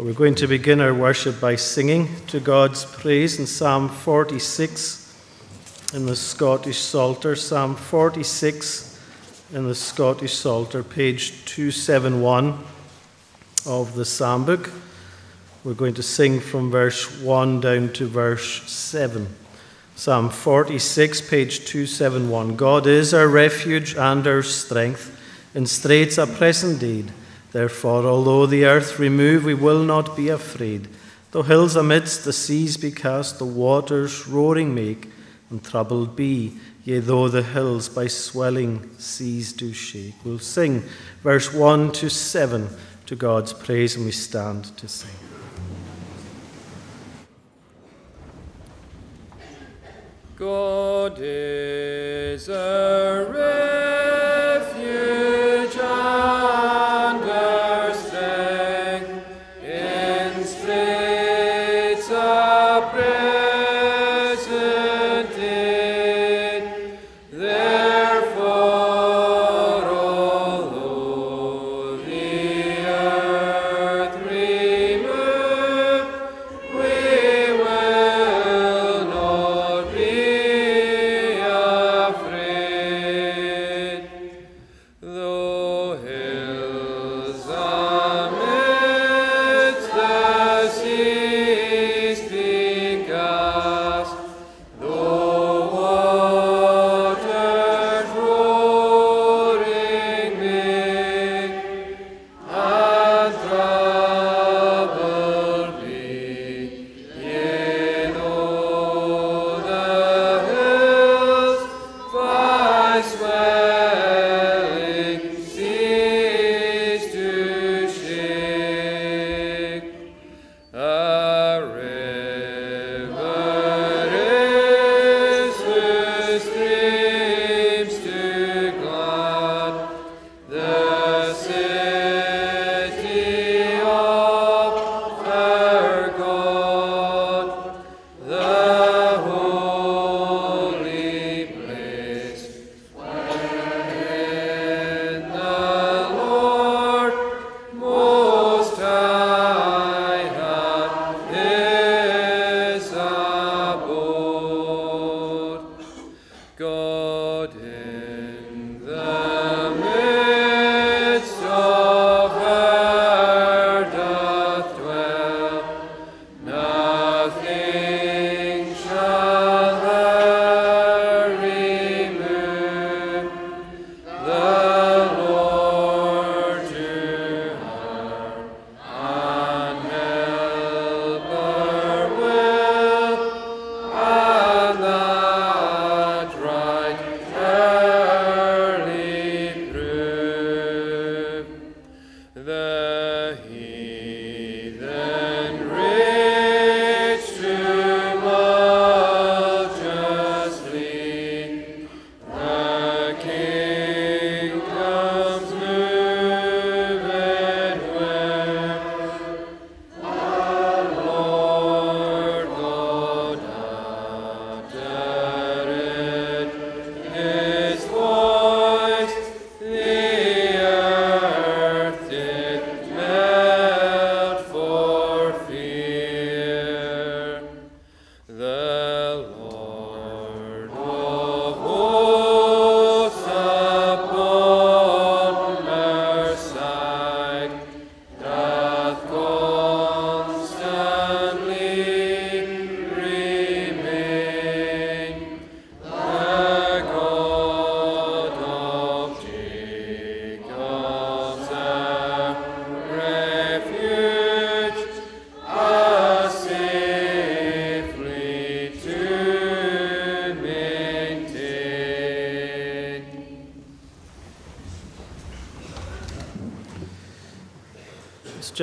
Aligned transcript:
We're 0.00 0.14
going 0.14 0.36
to 0.36 0.46
begin 0.46 0.80
our 0.80 0.94
worship 0.94 1.42
by 1.42 1.56
singing 1.56 2.08
to 2.28 2.40
God's 2.40 2.86
praise 2.86 3.38
in 3.38 3.46
Psalm 3.46 3.90
46 3.90 5.14
in 5.92 6.06
the 6.06 6.16
Scottish 6.16 6.78
Psalter. 6.78 7.36
Psalm 7.36 7.76
46 7.76 8.98
in 9.52 9.68
the 9.68 9.74
Scottish 9.74 10.32
Psalter, 10.32 10.82
page 10.82 11.44
271 11.44 12.58
of 13.66 13.94
the 13.94 14.06
Psalm 14.06 14.46
book. 14.46 14.70
We're 15.64 15.74
going 15.74 15.92
to 15.92 16.02
sing 16.02 16.40
from 16.40 16.70
verse 16.70 17.20
1 17.20 17.60
down 17.60 17.92
to 17.92 18.06
verse 18.06 18.62
7. 18.72 19.28
Psalm 19.96 20.30
46, 20.30 21.28
page 21.28 21.66
271. 21.66 22.56
God 22.56 22.86
is 22.86 23.12
our 23.12 23.28
refuge 23.28 23.96
and 23.96 24.26
our 24.26 24.42
strength, 24.42 25.14
in 25.54 25.66
straits 25.66 26.16
a 26.16 26.26
present 26.26 26.82
aid. 26.82 27.12
Therefore, 27.52 28.06
although 28.06 28.46
the 28.46 28.64
earth 28.64 28.98
remove, 28.98 29.44
we 29.44 29.54
will 29.54 29.82
not 29.82 30.16
be 30.16 30.28
afraid. 30.28 30.88
Though 31.32 31.42
hills 31.42 31.76
amidst 31.76 32.24
the 32.24 32.32
seas 32.32 32.76
be 32.76 32.90
cast, 32.90 33.38
the 33.38 33.44
waters 33.44 34.26
roaring 34.26 34.74
make, 34.74 35.10
and 35.48 35.64
troubled 35.64 36.14
be, 36.16 36.56
yea, 36.84 37.00
though 37.00 37.28
the 37.28 37.42
hills 37.42 37.88
by 37.88 38.06
swelling 38.06 38.90
seas 38.98 39.52
do 39.52 39.72
shake. 39.72 40.14
We'll 40.24 40.38
sing 40.38 40.84
verse 41.22 41.52
1 41.52 41.92
to 41.92 42.08
7 42.08 42.68
to 43.06 43.16
God's 43.16 43.52
praise, 43.52 43.96
and 43.96 44.04
we 44.04 44.12
stand 44.12 44.76
to 44.76 44.88
sing. 44.88 45.10
God 50.36 51.18
is 51.20 52.48
a 52.48 54.09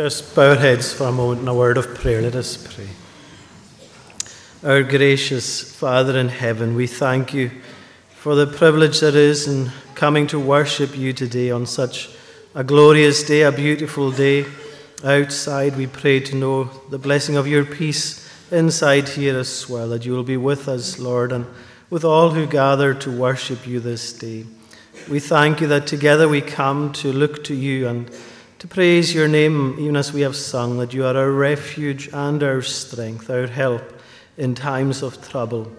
Just 0.07 0.33
bow 0.35 0.51
our 0.51 0.55
heads 0.55 0.93
for 0.93 1.03
a 1.09 1.11
moment 1.11 1.41
in 1.41 1.49
a 1.49 1.53
word 1.53 1.77
of 1.77 1.93
prayer. 1.95 2.21
Let 2.21 2.35
us 2.35 2.55
pray. 2.55 2.87
Our 4.63 4.81
gracious 4.81 5.69
Father 5.75 6.17
in 6.17 6.29
heaven, 6.29 6.75
we 6.75 6.87
thank 6.87 7.33
you 7.33 7.51
for 8.15 8.33
the 8.33 8.47
privilege 8.47 9.01
that 9.01 9.15
is 9.15 9.49
in 9.49 9.69
coming 9.95 10.25
to 10.27 10.39
worship 10.39 10.97
you 10.97 11.11
today 11.11 11.51
on 11.51 11.65
such 11.65 12.09
a 12.55 12.63
glorious 12.63 13.21
day, 13.21 13.41
a 13.41 13.51
beautiful 13.51 14.09
day. 14.09 14.45
Outside, 15.03 15.75
we 15.75 15.87
pray 15.87 16.21
to 16.21 16.37
know 16.37 16.69
the 16.89 16.97
blessing 16.97 17.35
of 17.35 17.45
your 17.45 17.65
peace 17.65 18.31
inside 18.49 19.09
here 19.09 19.37
as 19.37 19.67
well, 19.67 19.89
that 19.89 20.05
you 20.05 20.13
will 20.13 20.23
be 20.23 20.37
with 20.37 20.69
us, 20.69 20.99
Lord, 20.99 21.33
and 21.33 21.45
with 21.89 22.05
all 22.05 22.29
who 22.29 22.47
gather 22.47 22.93
to 22.93 23.11
worship 23.11 23.67
you 23.67 23.81
this 23.81 24.13
day. 24.13 24.45
We 25.09 25.19
thank 25.19 25.59
you 25.59 25.67
that 25.67 25.85
together 25.85 26.29
we 26.29 26.39
come 26.39 26.93
to 26.93 27.11
look 27.11 27.43
to 27.43 27.53
you 27.53 27.89
and 27.89 28.09
to 28.59 28.67
praise 28.67 29.13
your 29.13 29.27
name, 29.27 29.75
even 29.77 29.95
as 29.95 30.11
we 30.11 30.21
have 30.21 30.35
sung, 30.35 30.79
that 30.79 30.93
you 30.93 31.05
are 31.05 31.15
our 31.15 31.31
refuge 31.31 32.09
and 32.11 32.41
our 32.41 32.63
strength, 32.63 33.29
our 33.29 33.45
help 33.45 33.83
in 34.35 34.55
times 34.55 35.03
of 35.03 35.27
trouble. 35.29 35.71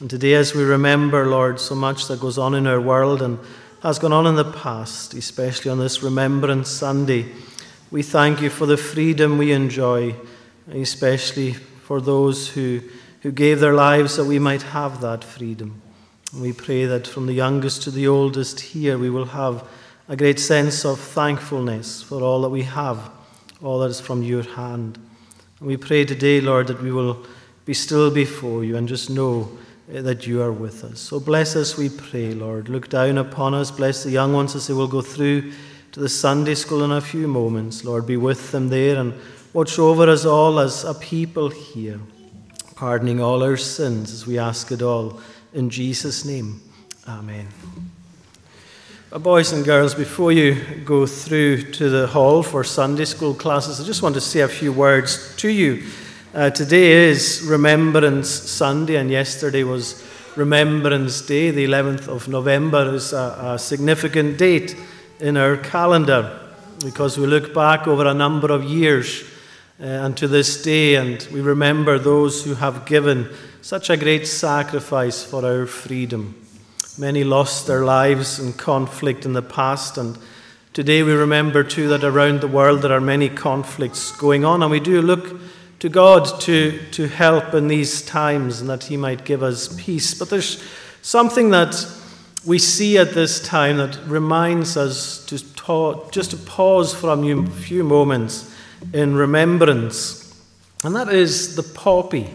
And 0.00 0.10
today, 0.10 0.34
as 0.34 0.54
we 0.54 0.62
remember, 0.62 1.26
Lord, 1.26 1.58
so 1.58 1.74
much 1.74 2.08
that 2.08 2.20
goes 2.20 2.36
on 2.36 2.54
in 2.54 2.66
our 2.66 2.80
world 2.80 3.22
and 3.22 3.38
has 3.82 3.98
gone 3.98 4.12
on 4.12 4.26
in 4.26 4.34
the 4.34 4.52
past, 4.52 5.14
especially 5.14 5.70
on 5.70 5.78
this 5.78 6.02
Remembrance 6.02 6.68
Sunday, 6.68 7.26
we 7.90 8.02
thank 8.02 8.42
you 8.42 8.50
for 8.50 8.66
the 8.66 8.76
freedom 8.76 9.38
we 9.38 9.52
enjoy, 9.52 10.14
especially 10.70 11.54
for 11.54 12.02
those 12.02 12.48
who, 12.48 12.82
who 13.22 13.32
gave 13.32 13.60
their 13.60 13.74
lives 13.74 14.16
that 14.16 14.26
we 14.26 14.38
might 14.38 14.62
have 14.62 15.00
that 15.00 15.24
freedom. 15.24 15.80
And 16.32 16.42
we 16.42 16.52
pray 16.52 16.84
that 16.84 17.06
from 17.06 17.26
the 17.26 17.32
youngest 17.32 17.82
to 17.84 17.90
the 17.90 18.08
oldest 18.08 18.60
here, 18.60 18.98
we 18.98 19.08
will 19.08 19.26
have 19.26 19.66
a 20.08 20.16
great 20.16 20.38
sense 20.38 20.84
of 20.84 21.00
thankfulness 21.00 22.02
for 22.02 22.22
all 22.22 22.42
that 22.42 22.48
we 22.48 22.62
have, 22.62 23.10
all 23.62 23.80
that 23.80 23.90
is 23.90 24.00
from 24.00 24.22
your 24.22 24.42
hand. 24.42 24.98
And 25.58 25.68
we 25.68 25.76
pray 25.76 26.04
today, 26.04 26.40
Lord, 26.40 26.68
that 26.68 26.80
we 26.80 26.92
will 26.92 27.26
be 27.64 27.74
still 27.74 28.10
before 28.10 28.64
you 28.64 28.76
and 28.76 28.86
just 28.86 29.10
know 29.10 29.50
eh, 29.92 30.00
that 30.00 30.26
you 30.26 30.42
are 30.42 30.52
with 30.52 30.84
us. 30.84 31.00
So 31.00 31.18
bless 31.18 31.56
us, 31.56 31.76
we 31.76 31.88
pray, 31.88 32.34
Lord. 32.34 32.68
Look 32.68 32.88
down 32.88 33.18
upon 33.18 33.54
us. 33.54 33.70
Bless 33.70 34.04
the 34.04 34.10
young 34.10 34.32
ones 34.32 34.54
as 34.54 34.68
they 34.68 34.74
will 34.74 34.86
go 34.86 35.02
through 35.02 35.52
to 35.92 36.00
the 36.00 36.08
Sunday 36.08 36.54
school 36.54 36.84
in 36.84 36.92
a 36.92 37.00
few 37.00 37.26
moments. 37.26 37.84
Lord, 37.84 38.06
be 38.06 38.16
with 38.16 38.52
them 38.52 38.68
there 38.68 38.96
and 38.96 39.12
watch 39.52 39.78
over 39.78 40.08
us 40.08 40.24
all 40.24 40.60
as 40.60 40.84
a 40.84 40.94
people 40.94 41.48
here, 41.48 41.98
pardoning 42.76 43.20
all 43.20 43.42
our 43.42 43.56
sins 43.56 44.12
as 44.12 44.26
we 44.26 44.38
ask 44.38 44.70
it 44.70 44.82
all. 44.82 45.20
In 45.52 45.68
Jesus' 45.68 46.24
name, 46.24 46.60
Amen. 47.08 47.46
Boys 49.12 49.52
and 49.52 49.64
girls, 49.64 49.94
before 49.94 50.32
you 50.32 50.60
go 50.84 51.06
through 51.06 51.62
to 51.62 51.88
the 51.88 52.08
hall 52.08 52.42
for 52.42 52.64
Sunday 52.64 53.04
school 53.04 53.34
classes, 53.34 53.80
I 53.80 53.84
just 53.84 54.02
want 54.02 54.16
to 54.16 54.20
say 54.20 54.40
a 54.40 54.48
few 54.48 54.72
words 54.72 55.34
to 55.36 55.48
you. 55.48 55.84
Uh, 56.34 56.50
today 56.50 57.08
is 57.08 57.40
Remembrance 57.48 58.28
Sunday, 58.28 58.96
and 58.96 59.08
yesterday 59.08 59.62
was 59.62 60.04
Remembrance 60.34 61.22
Day. 61.22 61.52
The 61.52 61.64
11th 61.64 62.08
of 62.08 62.26
November 62.26 62.96
is 62.96 63.12
a, 63.12 63.52
a 63.54 63.58
significant 63.60 64.38
date 64.38 64.76
in 65.20 65.36
our 65.36 65.56
calendar 65.56 66.40
because 66.84 67.16
we 67.16 67.26
look 67.26 67.54
back 67.54 67.86
over 67.86 68.08
a 68.08 68.14
number 68.14 68.50
of 68.50 68.64
years 68.64 69.22
uh, 69.80 69.84
and 69.84 70.16
to 70.16 70.26
this 70.26 70.64
day, 70.64 70.96
and 70.96 71.26
we 71.32 71.40
remember 71.40 72.00
those 72.00 72.44
who 72.44 72.54
have 72.54 72.84
given 72.86 73.30
such 73.62 73.88
a 73.88 73.96
great 73.96 74.26
sacrifice 74.26 75.22
for 75.22 75.46
our 75.46 75.64
freedom. 75.64 76.45
Many 76.98 77.24
lost 77.24 77.66
their 77.66 77.84
lives 77.84 78.38
in 78.38 78.54
conflict 78.54 79.26
in 79.26 79.34
the 79.34 79.42
past, 79.42 79.98
and 79.98 80.16
today 80.72 81.02
we 81.02 81.12
remember 81.12 81.62
too 81.62 81.88
that 81.88 82.02
around 82.02 82.40
the 82.40 82.48
world 82.48 82.80
there 82.80 82.92
are 82.92 83.02
many 83.02 83.28
conflicts 83.28 84.12
going 84.12 84.46
on, 84.46 84.62
and 84.62 84.70
we 84.70 84.80
do 84.80 85.02
look 85.02 85.38
to 85.80 85.90
God 85.90 86.40
to, 86.40 86.80
to 86.92 87.06
help 87.06 87.52
in 87.52 87.68
these 87.68 88.00
times 88.00 88.62
and 88.62 88.70
that 88.70 88.84
He 88.84 88.96
might 88.96 89.26
give 89.26 89.42
us 89.42 89.78
peace. 89.78 90.14
But 90.14 90.30
there's 90.30 90.64
something 91.02 91.50
that 91.50 91.86
we 92.46 92.58
see 92.58 92.96
at 92.96 93.12
this 93.12 93.40
time 93.40 93.76
that 93.76 93.98
reminds 94.06 94.78
us 94.78 95.22
to 95.26 95.54
ta- 95.54 96.08
just 96.08 96.30
to 96.30 96.38
pause 96.38 96.94
for 96.94 97.10
a 97.10 97.46
few 97.50 97.84
moments 97.84 98.54
in 98.94 99.16
remembrance, 99.16 100.34
and 100.82 100.96
that 100.96 101.10
is 101.10 101.56
the 101.56 101.62
poppy. 101.62 102.34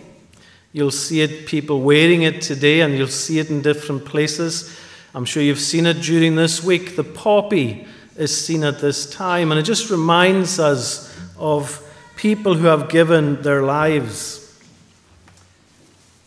You'll 0.74 0.92
see 0.92 1.22
it, 1.22 1.48
people 1.48 1.82
wearing 1.82 2.22
it 2.22 2.42
today, 2.42 2.82
and 2.82 2.98
you'll 2.98 3.08
see 3.08 3.40
it 3.40 3.50
in 3.50 3.62
different 3.62 4.06
places. 4.06 4.78
I'm 5.14 5.26
sure 5.26 5.44
you've 5.44 5.60
seen 5.60 5.86
it 5.86 6.02
during 6.02 6.36
this 6.36 6.64
week. 6.64 6.96
The 6.96 7.04
poppy 7.04 7.86
is 8.16 8.46
seen 8.46 8.64
at 8.64 8.80
this 8.80 9.10
time, 9.10 9.52
and 9.52 9.60
it 9.60 9.64
just 9.64 9.90
reminds 9.90 10.60
us 10.60 11.14
of 11.38 11.86
people 12.16 12.54
who 12.54 12.68
have 12.68 12.88
given 12.88 13.42
their 13.42 13.64
lives. 13.64 14.38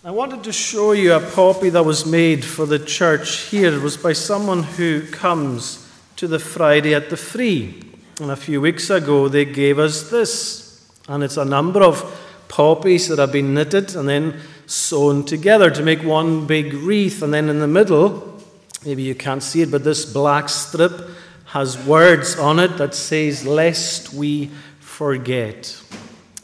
I 0.05 0.11
wanted 0.11 0.45
to 0.45 0.53
show 0.53 0.93
you 0.93 1.15
a 1.15 1.21
poppy 1.21 1.71
that 1.71 1.85
was 1.85 2.05
made 2.05 2.45
for 2.45 2.67
the 2.67 2.79
church 2.79 3.37
here. 3.45 3.73
It 3.73 3.81
was 3.81 3.97
by 3.97 4.13
someone 4.13 4.63
who 4.63 5.07
comes 5.07 5.91
to 6.17 6.29
the 6.29 6.39
Friday 6.39 6.95
at 6.95 7.09
the 7.09 7.17
Free. 7.17 7.83
And 8.21 8.31
a 8.31 8.37
few 8.37 8.61
weeks 8.61 8.91
ago, 8.91 9.29
they 9.29 9.47
gave 9.47 9.79
us 9.79 10.11
this. 10.11 10.91
And 11.09 11.25
it's 11.25 11.39
a 11.39 11.45
number 11.47 11.83
of 11.83 12.03
poppies 12.49 13.09
that 13.09 13.19
have 13.19 13.33
been 13.33 13.55
knitted 13.55 13.95
and 13.97 14.09
then 14.09 14.41
sewn 14.67 15.25
together 15.25 15.71
to 15.71 15.83
make 15.83 16.03
one 16.03 16.47
big 16.47 16.73
wreath. 16.75 17.23
And 17.23 17.33
then 17.33 17.49
in 17.49 17.61
the 17.61 17.69
middle, 17.69 18.41
maybe 18.85 19.03
you 19.03 19.15
can't 19.15 19.43
see 19.43 19.63
it, 19.63 19.71
but 19.71 19.85
this 19.85 20.05
black 20.05 20.49
strip 20.49 21.09
has 21.47 21.79
words 21.87 22.39
on 22.39 22.59
it 22.59 22.77
that 22.79 22.95
says, 22.95 23.47
Lest 23.47 24.13
we 24.13 24.51
forget. 24.81 25.81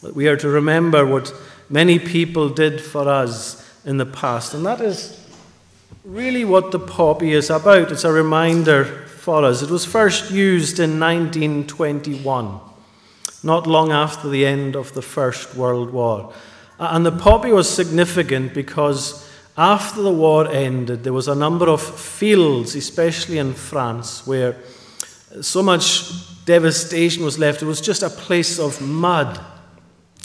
That 0.02 0.14
we 0.14 0.29
are 0.29 0.37
to 0.37 0.49
remember 0.49 1.05
what 1.05 1.35
many 1.69 1.99
people 1.99 2.49
did 2.49 2.81
for 2.81 3.08
us 3.08 3.61
in 3.85 3.96
the 3.96 4.06
past. 4.06 4.55
And 4.55 4.64
that 4.67 4.81
is 4.81 5.17
really 6.05 6.44
what 6.44 6.73
the 6.73 6.79
poppy 6.79 7.32
is 7.32 7.50
about. 7.50 7.93
It's 7.93 8.05
a 8.05 8.12
reminder 8.12 8.85
for 8.85 9.44
us. 9.44 9.62
It 9.62 9.70
was 9.70 9.85
first 9.85 10.31
used 10.31 10.79
in 10.79 10.99
1921, 10.99 12.61
not 13.43 13.67
long 13.67 13.93
after 13.93 14.29
the 14.29 14.45
end 14.47 14.77
of 14.77 14.93
the 14.93 15.03
First 15.03 15.55
World 15.55 15.91
War. 15.91 16.33
And 16.79 17.05
the 17.05 17.13
poppy 17.13 17.53
was 17.53 17.69
significant 17.69 18.55
because 18.55 19.29
after 19.57 20.03
the 20.03 20.13
war 20.13 20.49
ended, 20.49 21.05
there 21.05 21.13
was 21.13 21.29
a 21.29 21.35
number 21.35 21.69
of 21.69 21.83
fields, 21.83 22.75
especially 22.75 23.39
in 23.39 23.53
France, 23.53 24.27
where 24.27 24.57
so 25.41 25.63
much 25.63 26.45
devastation 26.45 27.25
was 27.25 27.39
left. 27.39 27.63
It 27.63 27.67
was 27.67 27.81
just 27.81 28.03
a 28.03 28.11
place 28.11 28.59
of 28.59 28.81
mud. 28.81 29.39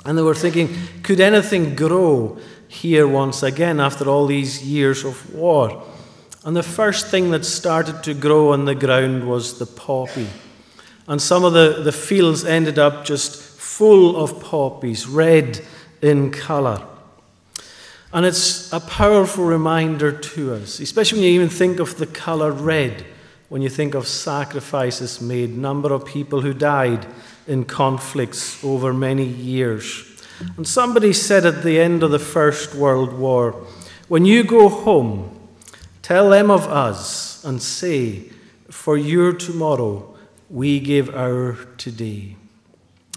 And 0.06 0.18
they 0.18 0.22
were 0.22 0.36
thinking, 0.36 0.76
could 1.04 1.20
anything 1.20 1.76
grow 1.76 2.38
here 2.68 3.08
once 3.08 3.44
again 3.44 3.80
after 3.80 4.08
all 4.08 4.28
these 4.28 4.64
years 4.64 5.04
of 5.04 5.34
war? 5.34 5.84
And 6.46 6.56
the 6.56 6.64
first 6.64 7.08
thing 7.08 7.32
that 7.32 7.44
started 7.44 8.04
to 8.04 8.14
grow 8.14 8.54
on 8.54 8.66
the 8.66 8.76
ground 8.76 9.28
was 9.28 9.58
the 9.58 9.66
poppy. 9.66 10.28
And 11.08 11.22
some 11.22 11.44
of 11.44 11.54
the, 11.54 11.82
the 11.84 11.92
fields 11.92 12.44
ended 12.44 12.80
up 12.80 13.06
just 13.06 13.36
full 13.36 14.18
of 14.18 14.42
poppies, 14.42 15.08
red 15.08 15.62
in 16.02 16.32
colour. 16.32 16.86
And 18.14 18.26
it's 18.26 18.72
a 18.72 18.80
powerful 18.80 19.46
reminder 19.46 20.12
to 20.12 20.54
us, 20.54 20.80
especially 20.80 21.20
when 21.20 21.28
you 21.28 21.34
even 21.34 21.50
think 21.50 21.80
of 21.80 21.98
the 21.98 22.08
colour 22.08 22.52
red 22.52 23.06
when 23.50 23.62
you 23.62 23.70
think 23.70 23.94
of 23.94 24.08
sacrifices 24.08 25.22
made, 25.22 25.56
number 25.56 25.94
of 25.94 26.06
people 26.06 26.42
who 26.42 26.54
died 26.54 27.06
in 27.48 27.64
conflicts 27.64 28.64
over 28.64 28.94
many 28.94 29.24
years. 29.24 30.04
And 30.58 30.68
somebody 30.68 31.14
said 31.14 31.46
at 31.46 31.64
the 31.64 31.80
end 31.80 32.04
of 32.04 32.12
the 32.12 32.20
First 32.20 32.74
World 32.74 33.14
War, 33.14 33.52
when 34.08 34.26
you 34.26 34.44
go 34.44 34.68
home, 34.68 35.40
tell 36.02 36.30
them 36.32 36.50
of 36.50 36.68
us 36.68 37.44
and 37.46 37.62
say, 37.62 38.32
For 38.70 38.98
your 38.98 39.34
tomorrow, 39.34 40.15
we 40.50 40.80
give 40.80 41.16
our 41.16 41.58
today. 41.78 42.36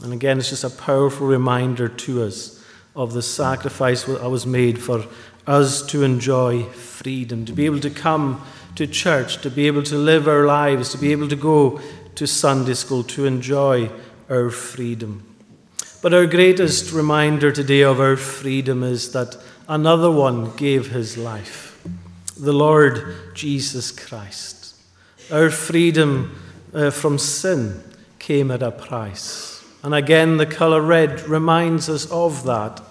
And 0.02 0.12
again, 0.12 0.38
it's 0.38 0.50
just 0.50 0.64
a 0.64 0.70
powerful 0.70 1.26
reminder 1.26 1.88
to 1.88 2.23
us 2.23 2.64
of 2.94 3.12
the 3.12 3.23
sacrifice 3.23 4.04
that 4.04 4.28
was 4.28 4.47
made 4.47 4.80
for 4.80 5.04
us 5.47 5.85
to 5.87 6.02
enjoy 6.02 6.64
freedom, 6.64 7.44
to 7.47 7.52
be 7.52 7.66
able 7.66 7.80
to 7.80 7.90
come 7.90 8.44
to 8.76 8.87
church, 8.87 9.40
to 9.42 9.50
be 9.50 9.66
able 9.66 9.82
to 9.82 9.97
live 9.97 10.28
our 10.28 10.47
lives, 10.47 10.90
to 10.92 10.99
be 10.99 11.12
able 11.12 11.28
to 11.28 11.37
go 11.37 11.80
to 12.14 12.26
Sunday 12.26 12.75
school, 12.75 13.02
to 13.04 13.25
enjoy 13.25 13.90
our 14.28 14.50
freedom. 14.50 15.25
But 16.02 16.14
our 16.14 16.26
greatest 16.26 16.92
reminder 16.92 17.50
today 17.50 17.80
of 17.80 17.99
our 17.99 18.16
freedom 18.16 18.82
is 18.82 19.12
that 19.12 19.37
another 19.68 20.11
one 20.11 20.54
gave 20.56 20.90
his 20.90 21.16
life 21.16 21.68
the 22.38 22.52
Lord 22.52 23.35
Jesus 23.35 23.90
Christ. 23.90 24.76
Our 25.32 25.50
freedom 25.50 26.38
uh, 26.75 26.90
from 26.90 27.18
sin 27.18 27.82
came 28.18 28.50
at 28.50 28.62
a 28.62 28.70
price. 28.70 29.64
And 29.82 29.94
again, 29.94 30.37
the 30.37 30.46
color 30.46 30.80
red 30.80 31.28
reminds 31.28 31.88
us 31.88 32.10
of 32.10 32.44
that, 32.44 32.82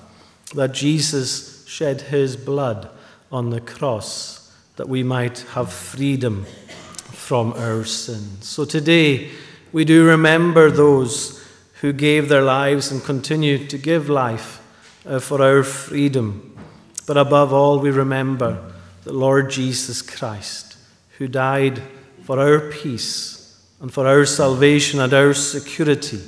that 0.55 0.73
Jesus 0.73 1.67
shed 1.67 2.01
his 2.01 2.37
blood 2.37 2.89
on 3.31 3.49
the 3.49 3.61
cross 3.61 4.55
that 4.77 4.87
we 4.87 5.03
might 5.03 5.39
have 5.53 5.71
freedom 5.71 6.45
from 7.11 7.51
our 7.53 7.83
sins. 7.83 8.47
So 8.47 8.63
today, 8.63 9.31
we 9.73 9.83
do 9.83 10.05
remember 10.05 10.71
those 10.71 11.43
who 11.81 11.91
gave 11.91 12.29
their 12.29 12.41
lives 12.41 12.91
and 12.91 13.03
continue 13.03 13.67
to 13.67 13.77
give 13.77 14.07
life 14.07 14.63
uh, 15.05 15.19
for 15.19 15.41
our 15.41 15.63
freedom. 15.63 16.57
But 17.05 17.17
above 17.17 17.51
all, 17.51 17.79
we 17.79 17.91
remember 17.91 18.73
the 19.03 19.13
Lord 19.13 19.51
Jesus 19.51 20.01
Christ, 20.01 20.77
who 21.17 21.27
died 21.27 21.81
for 22.23 22.39
our 22.39 22.71
peace 22.71 23.36
and 23.81 23.93
for 23.93 24.07
our 24.07 24.25
salvation 24.25 24.99
and 24.99 25.13
our 25.13 25.33
security, 25.33 26.21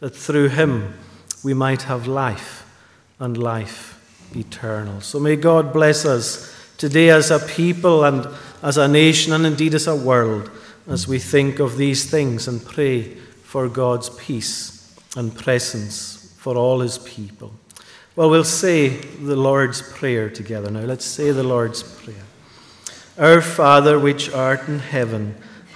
that 0.00 0.14
through 0.14 0.48
him 0.48 0.94
we 1.42 1.54
might 1.54 1.82
have 1.82 2.06
life 2.06 2.64
and 3.18 3.36
life 3.36 3.94
eternal. 4.36 5.00
So 5.00 5.18
may 5.18 5.36
God 5.36 5.72
bless 5.72 6.04
us 6.04 6.54
today 6.76 7.10
as 7.10 7.30
a 7.30 7.38
people 7.38 8.04
and 8.04 8.26
as 8.62 8.76
a 8.76 8.88
nation 8.88 9.32
and 9.32 9.46
indeed 9.46 9.74
as 9.74 9.86
a 9.86 9.96
world 9.96 10.50
as 10.88 11.06
we 11.06 11.18
think 11.18 11.58
of 11.58 11.76
these 11.76 12.10
things 12.10 12.48
and 12.48 12.64
pray 12.64 13.02
for 13.42 13.68
God's 13.68 14.10
peace 14.10 14.94
and 15.16 15.34
presence 15.34 16.34
for 16.38 16.56
all 16.56 16.80
his 16.80 16.98
people. 16.98 17.52
Well, 18.16 18.30
we'll 18.30 18.44
say 18.44 18.88
the 18.88 19.36
Lord's 19.36 19.80
Prayer 19.80 20.28
together 20.28 20.70
now. 20.70 20.80
Let's 20.80 21.04
say 21.04 21.30
the 21.30 21.42
Lord's 21.42 21.82
Prayer. 21.82 22.16
Our 23.18 23.40
Father, 23.40 23.98
which 23.98 24.32
art 24.32 24.66
in 24.68 24.78
heaven, 24.78 25.36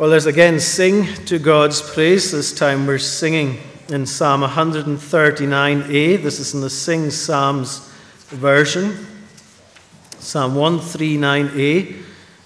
Well, 0.00 0.08
let's 0.08 0.24
again 0.24 0.60
sing 0.60 1.04
to 1.26 1.38
God's 1.38 1.82
praise. 1.82 2.32
This 2.32 2.54
time 2.54 2.86
we're 2.86 2.96
singing 2.96 3.58
in 3.90 4.06
Psalm 4.06 4.40
139a. 4.40 6.22
This 6.22 6.40
is 6.40 6.54
in 6.54 6.62
the 6.62 6.70
Sing 6.70 7.10
Psalms 7.10 7.80
version. 8.28 9.06
Psalm 10.18 10.54
139a. 10.54 12.02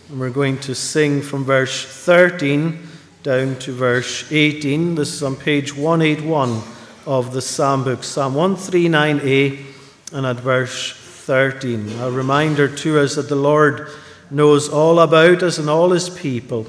And 0.09 0.19
we're 0.19 0.31
going 0.31 0.59
to 0.63 0.75
sing 0.75 1.23
from 1.23 1.45
verse 1.45 1.87
13 1.87 2.89
down 3.23 3.57
to 3.61 3.71
verse 3.71 4.33
18. 4.33 4.97
This 4.97 5.15
is 5.15 5.23
on 5.23 5.37
page 5.37 5.77
181 5.77 6.61
of 7.07 7.33
the 7.33 7.41
Psalm 7.41 7.85
book, 7.85 8.03
Psalm 8.03 8.35
139a, 8.35 9.65
and 10.13 10.27
at 10.27 10.41
verse 10.41 10.93
13. 10.93 12.01
A 12.01 12.11
reminder 12.11 12.67
to 12.79 12.99
us 12.99 13.15
that 13.15 13.29
the 13.29 13.37
Lord 13.37 13.91
knows 14.29 14.69
all 14.69 14.99
about 14.99 15.45
us 15.45 15.59
and 15.59 15.71
all 15.71 15.91
his 15.91 16.11
people. 16.11 16.67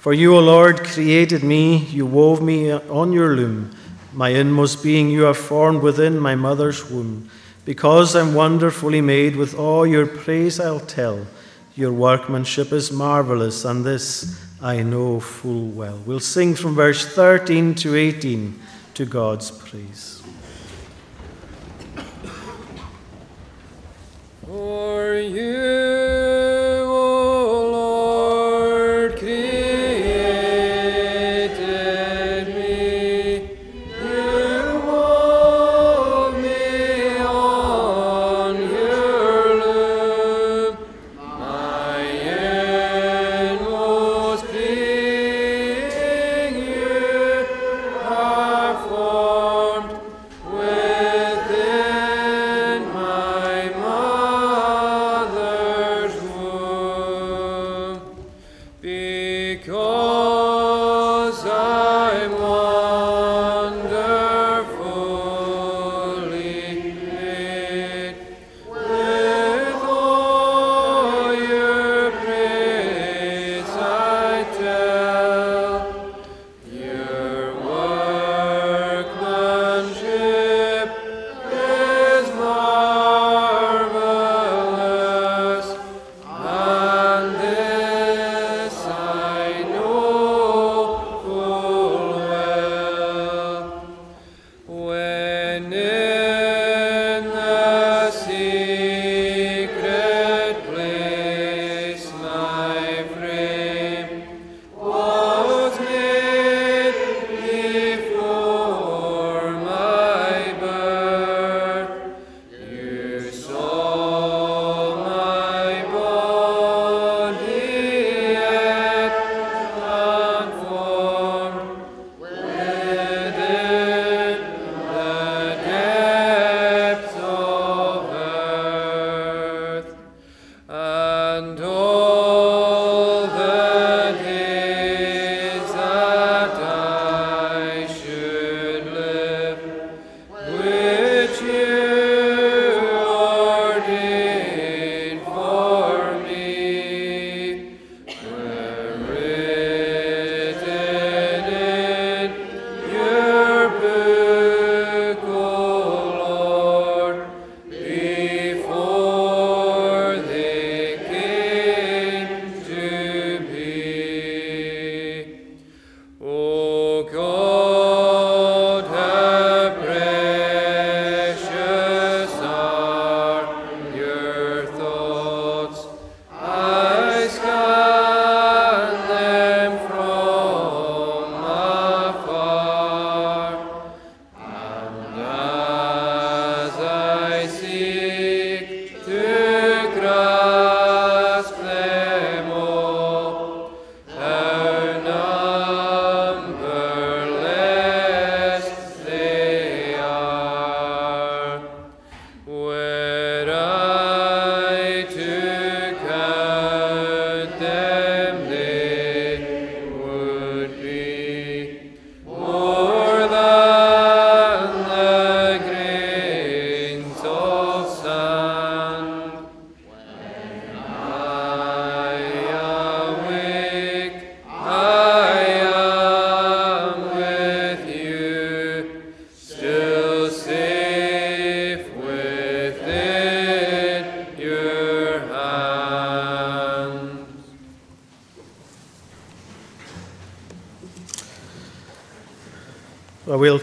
For 0.00 0.14
you, 0.14 0.34
O 0.34 0.40
Lord, 0.40 0.82
created 0.82 1.44
me, 1.44 1.76
you 1.76 2.06
wove 2.06 2.40
me 2.40 2.72
on 2.72 3.12
your 3.12 3.36
loom. 3.36 3.70
My 4.14 4.30
inmost 4.30 4.82
being 4.82 5.10
you 5.10 5.24
have 5.24 5.36
formed 5.36 5.82
within 5.82 6.18
my 6.18 6.34
mother's 6.34 6.90
womb. 6.90 7.28
Because 7.66 8.16
I'm 8.16 8.32
wonderfully 8.32 9.02
made, 9.02 9.36
with 9.36 9.54
all 9.54 9.86
your 9.86 10.06
praise 10.06 10.58
I'll 10.58 10.80
tell. 10.80 11.26
Your 11.74 11.92
workmanship 11.92 12.72
is 12.72 12.90
marvelous, 12.90 13.66
and 13.66 13.84
this 13.84 14.42
I 14.62 14.82
know 14.82 15.20
full 15.20 15.68
well. 15.68 15.98
We'll 16.06 16.18
sing 16.18 16.54
from 16.54 16.74
verse 16.74 17.04
13 17.04 17.74
to 17.74 17.94
18 17.94 18.58
to 18.94 19.04
God's 19.04 19.50
praise. 19.50 20.22
For 24.46 25.14
you, 25.16 25.59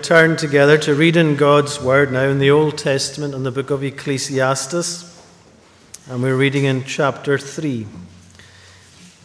turn 0.08 0.38
together 0.38 0.78
to 0.78 0.96
read 0.96 1.18
in 1.18 1.36
God's 1.36 1.82
Word 1.82 2.14
now 2.14 2.24
in 2.30 2.40
the 2.40 2.50
Old 2.50 2.78
Testament 2.78 3.34
in 3.34 3.44
the 3.44 3.52
book 3.52 3.72
of 3.72 3.84
Ecclesiastes. 3.84 5.04
And 6.10 6.24
we're 6.24 6.38
reading 6.38 6.64
in 6.64 6.86
chapter 6.86 7.38
3. 7.38 7.86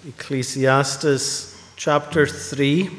Ecclesiastes 0.09 1.57
chapter 1.77 2.27
3. 2.27 2.91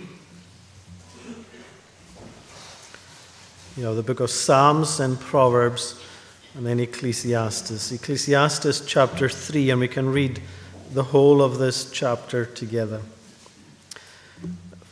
You 3.76 3.84
know, 3.84 3.94
the 3.94 4.02
book 4.02 4.22
of 4.22 4.30
Psalms 4.30 5.02
and 5.02 5.20
Proverbs, 5.20 6.02
and 6.56 6.66
then 6.66 6.80
Ecclesiastes. 6.80 7.92
Ecclesiastes 7.92 8.86
chapter 8.86 9.28
3, 9.28 9.72
and 9.72 9.82
we 9.82 9.90
can 9.90 10.10
read 10.10 10.42
the 10.94 11.04
whole 11.04 11.42
of 11.42 11.58
this 11.58 11.92
chapter 11.92 12.46
together. 12.46 13.02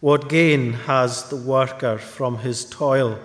What 0.00 0.30
gain 0.30 0.72
has 0.72 1.28
the 1.28 1.36
worker 1.36 1.98
from 1.98 2.38
his 2.38 2.64
toil? 2.64 3.18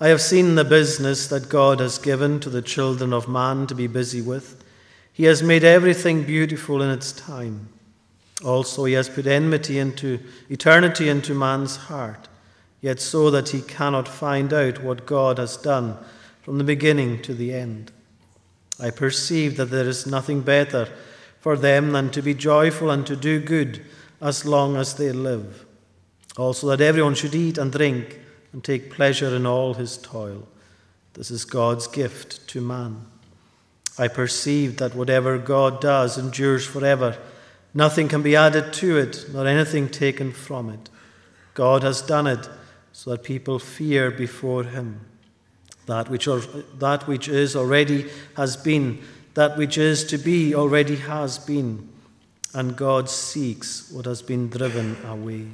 I 0.00 0.08
have 0.08 0.20
seen 0.20 0.56
the 0.56 0.64
business 0.64 1.28
that 1.28 1.48
God 1.48 1.78
has 1.78 1.98
given 1.98 2.40
to 2.40 2.50
the 2.50 2.62
children 2.62 3.12
of 3.12 3.28
man 3.28 3.68
to 3.68 3.76
be 3.76 3.86
busy 3.86 4.20
with. 4.20 4.64
He 5.12 5.24
has 5.24 5.42
made 5.42 5.62
everything 5.62 6.24
beautiful 6.24 6.82
in 6.82 6.90
its 6.90 7.12
time. 7.12 7.68
Also, 8.44 8.84
he 8.84 8.94
has 8.94 9.08
put 9.08 9.26
enmity 9.26 9.78
into 9.78 10.18
eternity 10.48 11.08
into 11.08 11.34
man's 11.34 11.76
heart, 11.76 12.28
yet 12.80 12.98
so 12.98 13.30
that 13.30 13.50
he 13.50 13.60
cannot 13.60 14.08
find 14.08 14.52
out 14.52 14.82
what 14.82 15.06
God 15.06 15.38
has 15.38 15.56
done 15.56 15.96
from 16.42 16.58
the 16.58 16.64
beginning 16.64 17.22
to 17.22 17.34
the 17.34 17.52
end. 17.52 17.92
I 18.80 18.90
perceive 18.90 19.56
that 19.58 19.66
there 19.66 19.86
is 19.86 20.06
nothing 20.06 20.40
better 20.40 20.88
for 21.38 21.56
them 21.56 21.92
than 21.92 22.10
to 22.10 22.22
be 22.22 22.34
joyful 22.34 22.90
and 22.90 23.06
to 23.06 23.14
do 23.14 23.38
good 23.38 23.84
as 24.20 24.46
long 24.46 24.76
as 24.76 24.94
they 24.94 25.12
live. 25.12 25.66
Also, 26.36 26.68
that 26.68 26.80
everyone 26.80 27.14
should 27.14 27.34
eat 27.34 27.58
and 27.58 27.72
drink 27.72 28.20
and 28.52 28.62
take 28.62 28.90
pleasure 28.90 29.34
in 29.34 29.46
all 29.46 29.74
his 29.74 29.98
toil. 29.98 30.46
This 31.14 31.30
is 31.30 31.44
God's 31.44 31.86
gift 31.86 32.46
to 32.48 32.60
man. 32.60 33.04
I 33.98 34.08
perceive 34.08 34.78
that 34.78 34.94
whatever 34.94 35.38
God 35.38 35.80
does 35.80 36.16
endures 36.16 36.66
forever. 36.66 37.18
Nothing 37.74 38.08
can 38.08 38.22
be 38.22 38.36
added 38.36 38.72
to 38.74 38.96
it, 38.96 39.26
nor 39.32 39.46
anything 39.46 39.88
taken 39.88 40.32
from 40.32 40.70
it. 40.70 40.88
God 41.54 41.82
has 41.82 42.00
done 42.00 42.26
it 42.26 42.48
so 42.92 43.10
that 43.10 43.22
people 43.22 43.58
fear 43.58 44.10
before 44.10 44.64
him. 44.64 45.00
That 45.86 46.08
which, 46.08 46.26
that 46.78 47.06
which 47.06 47.28
is 47.28 47.56
already 47.56 48.08
has 48.36 48.56
been, 48.56 49.02
that 49.34 49.56
which 49.56 49.76
is 49.76 50.04
to 50.04 50.18
be 50.18 50.54
already 50.54 50.96
has 50.96 51.38
been, 51.38 51.88
and 52.54 52.76
God 52.76 53.08
seeks 53.10 53.90
what 53.90 54.06
has 54.06 54.22
been 54.22 54.48
driven 54.48 54.96
away. 55.04 55.46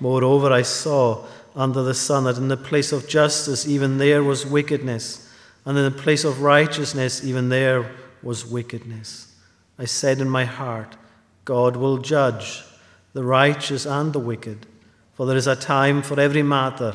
Moreover, 0.00 0.52
I 0.52 0.62
saw 0.62 1.24
under 1.56 1.82
the 1.82 1.94
sun 1.94 2.24
that 2.24 2.36
in 2.36 2.48
the 2.48 2.56
place 2.56 2.92
of 2.92 3.08
justice, 3.08 3.66
even 3.66 3.98
there 3.98 4.22
was 4.22 4.46
wickedness, 4.46 5.32
and 5.64 5.76
in 5.76 5.84
the 5.84 6.02
place 6.02 6.24
of 6.24 6.42
righteousness, 6.42 7.24
even 7.24 7.48
there 7.48 7.90
was 8.22 8.46
wickedness. 8.46 9.34
I 9.78 9.84
said 9.84 10.20
in 10.20 10.28
my 10.28 10.44
heart, 10.44 10.96
God 11.44 11.76
will 11.76 11.98
judge 11.98 12.64
the 13.12 13.24
righteous 13.24 13.86
and 13.86 14.12
the 14.12 14.18
wicked, 14.18 14.66
for 15.14 15.26
there 15.26 15.36
is 15.36 15.46
a 15.46 15.56
time 15.56 16.02
for 16.02 16.20
every 16.20 16.42
matter 16.42 16.94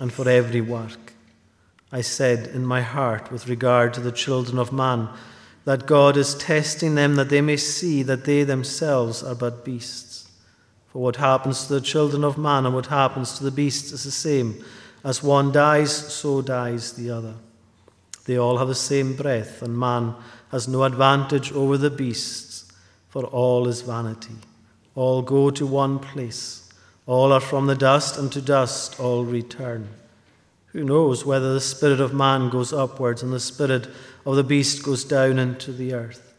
and 0.00 0.12
for 0.12 0.28
every 0.28 0.60
work. 0.60 1.12
I 1.92 2.00
said 2.00 2.48
in 2.48 2.66
my 2.66 2.82
heart, 2.82 3.30
with 3.30 3.48
regard 3.48 3.94
to 3.94 4.00
the 4.00 4.12
children 4.12 4.58
of 4.58 4.72
man, 4.72 5.08
that 5.64 5.86
God 5.86 6.16
is 6.16 6.34
testing 6.34 6.94
them 6.94 7.14
that 7.14 7.30
they 7.30 7.40
may 7.40 7.56
see 7.56 8.02
that 8.02 8.24
they 8.24 8.42
themselves 8.42 9.22
are 9.22 9.34
but 9.34 9.64
beasts. 9.64 10.13
For 10.94 11.02
what 11.02 11.16
happens 11.16 11.66
to 11.66 11.72
the 11.72 11.80
children 11.80 12.22
of 12.22 12.38
man 12.38 12.66
and 12.66 12.72
what 12.72 12.86
happens 12.86 13.36
to 13.36 13.42
the 13.42 13.50
beasts 13.50 13.90
is 13.90 14.04
the 14.04 14.12
same. 14.12 14.64
As 15.02 15.24
one 15.24 15.50
dies, 15.50 15.92
so 15.92 16.40
dies 16.40 16.92
the 16.92 17.10
other. 17.10 17.34
They 18.26 18.38
all 18.38 18.58
have 18.58 18.68
the 18.68 18.76
same 18.76 19.16
breath, 19.16 19.60
and 19.60 19.76
man 19.76 20.14
has 20.52 20.68
no 20.68 20.84
advantage 20.84 21.50
over 21.50 21.76
the 21.76 21.90
beasts, 21.90 22.72
for 23.08 23.24
all 23.24 23.66
is 23.66 23.80
vanity. 23.80 24.36
All 24.94 25.20
go 25.20 25.50
to 25.50 25.66
one 25.66 25.98
place. 25.98 26.68
All 27.06 27.32
are 27.32 27.40
from 27.40 27.66
the 27.66 27.74
dust, 27.74 28.16
and 28.16 28.30
to 28.30 28.40
dust 28.40 29.00
all 29.00 29.24
return. 29.24 29.88
Who 30.66 30.84
knows 30.84 31.26
whether 31.26 31.52
the 31.52 31.60
spirit 31.60 31.98
of 31.98 32.14
man 32.14 32.50
goes 32.50 32.72
upwards 32.72 33.20
and 33.20 33.32
the 33.32 33.40
spirit 33.40 33.88
of 34.24 34.36
the 34.36 34.44
beast 34.44 34.84
goes 34.84 35.02
down 35.02 35.40
into 35.40 35.72
the 35.72 35.92
earth? 35.92 36.34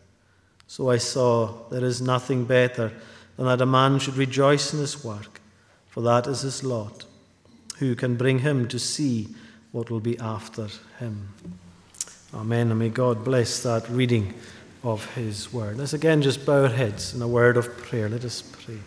So 0.65 0.89
I 0.89 0.97
saw 0.97 1.67
there 1.71 1.83
is 1.83 2.01
nothing 2.01 2.45
better 2.45 2.93
than 3.37 3.45
that 3.45 3.61
a 3.61 3.65
man 3.65 3.99
should 3.99 4.17
rejoice 4.17 4.73
in 4.73 4.79
his 4.79 5.03
work, 5.03 5.41
for 5.87 6.01
that 6.01 6.27
is 6.27 6.41
his 6.41 6.63
lot. 6.63 7.05
Who 7.77 7.95
can 7.95 8.15
bring 8.15 8.39
him 8.39 8.67
to 8.69 8.79
see 8.79 9.27
what 9.71 9.89
will 9.89 9.99
be 9.99 10.17
after 10.19 10.67
him? 10.99 11.29
Amen. 12.33 12.69
And 12.69 12.79
may 12.79 12.89
God 12.89 13.23
bless 13.23 13.63
that 13.63 13.89
reading 13.89 14.33
of 14.83 15.13
his 15.15 15.51
word. 15.51 15.77
Let's 15.77 15.93
again 15.93 16.21
just 16.21 16.45
bow 16.45 16.63
our 16.63 16.69
heads 16.69 17.13
in 17.13 17.21
a 17.21 17.27
word 17.27 17.57
of 17.57 17.77
prayer. 17.77 18.07
Let 18.07 18.23
us 18.23 18.41
pray. 18.41 18.77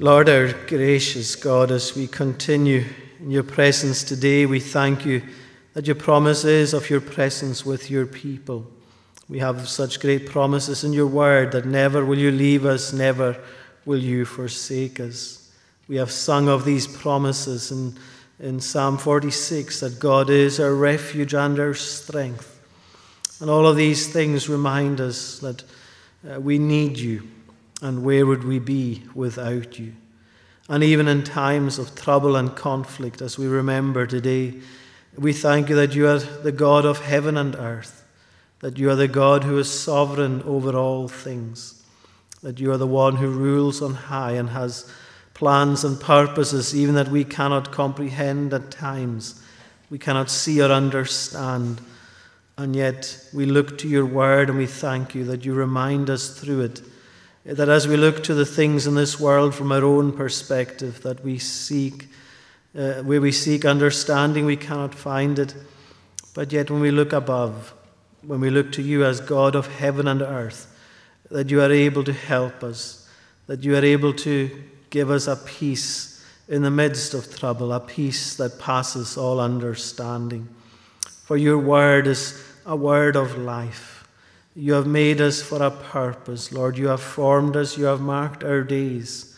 Lord, 0.00 0.28
our 0.28 0.52
gracious 0.66 1.34
God, 1.36 1.70
as 1.70 1.96
we 1.96 2.06
continue 2.06 2.84
in 3.20 3.30
your 3.30 3.42
presence 3.42 4.04
today, 4.04 4.46
we 4.46 4.60
thank 4.60 5.04
you 5.04 5.22
that 5.74 5.86
your 5.86 5.96
promise 5.96 6.44
is 6.44 6.72
of 6.72 6.88
your 6.90 7.00
presence 7.00 7.64
with 7.64 7.90
your 7.90 8.06
people. 8.06 8.66
We 9.28 9.40
have 9.40 9.68
such 9.68 10.00
great 10.00 10.26
promises 10.26 10.84
in 10.84 10.94
your 10.94 11.06
word 11.06 11.52
that 11.52 11.66
never 11.66 12.04
will 12.04 12.18
you 12.18 12.30
leave 12.30 12.64
us, 12.64 12.92
never 12.92 13.36
will 13.84 13.98
you 13.98 14.24
forsake 14.24 15.00
us. 15.00 15.50
We 15.86 15.96
have 15.96 16.10
sung 16.10 16.48
of 16.48 16.64
these 16.64 16.86
promises 16.86 17.70
in, 17.70 17.94
in 18.40 18.60
Psalm 18.60 18.96
46 18.96 19.80
that 19.80 19.98
God 19.98 20.30
is 20.30 20.58
our 20.58 20.74
refuge 20.74 21.34
and 21.34 21.58
our 21.58 21.74
strength. 21.74 22.54
And 23.40 23.50
all 23.50 23.66
of 23.66 23.76
these 23.76 24.10
things 24.10 24.48
remind 24.48 25.00
us 25.00 25.38
that 25.40 25.62
uh, 26.28 26.40
we 26.40 26.58
need 26.58 26.98
you, 26.98 27.28
and 27.80 28.02
where 28.02 28.26
would 28.26 28.44
we 28.44 28.58
be 28.58 29.04
without 29.14 29.78
you? 29.78 29.92
And 30.68 30.82
even 30.82 31.06
in 31.06 31.22
times 31.22 31.78
of 31.78 31.94
trouble 31.94 32.34
and 32.34 32.56
conflict, 32.56 33.22
as 33.22 33.38
we 33.38 33.46
remember 33.46 34.06
today, 34.06 34.54
we 35.16 35.32
thank 35.32 35.68
you 35.68 35.76
that 35.76 35.94
you 35.94 36.08
are 36.08 36.18
the 36.18 36.52
God 36.52 36.84
of 36.84 37.00
heaven 37.00 37.36
and 37.36 37.54
earth 37.54 37.98
that 38.60 38.78
you 38.78 38.90
are 38.90 38.96
the 38.96 39.08
God 39.08 39.44
who 39.44 39.58
is 39.58 39.70
sovereign 39.70 40.42
over 40.42 40.76
all 40.76 41.08
things, 41.08 41.82
that 42.42 42.58
you 42.58 42.72
are 42.72 42.76
the 42.76 42.86
one 42.86 43.16
who 43.16 43.28
rules 43.28 43.80
on 43.82 43.94
high 43.94 44.32
and 44.32 44.50
has 44.50 44.90
plans 45.34 45.84
and 45.84 46.00
purposes 46.00 46.74
even 46.74 46.94
that 46.96 47.08
we 47.08 47.24
cannot 47.24 47.70
comprehend 47.70 48.52
at 48.52 48.70
times, 48.70 49.42
we 49.90 49.98
cannot 49.98 50.30
see 50.30 50.60
or 50.60 50.70
understand. 50.70 51.80
And 52.56 52.74
yet 52.74 53.24
we 53.32 53.46
look 53.46 53.78
to 53.78 53.88
your 53.88 54.04
word 54.04 54.48
and 54.48 54.58
we 54.58 54.66
thank 54.66 55.14
you 55.14 55.24
that 55.26 55.44
you 55.44 55.54
remind 55.54 56.10
us 56.10 56.38
through 56.38 56.62
it 56.62 56.82
that 57.54 57.68
as 57.70 57.88
we 57.88 57.96
look 57.96 58.22
to 58.24 58.34
the 58.34 58.44
things 58.44 58.86
in 58.86 58.94
this 58.94 59.18
world 59.18 59.54
from 59.54 59.72
our 59.72 59.82
own 59.82 60.12
perspective, 60.12 61.00
that 61.02 61.24
we 61.24 61.38
seek, 61.38 62.08
uh, 62.76 62.94
where 63.02 63.22
we 63.22 63.32
seek 63.32 63.64
understanding, 63.64 64.44
we 64.44 64.56
cannot 64.56 64.94
find 64.94 65.38
it. 65.38 65.54
But 66.34 66.52
yet 66.52 66.70
when 66.70 66.80
we 66.80 66.90
look 66.90 67.14
above, 67.14 67.72
when 68.22 68.40
we 68.40 68.50
look 68.50 68.72
to 68.72 68.82
you 68.82 69.04
as 69.04 69.20
God 69.20 69.54
of 69.54 69.66
heaven 69.66 70.08
and 70.08 70.22
earth, 70.22 70.74
that 71.30 71.50
you 71.50 71.60
are 71.60 71.72
able 71.72 72.04
to 72.04 72.12
help 72.12 72.62
us, 72.62 73.08
that 73.46 73.64
you 73.64 73.76
are 73.76 73.84
able 73.84 74.12
to 74.14 74.50
give 74.90 75.10
us 75.10 75.26
a 75.26 75.36
peace 75.36 76.24
in 76.48 76.62
the 76.62 76.70
midst 76.70 77.14
of 77.14 77.38
trouble, 77.38 77.72
a 77.72 77.80
peace 77.80 78.36
that 78.36 78.58
passes 78.58 79.16
all 79.16 79.38
understanding. 79.38 80.48
For 81.24 81.36
your 81.36 81.58
word 81.58 82.06
is 82.06 82.42
a 82.64 82.74
word 82.74 83.16
of 83.16 83.36
life. 83.36 84.08
You 84.56 84.72
have 84.72 84.86
made 84.86 85.20
us 85.20 85.42
for 85.42 85.62
a 85.62 85.70
purpose, 85.70 86.50
Lord. 86.50 86.78
You 86.78 86.88
have 86.88 87.02
formed 87.02 87.54
us, 87.56 87.76
you 87.76 87.84
have 87.84 88.00
marked 88.00 88.42
our 88.42 88.62
days. 88.62 89.36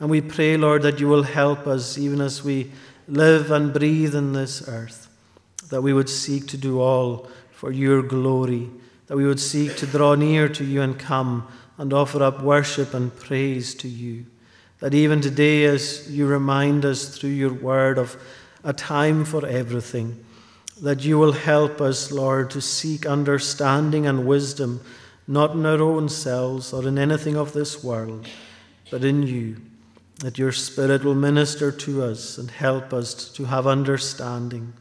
And 0.00 0.10
we 0.10 0.20
pray, 0.20 0.56
Lord, 0.56 0.82
that 0.82 1.00
you 1.00 1.08
will 1.08 1.22
help 1.22 1.66
us 1.66 1.96
even 1.96 2.20
as 2.20 2.44
we 2.44 2.72
live 3.08 3.50
and 3.50 3.72
breathe 3.72 4.14
in 4.14 4.32
this 4.32 4.68
earth, 4.68 5.08
that 5.70 5.82
we 5.82 5.92
would 5.92 6.08
seek 6.08 6.46
to 6.48 6.56
do 6.56 6.80
all 6.80 7.28
for 7.58 7.72
your 7.72 8.04
glory, 8.04 8.70
that 9.08 9.16
we 9.16 9.26
would 9.26 9.40
seek 9.40 9.74
to 9.74 9.84
draw 9.84 10.14
near 10.14 10.48
to 10.48 10.64
you 10.64 10.80
and 10.80 10.96
come 10.96 11.44
and 11.76 11.92
offer 11.92 12.22
up 12.22 12.40
worship 12.40 12.94
and 12.94 13.16
praise 13.16 13.74
to 13.74 13.88
you. 13.88 14.26
That 14.78 14.94
even 14.94 15.20
today, 15.20 15.64
as 15.64 16.08
you 16.08 16.28
remind 16.28 16.84
us 16.84 17.08
through 17.18 17.30
your 17.30 17.52
word 17.52 17.98
of 17.98 18.16
a 18.62 18.72
time 18.72 19.24
for 19.24 19.44
everything, 19.44 20.24
that 20.80 21.02
you 21.02 21.18
will 21.18 21.32
help 21.32 21.80
us, 21.80 22.12
Lord, 22.12 22.48
to 22.50 22.60
seek 22.60 23.04
understanding 23.04 24.06
and 24.06 24.24
wisdom, 24.24 24.80
not 25.26 25.50
in 25.54 25.66
our 25.66 25.82
own 25.82 26.08
selves 26.08 26.72
or 26.72 26.86
in 26.86 26.96
anything 26.96 27.36
of 27.36 27.54
this 27.54 27.82
world, 27.82 28.28
but 28.88 29.02
in 29.02 29.24
you. 29.24 29.56
That 30.20 30.38
your 30.38 30.52
Spirit 30.52 31.02
will 31.02 31.16
minister 31.16 31.72
to 31.72 32.04
us 32.04 32.38
and 32.38 32.52
help 32.52 32.92
us 32.92 33.14
to 33.32 33.46
have 33.46 33.66
understanding. 33.66 34.74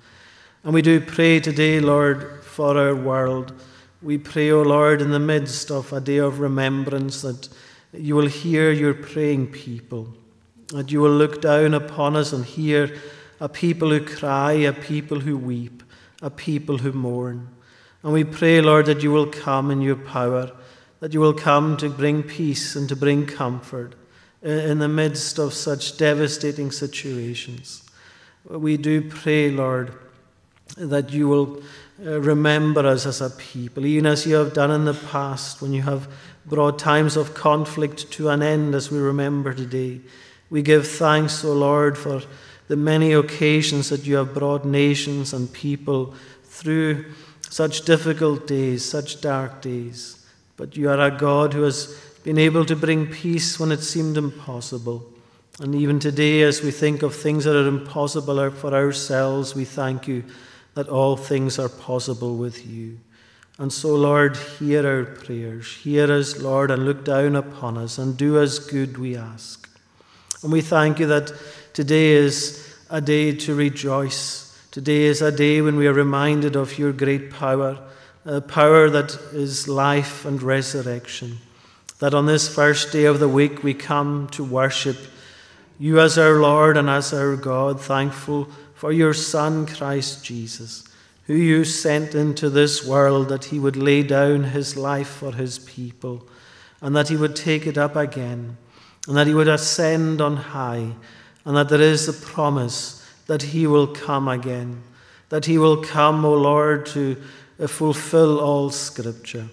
And 0.64 0.76
we 0.76 0.84
do 0.84 1.02
pray 1.02 1.40
today, 1.40 1.80
Lord, 1.80 2.44
for 2.58 2.76
our 2.76 2.96
world. 2.96 3.54
We 4.02 4.18
pray, 4.18 4.50
O 4.50 4.64
Lord, 4.64 5.00
in 5.00 5.12
the 5.12 5.20
midst 5.20 5.70
of 5.70 5.94
a 5.94 6.02
day 6.02 6.18
of 6.18 6.40
remembrance, 6.40 7.22
that 7.22 7.50
you 7.94 8.16
will 8.16 8.26
hear 8.26 8.72
your 8.72 8.96
praying 8.96 9.52
people, 9.52 10.08
that 10.70 10.92
you 10.92 11.00
will 11.00 11.12
look 11.12 11.40
down 11.40 11.76
upon 11.76 12.16
us 12.16 12.34
and 12.34 12.44
hear 12.44 12.98
a 13.40 13.48
people 13.48 13.92
who 13.92 14.04
cry, 14.04 14.54
a 14.54 14.74
people 14.74 15.20
who 15.20 15.38
weep, 15.38 15.84
a 16.20 16.32
people 16.32 16.80
who 16.80 16.92
mourn. 16.92 17.48
And 18.02 18.12
we 18.12 18.24
pray, 18.24 18.60
Lord, 18.60 18.88
that 18.88 19.04
you 19.04 19.12
will 19.12 19.28
come 19.28 19.70
in 19.70 19.84
your 19.84 19.96
power, 19.96 20.52
that 21.00 21.14
you 21.14 21.20
will 21.20 21.36
come 21.36 21.78
to 21.78 21.92
bring 21.92 22.24
peace 22.24 22.76
and 22.76 22.90
to 22.90 22.96
bring 22.96 23.28
comfort 23.28 23.94
in 24.42 24.80
the 24.80 24.88
midst 24.88 25.38
of 25.38 25.54
such 25.54 25.96
devastating 25.98 26.72
situations. 26.72 27.84
We 28.46 28.78
do 28.78 29.08
pray, 29.08 29.52
Lord, 29.52 29.94
that 30.76 31.12
you 31.12 31.28
will 31.28 31.62
uh, 32.06 32.20
remember 32.22 32.86
us 32.86 33.06
as 33.06 33.22
a 33.22 33.30
people, 33.30 33.86
even 33.86 34.06
as 34.06 34.26
you 34.26 34.36
have 34.36 34.54
done 34.54 34.72
in 34.72 34.86
the 34.86 34.94
past 34.94 35.62
when 35.62 35.74
you 35.74 35.82
have 35.82 36.08
brought 36.46 36.78
times 36.78 37.18
of 37.18 37.34
conflict 37.34 38.12
to 38.12 38.30
an 38.30 38.42
end, 38.42 38.76
as 38.76 38.92
we 38.92 39.00
remember 39.00 39.54
today. 39.54 40.00
We 40.50 40.62
give 40.62 40.88
thanks, 40.88 41.44
O 41.44 41.54
Lord, 41.54 41.98
for 41.98 42.22
the 42.68 42.76
many 42.76 43.14
occasions 43.14 43.90
that 43.90 44.06
you 44.06 44.16
have 44.18 44.34
brought 44.34 44.66
nations 44.66 45.34
and 45.34 45.52
people 45.52 46.14
through 46.44 47.06
such 47.50 47.84
difficult 47.86 48.48
days, 48.48 48.86
such 48.86 49.22
dark 49.22 49.62
days. 49.62 50.26
But 50.56 50.78
you 50.78 50.90
are 50.90 51.00
a 51.00 51.12
God 51.12 51.54
who 51.54 51.64
has 51.64 52.00
been 52.24 52.38
able 52.38 52.66
to 52.66 52.76
bring 52.76 53.08
peace 53.08 53.60
when 53.60 53.72
it 53.72 53.82
seemed 53.82 54.18
impossible. 54.18 55.06
And 55.60 55.74
even 55.74 56.00
today, 56.00 56.42
as 56.42 56.62
we 56.62 56.72
think 56.72 57.02
of 57.02 57.16
things 57.16 57.46
that 57.46 57.56
are 57.56 57.68
impossible 57.68 58.52
for 58.52 58.74
ourselves, 58.74 59.56
we 59.56 59.66
thank 59.66 60.08
you 60.08 60.24
that 60.78 60.90
all 60.90 61.18
things 61.18 61.58
are 61.58 61.70
possible 61.70 62.38
with 62.38 62.68
you. 62.68 63.00
And 63.58 63.74
so, 63.74 63.96
Lord, 63.96 64.38
hear 64.38 64.86
our 64.86 65.06
prayers. 65.06 65.76
Hear 65.78 66.12
us, 66.12 66.40
Lord, 66.40 66.70
and 66.70 66.86
look 66.86 67.04
down 67.04 67.36
upon 67.36 67.80
us 67.80 67.98
and 67.98 68.16
do 68.16 68.38
us 68.38 68.60
good, 68.60 69.00
we 69.00 69.18
ask. 69.18 69.68
And 70.44 70.52
we 70.52 70.62
thank 70.62 71.00
you 71.00 71.08
that 71.08 71.32
today 71.74 72.12
is 72.12 72.78
a 72.92 73.02
day 73.02 73.36
to 73.38 73.56
rejoice. 73.56 74.56
Today 74.70 75.06
is 75.06 75.24
a 75.24 75.32
day 75.32 75.62
when 75.62 75.78
we 75.78 75.88
are 75.88 75.94
reminded 75.94 76.56
of 76.56 76.78
your 76.78 76.94
great 76.94 77.32
power, 77.32 77.80
a 78.24 78.40
power 78.40 78.88
that 78.88 79.16
is 79.34 79.68
life 79.68 80.26
and 80.26 80.44
resurrection. 80.44 81.40
That 81.98 82.14
on 82.14 82.28
this 82.28 82.54
first 82.54 82.92
day 82.92 83.06
of 83.06 83.20
the 83.20 83.28
week 83.28 83.64
we 83.64 83.74
come 83.74 84.28
to 84.34 84.44
worship 84.44 84.98
you 85.80 86.00
as 86.00 86.20
our 86.20 86.40
Lord 86.40 86.78
and 86.78 86.88
as 86.88 87.16
our 87.16 87.36
God, 87.36 87.82
thankful 87.82 88.48
for 88.78 88.92
your 88.92 89.14
Son, 89.14 89.66
Christ 89.66 90.24
Jesus 90.24 90.88
who 91.28 91.36
you 91.36 91.66
sent 91.66 92.16
into 92.16 92.50
this 92.50 92.86
world 92.86 93.28
that 93.28 93.46
he 93.46 93.60
would 93.60 93.76
lay 93.76 94.02
down 94.02 94.46
his 94.46 94.78
life 94.78 95.10
for 95.10 95.34
his 95.34 95.60
people, 95.60 96.26
and 96.82 96.96
that 96.96 97.10
he 97.10 97.18
would 97.18 97.36
take 97.36 97.68
it 97.68 97.78
up 97.78 97.98
again, 97.98 98.58
and 99.08 99.18
that 99.18 99.28
he 99.28 99.34
would 99.34 99.50
ascend 99.50 100.22
on 100.22 100.38
high, 100.38 100.94
and 101.44 101.58
that 101.58 101.68
there 101.68 101.82
is 101.82 102.08
a 102.08 102.14
promise 102.14 103.06
that 103.28 103.42
he 103.42 103.68
will 103.68 103.88
come 103.88 104.30
again, 104.30 104.82
that 105.28 105.46
he 105.46 105.58
will 105.58 105.84
come, 105.84 106.24
O 106.24 106.34
Lord, 106.34 106.86
to 106.88 107.22
uh, 107.60 107.68
fulfill 107.68 108.40
all 108.40 108.70
Scripture, 108.70 109.50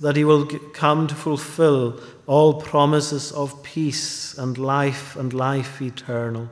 that 0.00 0.16
he 0.16 0.24
will 0.24 0.44
come 0.74 1.06
to 1.06 1.14
fulfill 1.14 2.00
all 2.26 2.60
promises 2.60 3.30
of 3.30 3.62
peace 3.62 4.36
and 4.36 4.58
life 4.58 5.14
and 5.14 5.32
life 5.32 5.80
eternal, 5.80 6.48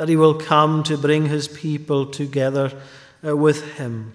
that 0.00 0.08
he 0.08 0.16
will 0.16 0.32
come 0.32 0.82
to 0.82 0.96
bring 0.96 1.26
his 1.26 1.46
people 1.46 2.06
together 2.06 2.72
uh, 3.22 3.36
with 3.36 3.76
Him, 3.76 4.14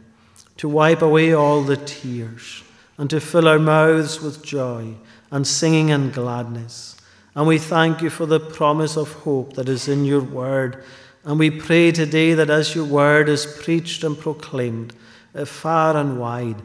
to 0.57 0.67
wipe 0.67 1.03
away 1.03 1.31
all 1.31 1.61
the 1.61 1.77
tears, 1.77 2.63
and 2.97 3.07
to 3.11 3.19
fill 3.19 3.47
our 3.47 3.59
mouths 3.59 4.19
with 4.19 4.43
joy 4.43 4.95
and 5.29 5.45
singing 5.45 5.91
and 5.91 6.11
gladness. 6.11 6.97
And 7.35 7.45
we 7.45 7.59
thank 7.59 8.01
you 8.01 8.09
for 8.09 8.25
the 8.25 8.39
promise 8.39 8.97
of 8.97 9.13
hope 9.13 9.53
that 9.53 9.69
is 9.69 9.87
in 9.87 10.05
your 10.05 10.23
word. 10.23 10.83
And 11.23 11.37
we 11.37 11.51
pray 11.51 11.91
today 11.91 12.33
that 12.33 12.49
as 12.49 12.73
your 12.73 12.85
word 12.85 13.29
is 13.29 13.45
preached 13.45 14.03
and 14.03 14.17
proclaimed 14.17 14.95
uh, 15.35 15.45
far 15.45 15.95
and 15.95 16.19
wide, 16.19 16.63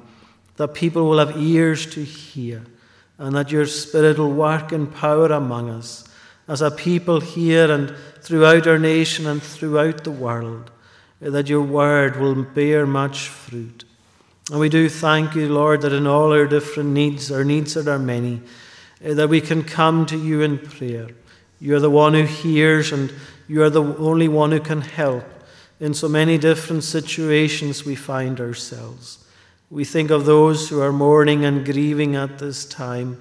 that 0.57 0.73
people 0.73 1.07
will 1.07 1.19
have 1.19 1.37
ears 1.37 1.85
to 1.93 2.03
hear, 2.03 2.63
and 3.19 3.37
that 3.37 3.53
your 3.53 3.67
Spirit 3.67 4.19
will 4.19 4.33
work 4.33 4.73
in 4.73 4.87
power 4.87 5.27
among 5.27 5.69
us 5.69 6.09
as 6.49 6.63
a 6.63 6.71
people 6.71 7.21
here 7.21 7.71
and 7.71 7.95
throughout 8.31 8.65
our 8.69 8.79
nation 8.79 9.27
and 9.27 9.43
throughout 9.43 10.05
the 10.05 10.11
world 10.13 10.71
that 11.19 11.49
your 11.49 11.63
word 11.63 12.15
will 12.15 12.45
bear 12.45 12.87
much 12.87 13.27
fruit. 13.27 13.85
And 14.53 14.61
we 14.61 14.69
do 14.69 14.89
thank 14.89 15.35
you, 15.35 15.49
Lord, 15.49 15.81
that 15.81 15.93
in 15.93 16.07
all 16.07 16.33
our 16.33 16.47
different 16.47 16.91
needs, 16.91 17.33
our 17.33 17.43
needs 17.43 17.75
that 17.75 17.89
are 17.89 17.99
many, 17.99 18.41
eh, 19.03 19.15
that 19.15 19.29
we 19.29 19.41
can 19.41 19.65
come 19.65 20.07
to 20.07 20.17
you 20.17 20.43
in 20.43 20.59
prayer. 20.59 21.09
You 21.59 21.75
are 21.75 21.81
the 21.81 21.91
one 21.91 22.15
who 22.15 22.23
hears, 22.23 22.93
and 22.93 23.13
you 23.49 23.65
are 23.65 23.69
the 23.69 23.83
only 23.83 24.29
one 24.29 24.53
who 24.53 24.61
can 24.61 24.83
help 24.83 25.25
in 25.81 25.93
so 25.93 26.09
many 26.09 26.39
different 26.39 26.85
situations 26.85 27.85
we 27.85 27.97
find 27.97 28.41
ourselves. 28.41 29.19
We 29.71 29.85
think 29.85 30.13
of 30.13 30.25
those 30.25 30.69
who 30.69 30.81
are 30.81 30.93
mourning 30.93 31.45
and 31.45 31.65
grieving 31.65 32.15
at 32.15 32.39
this 32.39 32.65
time, 32.65 33.21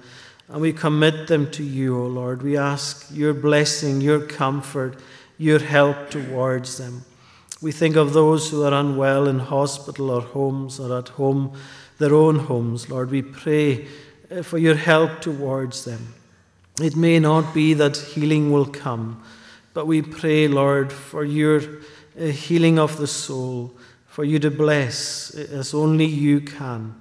and 0.50 0.60
we 0.60 0.72
commit 0.72 1.28
them 1.28 1.48
to 1.52 1.62
you, 1.62 1.96
O 1.96 2.06
Lord. 2.06 2.42
We 2.42 2.56
ask 2.56 3.06
your 3.12 3.32
blessing, 3.32 4.00
your 4.00 4.20
comfort, 4.20 4.98
your 5.38 5.60
help 5.60 6.10
towards 6.10 6.76
them. 6.76 7.04
We 7.62 7.70
think 7.70 7.94
of 7.94 8.12
those 8.12 8.50
who 8.50 8.64
are 8.64 8.74
unwell 8.74 9.28
in 9.28 9.38
hospital 9.38 10.10
or 10.10 10.22
homes 10.22 10.80
or 10.80 10.98
at 10.98 11.10
home, 11.10 11.52
their 11.98 12.14
own 12.14 12.40
homes. 12.40 12.90
Lord, 12.90 13.10
we 13.10 13.22
pray 13.22 13.86
uh, 14.30 14.42
for 14.42 14.58
your 14.58 14.74
help 14.74 15.20
towards 15.20 15.84
them. 15.84 16.14
It 16.80 16.96
may 16.96 17.20
not 17.20 17.54
be 17.54 17.74
that 17.74 17.96
healing 17.96 18.50
will 18.50 18.66
come, 18.66 19.22
but 19.72 19.86
we 19.86 20.02
pray, 20.02 20.48
Lord, 20.48 20.92
for 20.92 21.22
your 21.22 21.60
uh, 22.18 22.24
healing 22.24 22.78
of 22.78 22.96
the 22.96 23.06
soul, 23.06 23.72
for 24.08 24.24
you 24.24 24.40
to 24.40 24.50
bless 24.50 25.32
uh, 25.34 25.46
as 25.52 25.74
only 25.74 26.06
you 26.06 26.40
can, 26.40 26.94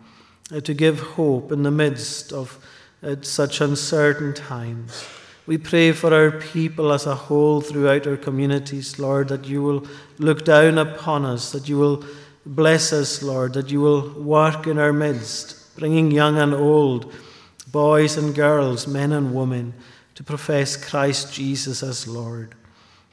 to 0.63 0.73
give 0.73 0.99
hope 0.99 1.51
in 1.51 1.63
the 1.63 1.71
midst 1.71 2.31
of 2.31 2.63
such 3.21 3.62
uncertain 3.62 4.33
times. 4.33 5.05
We 5.45 5.57
pray 5.57 5.93
for 5.93 6.13
our 6.13 6.31
people 6.31 6.93
as 6.93 7.07
a 7.07 7.15
whole 7.15 7.62
throughout 7.62 8.05
our 8.05 8.17
communities, 8.17 8.99
Lord, 8.99 9.29
that 9.29 9.45
you 9.45 9.63
will 9.63 9.88
look 10.19 10.45
down 10.45 10.77
upon 10.77 11.25
us, 11.25 11.51
that 11.53 11.67
you 11.67 11.77
will 11.77 12.03
bless 12.45 12.93
us, 12.93 13.23
Lord, 13.23 13.53
that 13.53 13.71
you 13.71 13.81
will 13.81 14.09
work 14.21 14.67
in 14.67 14.77
our 14.77 14.93
midst, 14.93 15.75
bringing 15.75 16.12
young 16.12 16.38
and 16.38 16.53
old, 16.53 17.12
boys 17.71 18.17
and 18.17 18.35
girls, 18.35 18.85
men 18.88 19.12
and 19.12 19.33
women, 19.33 19.73
to 20.15 20.23
profess 20.23 20.75
Christ 20.75 21.33
Jesus 21.33 21.81
as 21.81 22.07
Lord. 22.07 22.53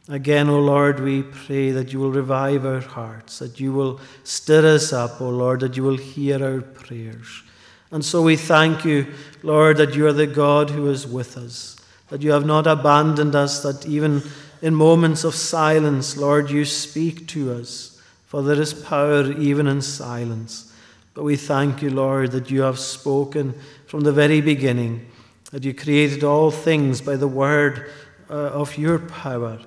Again, 0.08 0.48
O 0.48 0.60
Lord, 0.60 1.00
we 1.00 1.22
pray 1.22 1.70
that 1.70 1.92
you 1.92 1.98
will 1.98 2.12
revive 2.12 2.64
our 2.64 2.80
hearts, 2.80 3.38
that 3.38 3.58
you 3.58 3.72
will 3.72 4.00
stir 4.24 4.74
us 4.74 4.92
up, 4.92 5.20
O 5.20 5.28
Lord, 5.28 5.60
that 5.60 5.76
you 5.76 5.82
will 5.82 5.96
hear 5.96 6.44
our 6.44 6.60
prayers. 6.60 7.42
And 7.90 8.04
so 8.04 8.22
we 8.22 8.36
thank 8.36 8.84
you, 8.84 9.06
Lord, 9.42 9.76
that 9.76 9.94
you 9.94 10.06
are 10.06 10.12
the 10.12 10.26
God 10.26 10.70
who 10.70 10.88
is 10.90 11.06
with 11.06 11.36
us 11.36 11.76
that 12.08 12.22
you 12.22 12.30
have 12.30 12.46
not 12.46 12.66
abandoned 12.66 13.34
us, 13.34 13.62
that 13.62 13.86
even 13.86 14.22
in 14.62 14.74
moments 14.74 15.24
of 15.24 15.34
silence, 15.34 16.16
Lord, 16.16 16.50
you 16.50 16.64
speak 16.64 17.26
to 17.28 17.52
us, 17.52 18.00
for 18.26 18.42
there 18.42 18.60
is 18.60 18.74
power 18.74 19.32
even 19.32 19.66
in 19.66 19.82
silence. 19.82 20.72
But 21.14 21.24
we 21.24 21.36
thank 21.36 21.82
you, 21.82 21.90
Lord, 21.90 22.32
that 22.32 22.50
you 22.50 22.62
have 22.62 22.78
spoken 22.78 23.54
from 23.86 24.00
the 24.00 24.12
very 24.12 24.40
beginning, 24.40 25.06
that 25.50 25.64
you 25.64 25.74
created 25.74 26.22
all 26.22 26.50
things 26.50 27.00
by 27.00 27.16
the 27.16 27.28
word 27.28 27.90
uh, 28.28 28.34
of 28.34 28.76
your 28.76 28.98
power, 28.98 29.58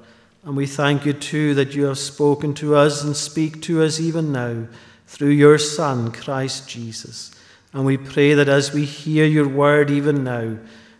And 0.43 0.55
we 0.55 0.65
thank 0.65 1.05
you 1.05 1.13
too 1.13 1.53
that 1.55 1.75
you 1.75 1.85
have 1.85 1.97
spoken 1.97 2.53
to 2.55 2.75
us 2.75 3.03
and 3.03 3.15
speak 3.15 3.61
to 3.63 3.83
us 3.83 3.99
even 3.99 4.31
now 4.31 4.67
through 5.07 5.29
your 5.29 5.57
Son, 5.57 6.11
Christ 6.11 6.69
Jesus. 6.69 7.31
And 7.73 7.85
we 7.85 7.97
pray 7.97 8.33
that 8.33 8.49
as 8.49 8.73
we 8.73 8.85
hear 8.85 9.25
your 9.25 9.47
word 9.47 9.91
even 9.91 10.23
now, 10.23 10.57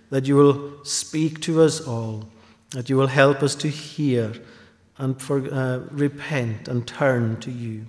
that 0.10 0.26
you 0.26 0.36
will 0.36 0.84
speak 0.84 1.42
to 1.42 1.62
us 1.62 1.82
all, 1.82 2.28
that 2.72 2.90
you 2.90 2.98
will 2.98 3.08
help 3.08 3.42
us 3.42 3.56
to 3.56 3.70
hear 3.70 4.34
and 4.98 5.20
for, 5.20 5.52
uh, 5.52 5.80
repent 5.92 6.68
and 6.68 6.86
turn 6.86 7.40
to 7.40 7.52
you. 7.52 7.86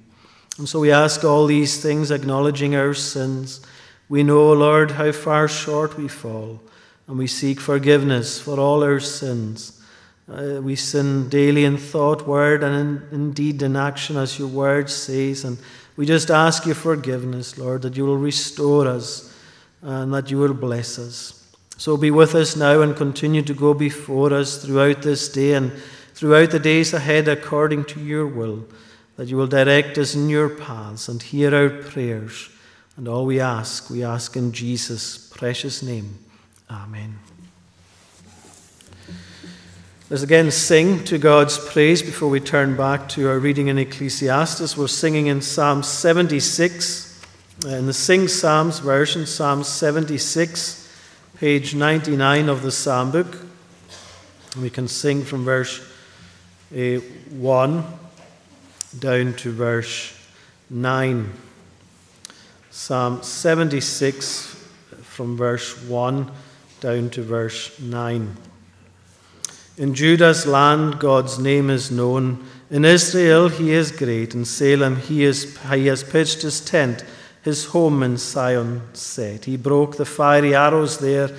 And 0.59 0.69
so 0.69 0.81
we 0.81 0.93
ask 0.93 1.25
all 1.25 1.47
these 1.47 1.83
things, 1.83 2.11
acknowledging 2.11 2.75
our 2.75 2.95
sins. 2.95 3.61
We 4.09 4.23
know, 4.23 4.53
Lord, 4.53 4.93
how 4.93 5.13
far 5.13 5.49
short 5.49 5.97
we 5.97 6.09
fall, 6.09 6.61
and 7.07 7.19
we 7.19 7.27
seek 7.27 7.61
forgiveness 7.61 8.41
for 8.41 8.59
all 8.59 8.83
our 8.83 9.01
sins. 9.01 9.81
Uh, 10.31 10.61
we 10.63 10.77
sin 10.77 11.29
daily 11.29 11.65
in 11.65 11.77
thought, 11.77 12.27
word, 12.27 12.63
and 12.63 12.77
in, 12.77 13.09
in 13.11 13.33
deed 13.33 13.63
and 13.63 13.77
action, 13.77 14.17
as 14.17 14.39
your 14.39 14.49
word 14.49 14.89
says. 14.89 15.45
And 15.45 15.59
we 16.01 16.07
just 16.07 16.31
ask 16.31 16.65
you 16.65 16.73
forgiveness, 16.73 17.59
Lord, 17.59 17.83
that 17.83 17.95
you 17.95 18.07
will 18.07 18.17
restore 18.17 18.89
us 18.89 19.37
and 19.83 20.15
that 20.15 20.31
you 20.31 20.39
will 20.39 20.55
bless 20.55 20.99
us. 20.99 21.55
So 21.77 21.99
be 21.99 22.11
with 22.11 22.35
us 22.35 22.57
now 22.57 22.81
and 22.81 22.97
continue 22.97 23.43
to 23.43 23.53
go 23.53 23.75
before 23.75 24.33
us 24.33 24.65
throughout 24.65 25.03
this 25.03 25.29
day 25.29 25.53
and 25.53 25.71
throughout 26.15 26.53
the 26.53 26.59
days 26.59 26.95
ahead 26.95 27.29
according 27.29 27.85
to 27.85 28.01
your 28.01 28.27
will, 28.27 28.67
that 29.17 29.29
you 29.29 29.37
will 29.37 29.47
direct 29.47 29.99
us 29.99 30.15
in 30.15 30.31
your 30.31 30.49
paths 30.49 31.07
and 31.07 31.23
hear 31.23 31.55
our 31.55 31.69
prayers. 31.69 32.49
And 32.97 33.07
all 33.07 33.27
we 33.27 33.39
ask, 33.39 33.91
we 33.91 34.03
ask 34.03 34.35
in 34.37 34.53
Jesus' 34.53 35.29
precious 35.29 35.83
name. 35.83 36.19
Amen. 36.71 37.30
Let's 40.11 40.25
again 40.25 40.51
sing 40.51 41.05
to 41.05 41.19
God's 41.19 41.57
praise 41.57 42.03
before 42.03 42.31
we 42.31 42.41
turn 42.41 42.77
back 42.77 43.09
to 43.11 43.29
our 43.29 43.39
reading 43.39 43.69
in 43.69 43.79
Ecclesiastes. 43.79 44.77
We're 44.77 44.89
singing 44.89 45.29
in 45.29 45.41
Psalm 45.41 45.85
76, 45.85 47.23
in 47.65 47.87
the 47.87 47.93
Sing 47.93 48.27
Psalms 48.27 48.81
version, 48.81 49.25
Psalm 49.25 49.63
76, 49.63 50.93
page 51.37 51.77
99 51.77 52.49
of 52.49 52.63
the 52.63 52.73
Psalm 52.73 53.13
book. 53.13 53.39
We 54.61 54.69
can 54.69 54.89
sing 54.89 55.23
from 55.23 55.45
verse 55.45 55.81
uh, 56.77 56.99
1 57.31 57.85
down 58.99 59.35
to 59.35 59.53
verse 59.53 60.13
9. 60.71 61.33
Psalm 62.73 63.23
76 63.23 64.71
from 65.03 65.37
verse 65.37 65.81
1 65.85 66.33
down 66.81 67.11
to 67.11 67.23
verse 67.23 67.79
9. 67.79 68.37
In 69.81 69.95
Judah's 69.95 70.47
land, 70.47 70.99
God's 70.99 71.39
name 71.39 71.71
is 71.71 71.91
known. 71.91 72.45
In 72.71 72.85
Israel, 72.85 73.49
he 73.49 73.73
is 73.73 73.91
great. 73.91 74.35
In 74.35 74.45
Salem, 74.45 74.97
he, 74.97 75.25
is, 75.25 75.59
he 75.73 75.87
has 75.87 76.05
pitched 76.05 76.43
his 76.43 76.61
tent, 76.61 77.03
his 77.41 77.65
home 77.65 78.03
in 78.03 78.19
Zion 78.19 78.83
set. 78.93 79.47
He 79.47 79.57
broke 79.57 79.97
the 79.97 80.05
fiery 80.05 80.55
arrows 80.55 80.99
there, 80.99 81.31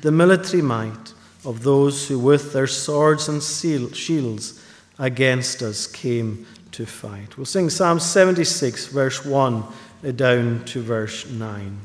the 0.00 0.10
military 0.10 0.60
might 0.60 1.12
of 1.44 1.62
those 1.62 2.08
who 2.08 2.18
with 2.18 2.52
their 2.52 2.66
swords 2.66 3.28
and 3.28 3.40
shields 3.40 4.60
against 4.98 5.62
us 5.62 5.86
came 5.86 6.48
to 6.72 6.86
fight. 6.86 7.38
We'll 7.38 7.46
sing 7.46 7.70
Psalm 7.70 8.00
76, 8.00 8.86
verse 8.86 9.24
1 9.24 9.62
down 10.16 10.64
to 10.64 10.82
verse 10.82 11.30
9. 11.30 11.78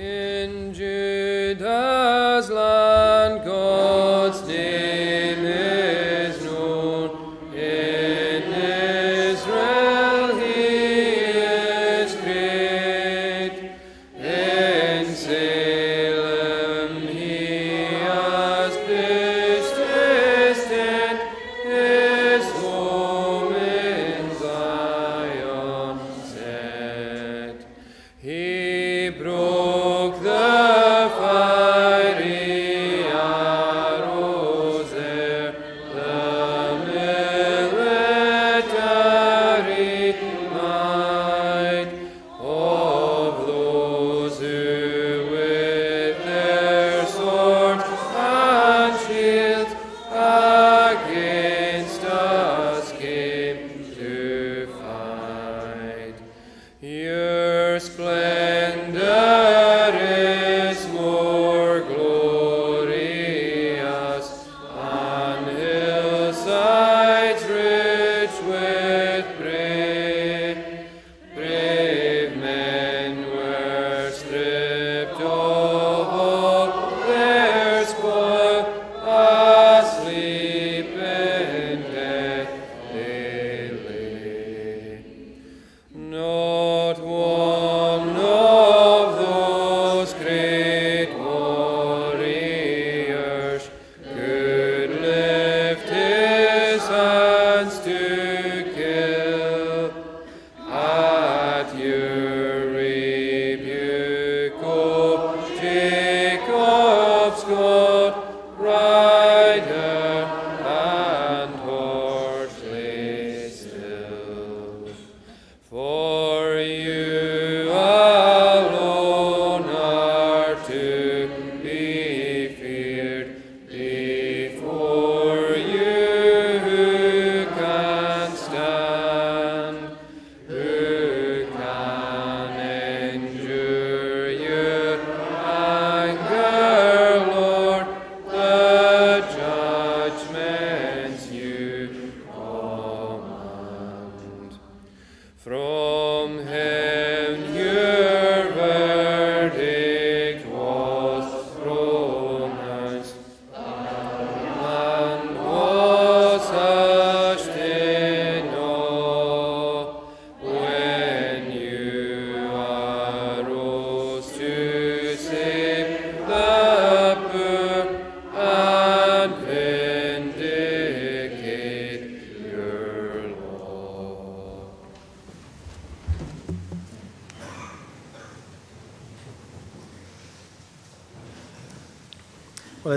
In 0.00 0.72
Judah's 0.72 2.48
land, 2.48 3.44
God's 3.44 4.48
name 4.48 5.44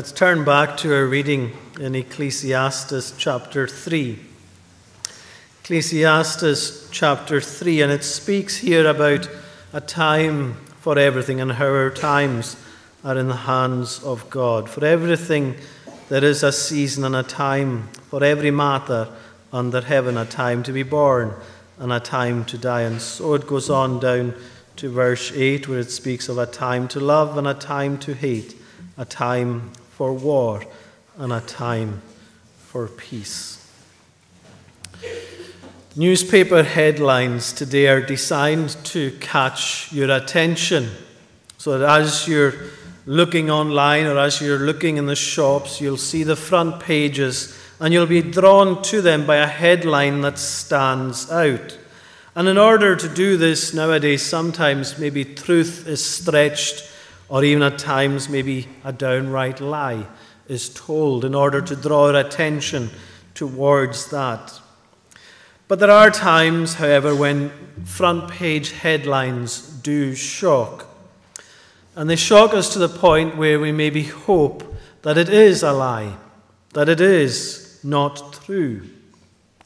let's 0.03 0.11
turn 0.11 0.43
back 0.43 0.75
to 0.75 0.93
our 0.93 1.05
reading 1.05 1.49
in 1.79 1.95
Ecclesiastes 1.95 3.13
chapter 3.17 3.65
3. 3.65 4.19
Ecclesiastes 5.61 6.89
chapter 6.91 7.39
3, 7.39 7.83
and 7.83 7.89
it 7.89 8.03
speaks 8.03 8.57
here 8.57 8.85
about 8.85 9.29
a 9.71 9.79
time 9.79 10.55
for 10.81 10.99
everything 10.99 11.39
and 11.39 11.53
how 11.53 11.67
our 11.67 11.89
times 11.89 12.57
are 13.05 13.17
in 13.17 13.29
the 13.29 13.45
hands 13.47 14.03
of 14.03 14.29
God. 14.29 14.69
For 14.69 14.83
everything, 14.83 15.55
there 16.09 16.25
is 16.25 16.43
a 16.43 16.51
season 16.51 17.05
and 17.05 17.15
a 17.15 17.23
time. 17.23 17.87
For 18.09 18.21
every 18.25 18.51
matter 18.51 19.07
under 19.53 19.79
heaven, 19.79 20.17
a 20.17 20.25
time 20.25 20.63
to 20.63 20.73
be 20.73 20.83
born 20.83 21.33
and 21.79 21.93
a 21.93 22.01
time 22.01 22.43
to 22.43 22.57
die. 22.57 22.81
And 22.81 23.01
so 23.01 23.35
it 23.35 23.47
goes 23.47 23.69
on 23.69 24.01
down 24.01 24.33
to 24.75 24.91
verse 24.91 25.31
8, 25.33 25.69
where 25.69 25.79
it 25.79 25.91
speaks 25.91 26.27
of 26.27 26.37
a 26.37 26.45
time 26.45 26.89
to 26.89 26.99
love 26.99 27.37
and 27.37 27.47
a 27.47 27.53
time 27.53 27.97
to 27.99 28.13
hate 28.13 28.57
a 28.97 29.05
time 29.05 29.71
for 30.03 30.11
war 30.11 30.61
and 31.17 31.31
a 31.31 31.39
time 31.39 32.01
for 32.57 32.89
peace. 32.89 33.65
Newspaper 35.95 36.61
headlines 36.61 37.53
today 37.53 37.87
are 37.87 38.01
designed 38.01 38.71
to 38.83 39.11
catch 39.21 39.93
your 39.93 40.11
attention 40.11 40.89
so 41.57 41.79
that 41.79 42.01
as 42.01 42.27
you're 42.27 42.53
looking 43.05 43.49
online 43.49 44.05
or 44.05 44.17
as 44.17 44.41
you're 44.41 44.59
looking 44.59 44.97
in 44.97 45.05
the 45.05 45.15
shops, 45.15 45.79
you'll 45.79 45.95
see 45.95 46.23
the 46.23 46.35
front 46.35 46.81
pages 46.81 47.57
and 47.79 47.93
you'll 47.93 48.05
be 48.05 48.21
drawn 48.21 48.81
to 48.81 49.01
them 49.01 49.25
by 49.25 49.37
a 49.37 49.47
headline 49.47 50.19
that 50.19 50.37
stands 50.37 51.31
out. 51.31 51.77
And 52.35 52.49
in 52.49 52.57
order 52.57 52.97
to 52.97 53.07
do 53.07 53.37
this 53.37 53.73
nowadays, 53.73 54.21
sometimes 54.21 54.99
maybe 54.99 55.23
truth 55.23 55.87
is 55.87 56.03
stretched 56.05 56.89
or 57.29 57.43
even 57.43 57.63
at 57.63 57.77
times 57.77 58.29
maybe 58.29 58.67
a 58.83 58.93
downright 58.93 59.59
lie 59.59 60.05
is 60.47 60.69
told 60.69 61.25
in 61.25 61.33
order 61.33 61.61
to 61.61 61.75
draw 61.75 62.07
our 62.07 62.15
attention 62.15 62.89
towards 63.33 64.09
that. 64.09 64.59
But 65.67 65.79
there 65.79 65.91
are 65.91 66.11
times, 66.11 66.75
however, 66.75 67.15
when 67.15 67.51
front 67.85 68.29
page 68.29 68.71
headlines 68.71 69.61
do 69.61 70.13
shock. 70.13 70.87
And 71.95 72.09
they 72.09 72.15
shock 72.15 72.53
us 72.53 72.73
to 72.73 72.79
the 72.79 72.89
point 72.89 73.37
where 73.37 73.59
we 73.59 73.71
maybe 73.71 74.03
hope 74.03 74.75
that 75.03 75.17
it 75.17 75.29
is 75.29 75.63
a 75.63 75.71
lie, 75.71 76.15
that 76.73 76.89
it 76.89 77.01
is 77.01 77.79
not 77.83 78.33
true. 78.45 78.83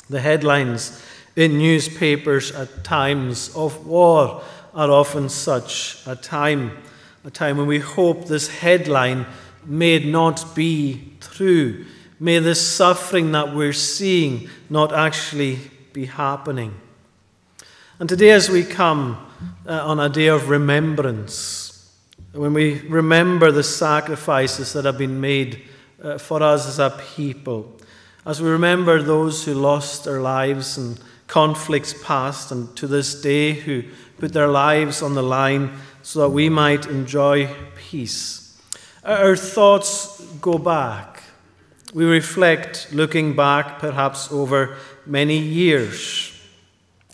The 0.10 0.22
headlines 0.22 1.02
in 1.36 1.58
newspapers 1.58 2.52
at 2.52 2.84
times 2.84 3.56
of 3.56 3.86
war 3.86 4.44
are 4.74 4.92
often 4.92 5.30
such 5.30 6.02
a 6.06 6.16
time 6.16 6.78
a 7.24 7.32
time 7.32 7.58
when 7.58 7.68
we 7.68 7.80
hope 7.80 8.28
this 8.28 8.48
headline 8.48 9.26
may 9.66 10.00
not 10.00 10.56
be 10.56 11.14
true. 11.20 11.86
May 12.20 12.40
this 12.40 12.66
suffering 12.66 13.32
that 13.34 13.54
we're 13.54 13.74
seeing 13.74 14.50
not 14.70 14.94
actually 14.94 15.60
be 15.94 16.06
happening. 16.06 16.74
And 18.00 18.08
today, 18.08 18.32
as 18.32 18.50
we 18.50 18.64
come 18.64 19.18
uh, 19.66 19.86
on 19.86 20.00
a 20.00 20.10
day 20.10 20.28
of 20.28 20.50
remembrance, 20.50 21.92
when 22.32 22.54
we 22.54 22.82
remember 22.82 23.52
the 23.52 23.64
sacrifices 23.64 24.74
that 24.74 24.86
have 24.86 24.98
been 24.98 25.20
made 25.20 25.64
uh, 26.04 26.18
for 26.18 26.44
us 26.44 26.68
as 26.68 26.80
a 26.80 26.92
people, 27.16 27.76
as 28.26 28.42
we 28.42 28.50
remember 28.50 29.02
those 29.02 29.46
who 29.46 29.54
lost 29.54 30.06
their 30.06 30.22
lives 30.22 30.78
in 30.78 30.98
conflicts 31.28 31.94
past 32.04 32.52
and 32.52 32.76
to 32.78 32.88
this 32.88 33.22
day 33.22 33.54
who 33.54 33.84
put 34.18 34.34
their 34.34 34.48
lives 34.48 35.02
on 35.02 35.14
the 35.14 35.24
line 35.24 35.72
so 36.08 36.22
that 36.22 36.30
we 36.30 36.48
might 36.48 36.86
enjoy 36.86 37.54
peace. 37.76 38.58
Our 39.04 39.36
thoughts 39.36 40.22
go 40.40 40.58
back. 40.58 41.22
We 41.94 42.06
reflect, 42.06 42.94
looking 42.94 43.36
back 43.36 43.80
perhaps 43.80 44.32
over 44.32 44.78
many 45.06 45.38
years. 45.38 46.32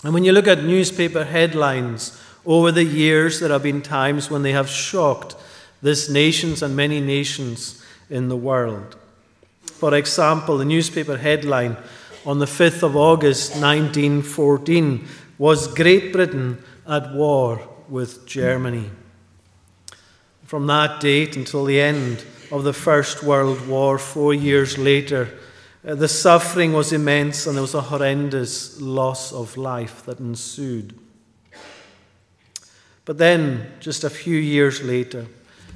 And 0.03 0.13
when 0.13 0.23
you 0.23 0.32
look 0.32 0.45
at 0.45 0.63
newspaper 0.63 1.23
headlines 1.23 2.21
over 2.45 2.71
the 2.71 2.84
years, 2.84 3.39
there 3.39 3.49
have 3.49 3.63
been 3.63 3.82
times 3.82 4.29
when 4.29 4.43
they 4.43 4.51
have 4.51 4.69
shocked 4.69 5.38
this 5.82 6.08
nations 6.08 6.62
and 6.62 6.75
many 6.75 7.01
nations 7.01 7.84
in 8.12 8.29
the 8.29 8.38
world. 8.38 8.95
For 9.63 9.95
example, 9.95 10.60
the 10.60 10.65
newspaper 10.65 11.17
headline 11.17 11.77
on 12.27 12.38
the 12.38 12.45
5th 12.45 12.84
of 12.84 12.95
August 12.95 13.53
1914 13.53 15.08
was 15.39 15.73
Great 15.73 16.13
Britain 16.13 16.63
at 16.86 17.12
war 17.15 17.72
with 17.89 18.25
Germany. 18.25 18.89
From 20.45 20.67
that 20.67 20.99
date 20.99 21.35
until 21.35 21.65
the 21.65 21.79
end 21.79 22.25
of 22.51 22.63
the 22.63 22.73
First 22.73 23.23
World 23.23 23.67
War, 23.67 23.97
four 23.97 24.33
years 24.33 24.77
later, 24.77 25.29
uh, 25.85 25.95
the 25.95 26.07
suffering 26.07 26.73
was 26.73 26.93
immense 26.93 27.47
and 27.47 27.55
there 27.55 27.61
was 27.61 27.73
a 27.73 27.81
horrendous 27.81 28.79
loss 28.79 29.33
of 29.33 29.57
life 29.57 30.03
that 30.05 30.19
ensued. 30.19 30.97
But 33.05 33.17
then, 33.17 33.71
just 33.79 34.03
a 34.03 34.09
few 34.09 34.37
years 34.37 34.81
later, 34.81 35.25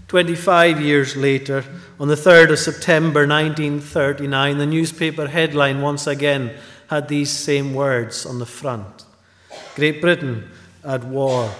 25 0.07 0.79
years 0.79 1.17
later, 1.17 1.65
on 1.99 2.07
the 2.07 2.15
3rd 2.15 2.51
of 2.51 2.59
September 2.59 3.27
1939, 3.27 4.57
the 4.57 4.65
newspaper 4.65 5.27
headline 5.27 5.81
once 5.81 6.07
again 6.07 6.55
had 6.89 7.09
these 7.09 7.29
same 7.29 7.73
words 7.73 8.25
on 8.25 8.39
the 8.39 8.45
front 8.45 9.03
Great 9.75 10.01
Britain 10.01 10.49
at 10.83 11.03
war 11.03 11.51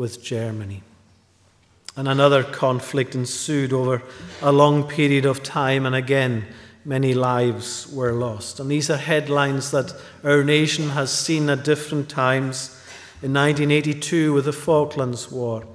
with 0.00 0.24
Germany. 0.24 0.82
And 1.94 2.08
another 2.08 2.42
conflict 2.42 3.14
ensued 3.14 3.70
over 3.70 4.02
a 4.40 4.50
long 4.50 4.84
period 4.84 5.26
of 5.26 5.42
time, 5.42 5.84
and 5.84 5.94
again, 5.94 6.46
many 6.86 7.12
lives 7.12 7.86
were 7.92 8.12
lost. 8.12 8.58
And 8.58 8.70
these 8.70 8.88
are 8.88 8.96
headlines 8.96 9.72
that 9.72 9.94
our 10.24 10.42
nation 10.42 10.88
has 10.88 11.12
seen 11.12 11.50
at 11.50 11.64
different 11.64 12.08
times. 12.08 12.82
In 13.20 13.34
1982, 13.34 14.32
with 14.32 14.46
the 14.46 14.54
Falklands 14.54 15.30
War, 15.30 15.66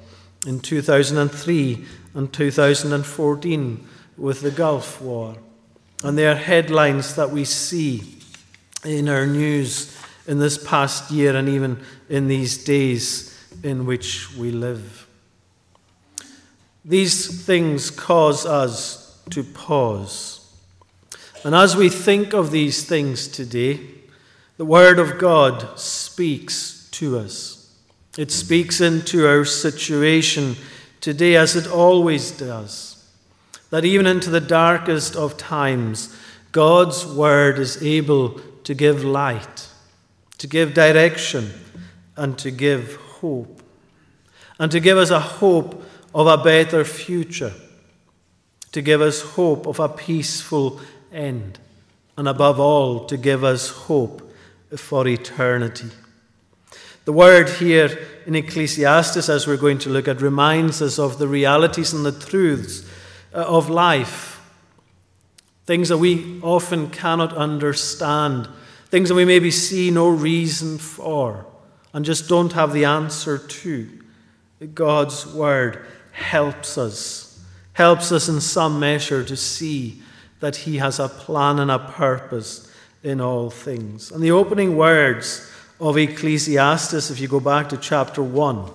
in 0.48 0.60
2003 0.60 1.86
and 2.16 2.34
2014, 2.34 3.88
with 4.18 4.42
the 4.42 4.50
Gulf 4.50 5.00
War. 5.00 5.36
And 6.04 6.18
they 6.18 6.26
are 6.26 6.34
headlines 6.34 7.14
that 7.16 7.30
we 7.30 7.46
see 7.46 8.18
in 8.84 9.08
our 9.08 9.28
news 9.28 9.96
in 10.26 10.40
this 10.40 10.58
past 10.58 11.12
year 11.12 11.36
and 11.36 11.48
even 11.48 11.80
in 12.10 12.28
these 12.28 12.64
days 12.64 13.35
in 13.64 13.86
which 13.86 14.36
we 14.36 14.52
live. 14.52 15.08
These 16.84 17.46
things 17.46 17.90
cause 17.90 18.46
us 18.46 19.20
to 19.32 19.44
pause. 19.44 20.42
And 21.44 21.56
as 21.56 21.76
we 21.76 21.90
think 21.90 22.34
of 22.34 22.52
these 22.52 22.84
things 22.84 23.28
today, 23.28 23.80
the 24.58 24.66
Word 24.66 25.00
of 25.00 25.18
God 25.18 25.80
speaks 25.80 26.88
to 26.92 27.18
us. 27.18 27.74
It 28.18 28.32
speaks 28.32 28.82
into 28.82 29.28
our 29.28 29.46
situation 29.46 30.56
today 31.02 31.36
as 31.36 31.56
it 31.56 31.68
always 31.68 32.32
does. 32.32 33.04
That 33.70 33.84
even 33.84 34.08
into 34.08 34.30
the 34.30 34.40
darkest 34.40 35.16
of 35.16 35.38
times, 35.38 36.16
God's 36.52 37.06
Word 37.06 37.60
is 37.60 37.84
able 37.84 38.40
to 38.64 38.74
give 38.74 39.04
light, 39.04 39.68
to 40.38 40.48
give 40.48 40.74
direction, 40.74 41.52
and 42.16 42.38
to 42.40 42.50
give 42.50 42.98
hope, 43.26 43.62
and 44.60 44.72
to 44.72 44.80
give 44.80 44.98
us 44.98 45.10
a 45.10 45.20
hope 45.20 45.84
of 46.14 46.28
a 46.28 46.38
better 46.38 46.86
future, 46.86 47.54
to 48.72 48.82
give 48.82 49.02
us 49.02 49.22
hope 49.22 49.66
of 49.66 49.80
a 49.80 49.90
peaceful 49.90 50.80
end, 51.12 51.60
and 52.18 52.28
above 52.28 52.60
all, 52.60 53.06
to 53.06 53.18
give 53.18 53.44
us 53.44 53.70
hope 53.70 54.32
for 54.78 55.08
eternity. 55.08 55.90
The 57.06 57.14
word 57.14 57.50
here 57.50 58.00
in 58.26 58.36
Ecclesiastes, 58.36 59.30
as 59.30 59.48
we're 59.48 59.58
going 59.58 59.80
to 59.80 59.90
look 59.90 60.08
at, 60.08 60.22
reminds 60.22 60.82
us 60.82 61.00
of 61.00 61.18
the 61.18 61.28
realities 61.28 61.94
and 61.94 62.06
the 62.06 62.12
truths 62.12 62.88
uh, 63.34 63.38
of 63.38 63.70
life. 63.70 64.40
Things 65.66 65.90
that 65.90 65.98
we 65.98 66.40
often 66.42 66.90
cannot 66.92 67.34
understand, 67.34 68.48
things 68.90 69.10
that 69.10 69.16
we 69.16 69.26
maybe 69.26 69.52
see 69.52 69.90
no 69.90 70.10
reason 70.10 70.78
for 70.78 71.46
and 71.96 72.04
just 72.04 72.28
don't 72.28 72.52
have 72.52 72.74
the 72.74 72.84
answer 72.84 73.38
to. 73.38 73.88
God's 74.74 75.26
Word 75.26 75.86
helps 76.12 76.78
us, 76.78 77.42
helps 77.72 78.12
us 78.12 78.28
in 78.28 78.42
some 78.42 78.82
measure 78.82 79.24
to 79.24 79.38
see 79.38 80.02
that 80.42 80.58
He 80.58 80.78
has 80.78 81.00
a 81.00 81.08
plan 81.08 81.58
and 81.58 81.72
a 81.72 81.80
purpose 81.80 82.70
in 83.02 83.22
all 83.22 83.50
things. 83.50 84.12
And 84.12 84.22
the 84.22 84.32
opening 84.32 84.76
words 84.76 85.50
of 85.80 85.98
Ecclesiastes, 85.98 87.10
if 87.12 87.22
you 87.22 87.30
go 87.30 87.40
back 87.40 87.70
to 87.70 87.78
chapter 87.78 88.22
1, 88.22 88.70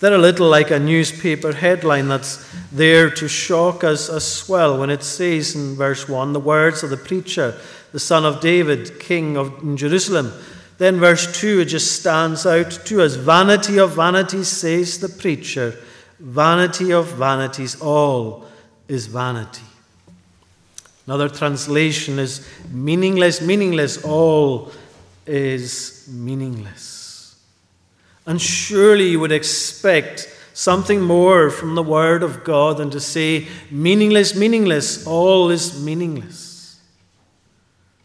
they're 0.00 0.12
a 0.12 0.18
little 0.18 0.50
like 0.50 0.70
a 0.70 0.78
newspaper 0.78 1.54
headline 1.54 2.08
that's 2.08 2.46
there 2.70 3.08
to 3.08 3.28
shock 3.28 3.82
us 3.82 4.10
as 4.10 4.46
well 4.46 4.78
when 4.78 4.90
it 4.90 5.02
says 5.02 5.54
in 5.54 5.74
verse 5.74 6.06
1 6.06 6.34
the 6.34 6.40
words 6.40 6.82
of 6.82 6.90
the 6.90 6.98
preacher, 6.98 7.58
the 7.92 7.98
son 7.98 8.26
of 8.26 8.42
David, 8.42 9.00
king 9.00 9.38
of 9.38 9.74
Jerusalem. 9.76 10.30
Then, 10.78 10.98
verse 10.98 11.40
2, 11.40 11.60
it 11.60 11.66
just 11.66 12.00
stands 12.00 12.46
out 12.46 12.70
to 12.86 13.02
us. 13.02 13.14
Vanity 13.14 13.78
of 13.78 13.92
vanities, 13.92 14.48
says 14.48 14.98
the 14.98 15.08
preacher. 15.08 15.78
Vanity 16.18 16.92
of 16.92 17.06
vanities, 17.14 17.80
all 17.80 18.44
is 18.88 19.06
vanity. 19.06 19.62
Another 21.06 21.28
translation 21.28 22.18
is 22.18 22.48
meaningless, 22.70 23.40
meaningless, 23.40 24.02
all 24.04 24.72
is 25.26 26.08
meaningless. 26.10 27.38
And 28.26 28.40
surely 28.40 29.08
you 29.10 29.20
would 29.20 29.32
expect 29.32 30.30
something 30.54 31.00
more 31.00 31.50
from 31.50 31.74
the 31.74 31.82
Word 31.82 32.22
of 32.22 32.42
God 32.42 32.78
than 32.78 32.90
to 32.90 33.00
say, 33.00 33.48
meaningless, 33.70 34.34
meaningless, 34.34 35.06
all 35.06 35.50
is 35.50 35.84
meaningless. 35.84 36.80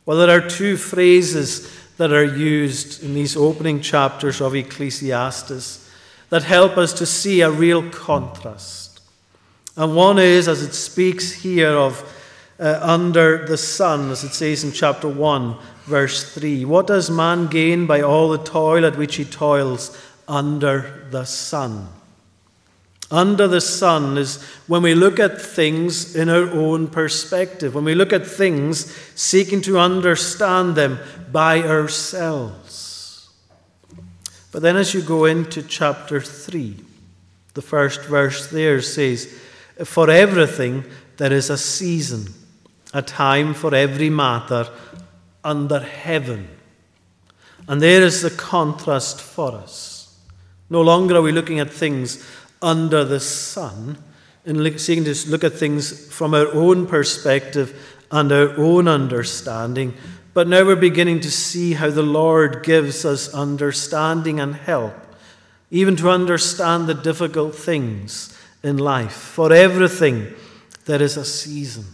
Well, 0.06 0.18
there 0.18 0.36
are 0.36 0.50
two 0.50 0.76
phrases 0.76 1.79
that 2.00 2.14
are 2.14 2.24
used 2.24 3.04
in 3.04 3.14
these 3.14 3.36
opening 3.36 3.82
chapters 3.82 4.40
of 4.40 4.56
Ecclesiastes 4.56 5.86
that 6.30 6.44
help 6.44 6.78
us 6.78 6.94
to 6.94 7.06
see 7.06 7.42
a 7.42 7.52
real 7.52 7.90
contrast. 7.90 9.02
And 9.76 9.98
one 9.98 10.18
is, 10.18 10.48
as 10.48 10.62
it 10.62 10.74
speaks 10.74 11.34
here 11.34 11.72
of 11.72 12.02
uh, 12.58 12.80
under 12.82 13.46
the 13.46 13.58
sun, 13.58 14.12
as 14.12 14.24
it 14.24 14.34
says 14.34 14.64
in 14.64 14.72
chapter 14.72 15.10
1, 15.10 15.58
verse 15.88 16.34
3. 16.34 16.64
What 16.64 16.88
does 16.88 17.10
man 17.10 17.48
gain 17.48 17.86
by 17.86 18.00
all 18.00 18.30
the 18.30 18.46
toil 18.46 18.86
at 18.86 18.98
which 18.98 19.18
he 19.18 19.26
toils 19.26 20.02
under 20.26 21.06
the 21.12 21.26
sun? 21.26 21.90
Under 23.12 23.48
the 23.48 23.62
sun 23.62 24.18
is 24.18 24.42
when 24.68 24.84
we 24.84 24.94
look 24.94 25.20
at 25.20 25.42
things 25.42 26.16
in 26.16 26.30
our 26.30 26.48
own 26.52 26.88
perspective, 26.88 27.74
when 27.74 27.84
we 27.84 27.96
look 27.96 28.14
at 28.14 28.26
things 28.26 28.96
seeking 29.16 29.62
to 29.62 29.80
understand 29.80 30.76
them 30.76 31.00
by 31.32 31.64
ourselves. 31.64 33.30
But 34.52 34.62
then, 34.62 34.78
as 34.78 34.94
you 34.94 35.02
go 35.02 35.26
into 35.26 35.64
chapter 35.64 36.22
3, 36.22 36.76
the 37.56 37.62
first 37.62 38.02
verse 38.04 38.48
there 38.48 38.82
says, 38.82 39.40
For 39.84 40.10
everything 40.10 40.86
there 41.18 41.34
is 41.34 41.50
a 41.50 41.58
season, 41.58 42.34
a 42.94 43.02
time 43.02 43.54
for 43.54 43.74
every 43.74 44.10
matter 44.10 44.68
under 45.44 45.80
heaven. 45.80 46.48
And 47.68 47.82
there 47.82 48.02
is 48.02 48.22
the 48.22 48.32
contrast 48.32 49.22
for 49.22 49.54
us. 49.54 50.18
No 50.70 50.82
longer 50.82 51.16
are 51.18 51.22
we 51.22 51.32
looking 51.32 51.60
at 51.60 51.72
things 51.72 52.24
under 52.62 53.04
the 53.04 53.20
sun 53.20 53.98
and 54.46 54.80
seeking 54.80 55.04
to 55.06 55.30
look 55.30 55.44
at 55.44 55.54
things 55.54 56.12
from 56.14 56.34
our 56.34 56.48
own 56.54 56.88
perspective 56.88 57.98
and 58.12 58.32
our 58.32 58.58
own 58.58 58.88
understanding, 58.88 59.94
but 60.34 60.48
now 60.48 60.66
we're 60.66 60.76
beginning 60.76 61.20
to 61.22 61.32
see 61.32 61.74
how 61.74 61.90
the 61.90 62.04
Lord 62.04 62.64
gives 62.64 63.06
us 63.06 63.34
understanding 63.34 64.40
and 64.40 64.56
help, 64.56 64.96
even 65.70 65.96
to 65.98 66.10
understand 66.10 66.88
the 66.88 66.94
difficult 66.94 67.56
things 67.56 68.36
in 68.64 68.78
life. 68.78 69.14
For 69.14 69.54
everything, 69.54 70.34
there 70.86 71.02
is 71.02 71.18
a 71.18 71.26
season, 71.26 71.86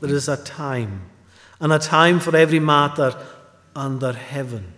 there 0.00 0.14
is 0.14 0.28
a 0.28 0.36
time, 0.36 1.02
and 1.60 1.72
a 1.72 1.78
time 1.78 2.20
for 2.20 2.36
every 2.36 2.60
matter 2.60 3.14
under 3.74 4.12
heaven. 4.12 4.74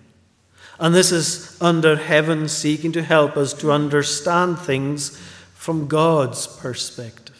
And 0.80 0.94
this 0.94 1.12
is 1.12 1.58
under 1.60 1.94
heaven 1.96 2.48
seeking 2.48 2.90
to 2.92 3.02
help 3.02 3.36
us 3.36 3.52
to 3.54 3.70
understand 3.70 4.58
things 4.58 5.16
from 5.52 5.88
God's 5.88 6.46
perspective, 6.46 7.36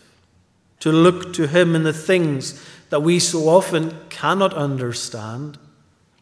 to 0.81 0.93
look 0.93 1.33
to 1.33 1.49
Him 1.49 1.75
in 1.75 1.83
the 1.83 1.95
things 1.95 2.63
that 2.91 3.01
we 3.01 3.19
so 3.19 3.49
often 3.49 3.97
cannot 4.11 4.53
understand, 4.53 5.57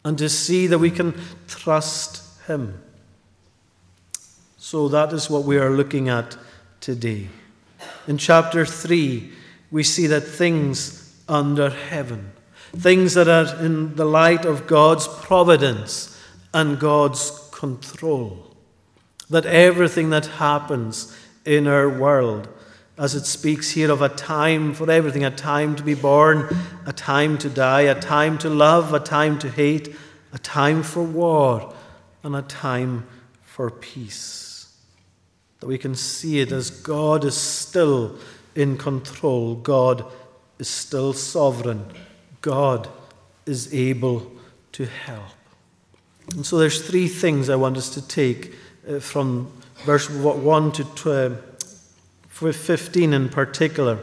and 0.05 0.17
to 0.17 0.29
see 0.29 0.65
that 0.67 0.79
we 0.79 0.89
can 0.89 1.13
trust 1.47 2.23
Him. 2.47 2.81
So 4.57 4.87
that 4.87 5.11
is 5.11 5.29
what 5.29 5.43
we 5.43 5.57
are 5.57 5.71
looking 5.71 6.07
at 6.07 6.37
today. 6.79 7.27
In 8.07 8.17
chapter 8.17 8.65
3, 8.65 9.29
we 9.71 9.83
see 9.83 10.07
that 10.07 10.21
things 10.21 11.21
under 11.27 11.69
heaven, 11.69 12.31
things 12.77 13.13
that 13.15 13.27
are 13.27 13.61
in 13.63 13.95
the 13.95 14.05
light 14.05 14.45
of 14.45 14.67
God's 14.67 15.07
providence, 15.07 16.15
and 16.53 16.79
God's 16.79 17.49
control. 17.51 18.55
That 19.29 19.45
everything 19.45 20.09
that 20.09 20.25
happens 20.25 21.15
in 21.45 21.67
our 21.67 21.89
world, 21.89 22.47
as 22.97 23.15
it 23.15 23.25
speaks 23.25 23.71
here 23.71 23.91
of 23.91 24.01
a 24.01 24.09
time 24.09 24.73
for 24.73 24.89
everything 24.89 25.23
a 25.23 25.31
time 25.31 25.75
to 25.75 25.83
be 25.83 25.93
born, 25.93 26.47
a 26.85 26.93
time 26.93 27.37
to 27.39 27.49
die, 27.49 27.81
a 27.81 27.99
time 27.99 28.37
to 28.39 28.49
love, 28.49 28.93
a 28.93 28.99
time 28.99 29.39
to 29.39 29.49
hate, 29.49 29.95
a 30.33 30.39
time 30.39 30.83
for 30.83 31.03
war, 31.03 31.73
and 32.23 32.35
a 32.35 32.41
time 32.41 33.05
for 33.41 33.69
peace. 33.69 34.75
That 35.59 35.67
we 35.67 35.77
can 35.77 35.95
see 35.95 36.39
it 36.39 36.51
as 36.51 36.69
God 36.69 37.23
is 37.23 37.35
still 37.35 38.17
in 38.55 38.77
control, 38.77 39.55
God 39.55 40.05
is 40.57 40.67
still 40.67 41.13
sovereign, 41.13 41.85
God 42.41 42.89
is 43.45 43.73
able 43.73 44.31
to 44.73 44.85
help. 44.85 45.38
And 46.35 46.45
so 46.45 46.57
there's 46.57 46.87
three 46.87 47.07
things 47.07 47.49
I 47.49 47.55
want 47.55 47.77
us 47.77 47.89
to 47.95 48.07
take 48.07 48.53
uh, 48.87 48.99
from 48.99 49.51
verse 49.85 50.09
1 50.09 50.71
to 50.71 51.37
15 52.29 53.13
in 53.13 53.29
particular. 53.29 53.99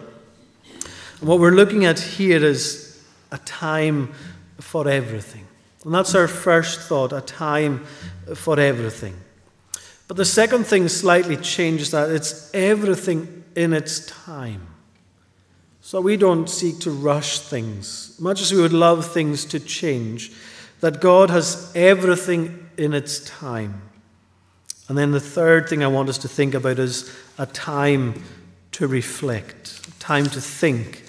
And 1.20 1.28
what 1.28 1.38
we're 1.38 1.52
looking 1.52 1.84
at 1.84 1.98
here 1.98 2.44
is 2.44 3.02
a 3.30 3.38
time 3.38 4.12
for 4.58 4.88
everything. 4.88 5.46
And 5.84 5.94
that's 5.94 6.14
our 6.14 6.28
first 6.28 6.80
thought 6.80 7.12
a 7.12 7.20
time 7.20 7.84
for 8.34 8.58
everything. 8.58 9.14
But 10.08 10.16
the 10.16 10.24
second 10.24 10.64
thing 10.64 10.88
slightly 10.88 11.36
changes 11.36 11.90
that 11.92 12.10
it's 12.10 12.52
everything 12.54 13.44
in 13.54 13.72
its 13.72 14.06
time. 14.06 14.66
So 15.80 16.00
we 16.00 16.16
don't 16.16 16.50
seek 16.50 16.80
to 16.80 16.90
rush 16.90 17.38
things, 17.38 18.16
much 18.18 18.40
as 18.40 18.52
we 18.52 18.60
would 18.60 18.72
love 18.72 19.06
things 19.12 19.44
to 19.46 19.60
change 19.60 20.32
that 20.80 21.00
God 21.00 21.30
has 21.30 21.72
everything 21.74 22.68
in 22.76 22.92
its 22.92 23.20
time. 23.20 23.82
And 24.88 24.96
then 24.96 25.10
the 25.10 25.20
third 25.20 25.68
thing 25.68 25.82
I 25.82 25.88
want 25.88 26.08
us 26.08 26.18
to 26.18 26.28
think 26.28 26.54
about 26.54 26.78
is 26.78 27.14
a 27.38 27.46
time 27.46 28.22
to 28.72 28.86
reflect, 28.86 29.98
time 29.98 30.26
to 30.26 30.40
think 30.40 31.04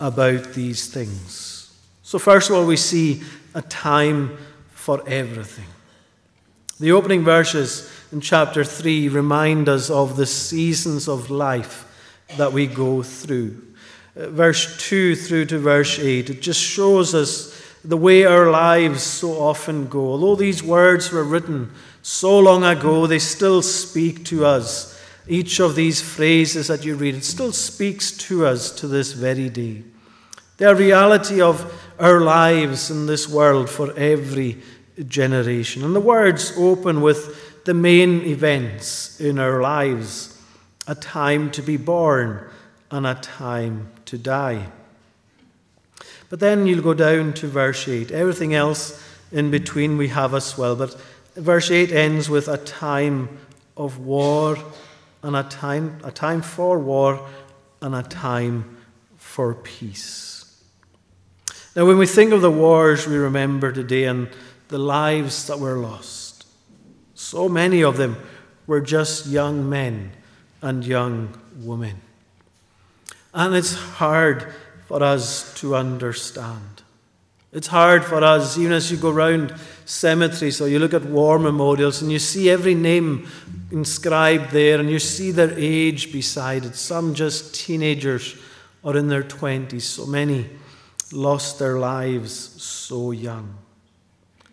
about 0.00 0.54
these 0.54 0.88
things. 0.88 1.74
So, 2.02 2.18
first 2.18 2.48
of 2.48 2.56
all, 2.56 2.64
we 2.64 2.76
see 2.76 3.22
a 3.54 3.62
time 3.62 4.38
for 4.70 5.06
everything. 5.06 5.66
The 6.80 6.92
opening 6.92 7.24
verses 7.24 7.90
in 8.12 8.20
chapter 8.20 8.64
3 8.64 9.08
remind 9.08 9.68
us 9.68 9.90
of 9.90 10.16
the 10.16 10.26
seasons 10.26 11.08
of 11.08 11.28
life 11.28 11.84
that 12.36 12.52
we 12.52 12.66
go 12.66 13.02
through. 13.02 13.60
Uh, 14.16 14.28
verse 14.28 14.88
2 14.88 15.16
through 15.16 15.46
to 15.46 15.58
verse 15.58 15.98
8, 15.98 16.30
it 16.30 16.40
just 16.40 16.60
shows 16.60 17.14
us 17.14 17.57
the 17.84 17.96
way 17.96 18.24
our 18.24 18.50
lives 18.50 19.02
so 19.02 19.32
often 19.40 19.86
go. 19.86 20.12
Although 20.12 20.36
these 20.36 20.62
words 20.62 21.10
were 21.12 21.24
written 21.24 21.72
so 22.02 22.38
long 22.38 22.64
ago, 22.64 23.06
they 23.06 23.18
still 23.18 23.62
speak 23.62 24.24
to 24.26 24.44
us. 24.44 25.00
Each 25.26 25.60
of 25.60 25.74
these 25.74 26.00
phrases 26.00 26.68
that 26.68 26.84
you 26.84 26.96
read, 26.96 27.14
it 27.14 27.24
still 27.24 27.52
speaks 27.52 28.10
to 28.12 28.46
us 28.46 28.70
to 28.72 28.88
this 28.88 29.12
very 29.12 29.48
day. 29.48 29.82
They 30.56 30.66
are 30.66 30.74
the 30.74 30.84
reality 30.84 31.40
of 31.40 31.72
our 31.98 32.20
lives 32.20 32.90
in 32.90 33.06
this 33.06 33.28
world 33.28 33.70
for 33.70 33.96
every 33.96 34.58
generation. 35.06 35.84
And 35.84 35.94
the 35.94 36.00
words 36.00 36.52
open 36.56 37.00
with 37.00 37.64
the 37.64 37.74
main 37.74 38.22
events 38.22 39.20
in 39.20 39.38
our 39.38 39.60
lives 39.60 40.40
a 40.86 40.94
time 40.94 41.50
to 41.52 41.62
be 41.62 41.76
born 41.76 42.48
and 42.90 43.06
a 43.06 43.14
time 43.14 43.90
to 44.06 44.16
die. 44.16 44.66
But 46.30 46.40
then 46.40 46.66
you'll 46.66 46.82
go 46.82 46.94
down 46.94 47.32
to 47.34 47.46
verse 47.46 47.88
8. 47.88 48.10
Everything 48.10 48.54
else 48.54 49.02
in 49.32 49.50
between 49.50 49.96
we 49.96 50.08
have 50.08 50.34
as 50.34 50.58
well. 50.58 50.76
But 50.76 51.00
verse 51.36 51.70
8 51.70 51.92
ends 51.92 52.28
with 52.28 52.48
a 52.48 52.58
time 52.58 53.38
of 53.76 53.98
war 53.98 54.58
and 55.22 55.36
a 55.36 55.44
time, 55.44 55.98
a 56.04 56.10
time 56.10 56.42
for 56.42 56.78
war 56.78 57.26
and 57.80 57.94
a 57.94 58.02
time 58.02 58.76
for 59.16 59.54
peace. 59.54 60.62
Now, 61.74 61.86
when 61.86 61.98
we 61.98 62.06
think 62.06 62.32
of 62.32 62.40
the 62.40 62.50
wars 62.50 63.06
we 63.06 63.16
remember 63.16 63.72
today 63.72 64.04
and 64.04 64.28
the 64.68 64.78
lives 64.78 65.46
that 65.46 65.58
were 65.58 65.76
lost, 65.76 66.46
so 67.14 67.48
many 67.48 67.82
of 67.82 67.96
them 67.96 68.16
were 68.66 68.80
just 68.80 69.26
young 69.26 69.68
men 69.68 70.10
and 70.60 70.84
young 70.84 71.38
women. 71.56 72.00
And 73.32 73.54
it's 73.54 73.74
hard 73.74 74.52
for 74.88 75.02
us 75.02 75.52
to 75.60 75.76
understand. 75.76 76.82
It's 77.52 77.66
hard 77.66 78.04
for 78.04 78.24
us, 78.24 78.56
even 78.56 78.72
as 78.72 78.90
you 78.90 78.96
go 78.96 79.10
round 79.10 79.54
cemeteries 79.84 80.60
or 80.60 80.68
you 80.68 80.78
look 80.78 80.94
at 80.94 81.04
war 81.04 81.38
memorials 81.38 82.00
and 82.00 82.10
you 82.10 82.18
see 82.18 82.48
every 82.48 82.74
name 82.74 83.28
inscribed 83.70 84.50
there 84.50 84.80
and 84.80 84.90
you 84.90 84.98
see 84.98 85.30
their 85.30 85.52
age 85.58 86.10
beside 86.10 86.64
it. 86.64 86.74
Some 86.74 87.14
just 87.14 87.54
teenagers 87.54 88.36
or 88.82 88.96
in 88.96 89.08
their 89.08 89.22
20s. 89.22 89.82
So 89.82 90.06
many 90.06 90.48
lost 91.12 91.58
their 91.58 91.78
lives 91.78 92.32
so 92.62 93.10
young. 93.10 93.58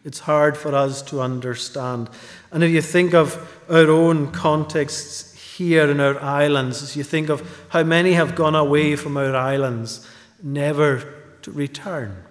It's 0.04 0.20
hard 0.20 0.58
for 0.58 0.76
us 0.76 1.02
to 1.04 1.22
understand. 1.22 2.10
And 2.52 2.62
if 2.62 2.72
you 2.72 2.82
think 2.82 3.14
of 3.14 3.36
our 3.70 3.90
own 3.90 4.32
contexts 4.32 5.34
here 5.58 5.90
in 5.90 6.02
our 6.02 6.22
islands, 6.22 6.84
as 6.84 6.98
you 6.98 7.04
think 7.04 7.30
of 7.30 7.66
how 7.70 7.84
many 7.84 8.14
have 8.14 8.36
gone 8.36 8.56
away 8.56 8.98
from 8.98 9.16
our 9.16 9.36
islands, 9.36 10.06
never 10.42 11.14
to 11.42 11.52
return. 11.52 12.24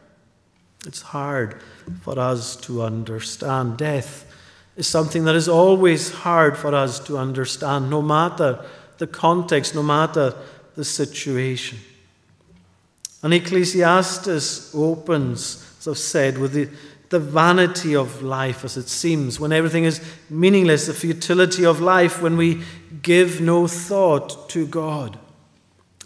It's 0.86 1.02
hard 1.02 1.60
for 2.02 2.18
us 2.18 2.56
to 2.56 2.82
understand. 2.82 3.78
Death 3.78 4.30
is 4.76 4.86
something 4.86 5.24
that 5.24 5.34
is 5.34 5.48
always 5.48 6.12
hard 6.12 6.56
for 6.56 6.74
us 6.74 7.00
to 7.00 7.16
understand, 7.16 7.88
no 7.88 8.02
matter 8.02 8.64
the 8.98 9.06
context, 9.06 9.74
no 9.74 9.82
matter 9.82 10.34
the 10.74 10.84
situation. 10.84 11.78
And 13.22 13.32
Ecclesiastes 13.32 14.74
opens, 14.74 15.74
as 15.80 15.88
I've 15.88 15.98
said, 15.98 16.38
with 16.38 16.52
the, 16.52 16.68
the 17.08 17.20
vanity 17.20 17.96
of 17.96 18.22
life 18.22 18.64
as 18.64 18.76
it 18.76 18.88
seems, 18.88 19.40
when 19.40 19.52
everything 19.52 19.84
is 19.84 20.00
meaningless, 20.28 20.86
the 20.86 20.94
futility 20.94 21.64
of 21.64 21.80
life, 21.80 22.20
when 22.20 22.36
we 22.36 22.62
give 23.02 23.40
no 23.40 23.66
thought 23.66 24.48
to 24.50 24.66
God. 24.66 25.18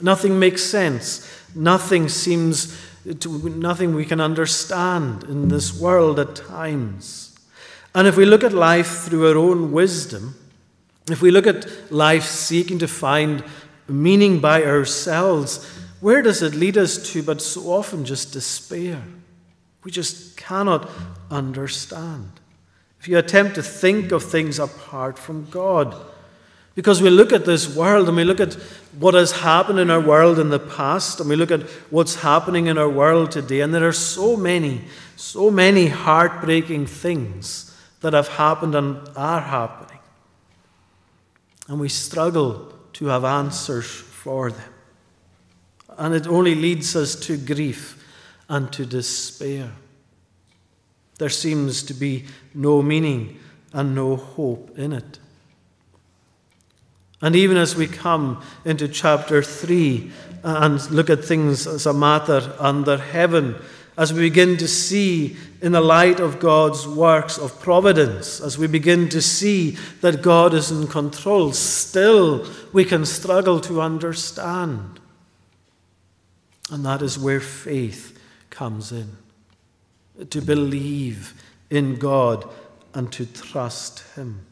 Nothing 0.01 0.39
makes 0.39 0.63
sense. 0.63 1.29
Nothing 1.55 2.09
seems 2.09 2.79
to, 3.21 3.49
nothing 3.49 3.95
we 3.95 4.05
can 4.05 4.21
understand 4.21 5.25
in 5.25 5.49
this 5.49 5.79
world 5.79 6.19
at 6.19 6.37
times. 6.37 7.39
And 7.95 8.07
if 8.07 8.17
we 8.17 8.25
look 8.25 8.45
at 8.45 8.53
life 8.53 9.05
through 9.05 9.29
our 9.29 9.37
own 9.37 9.73
wisdom, 9.73 10.35
if 11.11 11.23
we 11.23 11.31
look 11.31 11.47
at 11.47 11.91
life 11.91 12.25
seeking 12.25 12.79
to 12.81 12.89
find 12.89 13.43
meaning 13.89 14.41
by 14.41 14.63
ourselves, 14.65 15.67
where 16.01 16.23
does 16.23 16.43
it 16.43 16.55
lead 16.55 16.77
us 16.77 17.13
to 17.13 17.23
but 17.23 17.41
so 17.41 17.73
often 17.73 18.05
just 18.05 18.33
despair? 18.33 19.03
We 19.85 19.91
just 19.91 20.37
cannot 20.37 20.89
understand. 21.31 22.31
If 23.01 23.09
you 23.09 23.19
attempt 23.19 23.55
to 23.55 23.63
think 23.63 24.13
of 24.13 24.23
things 24.23 24.59
apart 24.59 25.19
from 25.19 25.49
God, 25.51 25.95
because 26.79 27.03
we 27.03 27.11
look 27.11 27.33
at 27.33 27.45
this 27.45 27.75
world 27.75 28.07
and 28.07 28.17
we 28.17 28.23
look 28.23 28.39
at 28.39 28.55
what 29.01 29.13
has 29.15 29.33
happened 29.33 29.81
in 29.81 29.91
our 29.91 30.01
world 30.01 30.39
in 30.39 30.49
the 30.49 30.61
past 30.61 31.19
and 31.19 31.29
we 31.29 31.35
look 31.35 31.51
at 31.51 31.63
what's 31.91 32.15
happening 32.15 32.69
in 32.69 32.79
our 32.79 32.89
world 32.89 33.33
today, 33.33 33.63
and 33.63 33.75
there 33.75 33.89
are 33.89 33.93
so 33.93 34.37
many, 34.37 34.83
so 35.17 35.51
many 35.51 35.89
heartbreaking 35.89 36.87
things 36.87 37.77
that 38.01 38.13
have 38.13 38.29
happened 38.29 38.77
and 38.77 38.97
are 39.17 39.41
happening. 39.41 39.99
And 41.67 41.81
we 41.81 41.89
struggle 41.89 42.73
to 42.93 43.07
have 43.07 43.25
answers 43.25 43.91
for 43.91 44.53
them. 44.53 44.73
And 45.99 46.15
it 46.15 46.29
only 46.29 46.55
leads 46.55 46.95
us 46.95 47.17
to 47.27 47.37
grief 47.37 48.07
and 48.49 48.73
to 48.75 48.87
despair. 48.87 49.73
There 51.19 51.29
seems 51.29 51.83
to 51.83 51.93
be 51.95 52.27
no 52.55 52.83
meaning 52.83 53.41
and 53.73 53.97
no 53.97 54.15
hope 54.15 54.79
in 54.79 54.93
it. 54.93 55.19
And 57.21 57.35
even 57.35 57.57
as 57.57 57.75
we 57.75 57.87
come 57.87 58.43
into 58.65 58.87
chapter 58.89 59.43
3 59.43 60.13
uh, 60.45 60.59
and 60.63 60.91
look 60.91 61.11
at 61.11 61.25
things 61.25 61.67
as 61.67 61.87
a 61.87 61.93
matter 61.93 62.55
under 62.59 62.97
heaven, 62.97 63.57
as 63.97 64.13
we 64.13 64.21
begin 64.21 64.57
to 64.59 64.69
see 64.69 65.37
in 65.61 65.73
the 65.73 65.81
light 65.81 66.21
of 66.21 66.39
God's 66.39 66.87
works 66.87 67.37
of 67.37 67.61
providence, 67.61 68.41
as 68.41 68.57
we 68.57 68.69
begin 68.69 69.09
to 69.09 69.21
see 69.21 69.73
that 70.01 70.23
God 70.23 70.55
is 70.55 70.71
in 70.71 70.87
control, 70.87 71.53
still 71.53 72.47
we 72.73 72.85
can 72.85 73.05
struggle 73.05 73.59
to 73.63 73.81
understand. 73.81 75.01
And 76.71 76.87
that 76.87 77.03
is 77.03 77.19
where 77.19 77.41
faith 77.41 78.17
comes 78.51 78.93
in 78.93 79.17
to 80.31 80.41
believe 80.41 81.35
in 81.71 81.97
God 81.97 82.49
and 82.95 83.13
to 83.13 83.27
trust 83.27 84.05
Him 84.15 84.47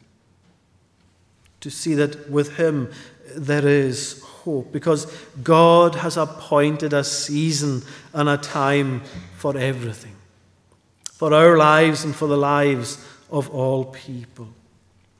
to 1.61 1.71
see 1.71 1.95
that 1.95 2.31
with 2.31 2.57
Him 2.57 2.91
there 3.35 3.67
is 3.67 4.23
hope 4.23 4.73
because 4.73 5.07
God 5.43 5.97
has 5.97 6.17
appointed 6.17 6.93
a 6.93 7.05
season 7.05 7.83
and 8.13 8.29
a 8.29 8.37
time 8.37 9.03
for 9.37 9.57
everything, 9.57 10.15
for 11.13 11.35
our 11.35 11.57
lives 11.57 12.05
and 12.05 12.15
for 12.15 12.29
the 12.29 12.37
lives 12.37 13.05
of 13.31 13.51
all 13.51 13.87
people. 13.87 14.49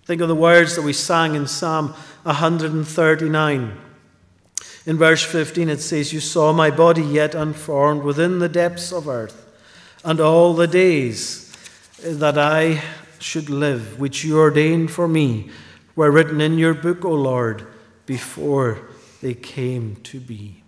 Think 0.05 0.21
of 0.21 0.29
the 0.29 0.37
words 0.37 0.77
that 0.77 0.83
we 0.83 0.93
sang 0.93 1.35
in 1.35 1.49
Psalm 1.49 1.89
139. 2.23 3.79
In 4.87 4.97
verse 4.97 5.25
15, 5.25 5.69
it 5.69 5.81
says, 5.81 6.13
You 6.13 6.21
saw 6.21 6.53
my 6.53 6.71
body 6.71 7.03
yet 7.03 7.35
unformed 7.35 8.05
within 8.05 8.39
the 8.39 8.49
depths 8.49 8.93
of 8.93 9.09
earth, 9.09 9.45
and 10.05 10.21
all 10.21 10.55
the 10.55 10.69
days 10.69 11.53
that 12.01 12.39
I 12.39 12.83
should 13.19 13.51
live, 13.51 13.99
which 13.99 14.23
you 14.23 14.39
ordained 14.39 14.93
for 14.93 15.09
me 15.09 15.51
were 15.97 16.11
written 16.11 16.41
in 16.41 16.59
your 16.59 16.75
book, 16.75 17.05
O 17.05 17.13
Lord, 17.13 17.67
before 18.05 18.79
they 19.23 19.35
came 19.35 19.97
to 20.05 20.21
be. 20.21 20.63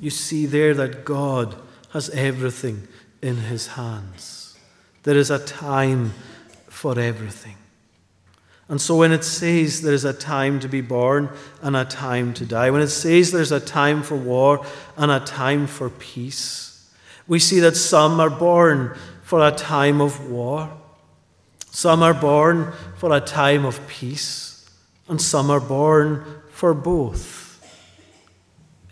You 0.00 0.10
see 0.10 0.44
there 0.44 0.74
that 0.74 1.04
God 1.04 1.56
has 1.92 2.10
everything 2.10 2.86
in 3.22 3.36
his 3.36 3.68
hands. 3.68 4.58
There 5.04 5.16
is 5.16 5.30
a 5.30 5.38
time 5.38 6.12
for 6.68 6.98
everything. 6.98 7.56
And 8.68 8.80
so 8.80 8.96
when 8.96 9.10
it 9.10 9.24
says 9.24 9.82
there 9.82 9.94
is 9.94 10.04
a 10.04 10.12
time 10.12 10.60
to 10.60 10.68
be 10.68 10.80
born 10.80 11.30
and 11.62 11.76
a 11.76 11.84
time 11.84 12.34
to 12.34 12.46
die, 12.46 12.70
when 12.70 12.82
it 12.82 12.88
says 12.88 13.32
there's 13.32 13.50
a 13.50 13.58
time 13.58 14.02
for 14.02 14.16
war 14.16 14.64
and 14.96 15.10
a 15.10 15.20
time 15.20 15.66
for 15.66 15.90
peace, 15.90 16.88
we 17.26 17.38
see 17.38 17.60
that 17.60 17.76
some 17.76 18.20
are 18.20 18.30
born 18.30 18.96
for 19.22 19.44
a 19.46 19.50
time 19.50 20.00
of 20.00 20.30
war 20.30 20.79
some 21.70 22.02
are 22.02 22.14
born 22.14 22.72
for 22.96 23.14
a 23.14 23.20
time 23.20 23.64
of 23.64 23.86
peace, 23.88 24.68
and 25.08 25.20
some 25.20 25.50
are 25.50 25.60
born 25.60 26.24
for 26.50 26.74
both. 26.74 27.64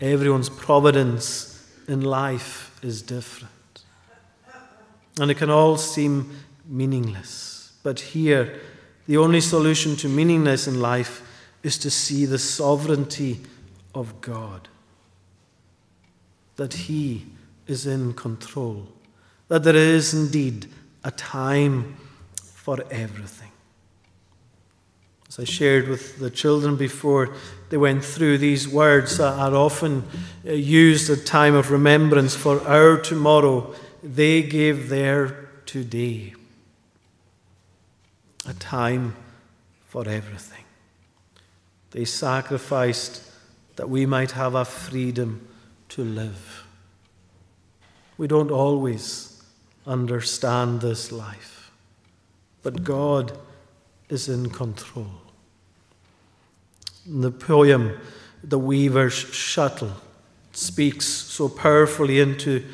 Everyone's 0.00 0.48
providence 0.48 1.66
in 1.88 2.02
life 2.02 2.78
is 2.82 3.02
different. 3.02 3.52
And 5.20 5.30
it 5.30 5.38
can 5.38 5.50
all 5.50 5.76
seem 5.76 6.30
meaningless. 6.66 7.72
But 7.82 8.00
here, 8.00 8.60
the 9.06 9.16
only 9.16 9.40
solution 9.40 9.96
to 9.96 10.08
meaningless 10.08 10.68
in 10.68 10.80
life 10.80 11.22
is 11.62 11.78
to 11.78 11.90
see 11.90 12.26
the 12.26 12.38
sovereignty 12.38 13.40
of 13.94 14.20
God. 14.20 14.68
That 16.56 16.74
He 16.74 17.26
is 17.66 17.86
in 17.86 18.14
control. 18.14 18.88
That 19.48 19.64
there 19.64 19.74
is 19.74 20.14
indeed 20.14 20.66
a 21.02 21.10
time 21.10 21.96
for 22.68 22.84
everything. 22.90 23.50
As 25.26 25.38
I 25.38 25.44
shared 25.44 25.88
with 25.88 26.18
the 26.18 26.28
children 26.28 26.76
before 26.76 27.32
they 27.70 27.78
went 27.78 28.04
through, 28.04 28.36
these 28.36 28.68
words 28.68 29.16
that 29.16 29.38
are 29.38 29.54
often 29.54 30.04
uh, 30.46 30.52
used 30.52 31.08
at 31.08 31.24
time 31.24 31.54
of 31.54 31.70
remembrance 31.70 32.36
for 32.36 32.60
our 32.68 32.98
tomorrow. 33.00 33.74
They 34.02 34.42
gave 34.42 34.90
their 34.90 35.48
today. 35.64 36.34
A 38.46 38.52
time 38.52 39.16
for 39.86 40.06
everything. 40.06 40.64
They 41.92 42.04
sacrificed 42.04 43.22
that 43.76 43.88
we 43.88 44.04
might 44.04 44.32
have 44.32 44.54
a 44.54 44.66
freedom 44.66 45.48
to 45.88 46.04
live. 46.04 46.66
We 48.18 48.26
don't 48.26 48.50
always 48.50 49.42
understand 49.86 50.82
this 50.82 51.10
life. 51.10 51.57
But 52.62 52.84
God 52.84 53.36
is 54.08 54.28
in 54.28 54.50
control. 54.50 55.10
In 57.06 57.20
the 57.20 57.30
poem, 57.30 57.98
The 58.42 58.58
Weaver's 58.58 59.14
Shuttle, 59.14 59.92
speaks 60.52 61.06
so 61.06 61.48
powerfully 61.48 62.20
into 62.20 62.64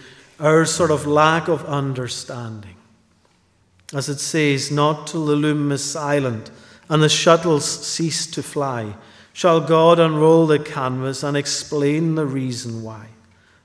our 0.40 0.64
sort 0.64 0.90
of 0.90 1.06
lack 1.06 1.48
of 1.48 1.64
understanding. 1.66 2.76
As 3.92 4.08
it 4.08 4.20
says, 4.20 4.70
Not 4.70 5.06
till 5.06 5.26
the 5.26 5.36
loom 5.36 5.70
is 5.70 5.84
silent 5.84 6.50
and 6.88 7.02
the 7.02 7.08
shuttles 7.08 7.64
cease 7.86 8.26
to 8.26 8.42
fly 8.42 8.94
shall 9.32 9.60
God 9.60 9.98
unroll 9.98 10.46
the 10.46 10.58
canvas 10.58 11.22
and 11.22 11.36
explain 11.36 12.14
the 12.14 12.26
reason 12.26 12.82
why. 12.82 13.08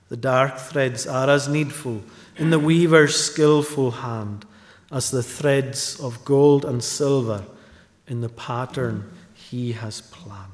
The 0.10 0.18
dark 0.18 0.58
threads 0.58 1.06
are 1.06 1.30
as 1.30 1.48
needful 1.48 2.04
in 2.38 2.50
the 2.50 2.60
weaver's 2.60 3.16
skilful 3.16 3.92
hand 3.92 4.46
as 4.92 5.12
the 5.12 5.24
threads 5.24 6.00
of 6.00 6.26
gold 6.26 6.66
and 6.66 6.84
silver 6.84 7.46
in 8.08 8.22
the 8.22 8.30
pattern 8.30 9.12
he 9.34 9.74
has 9.74 10.02
planned. 10.02 10.52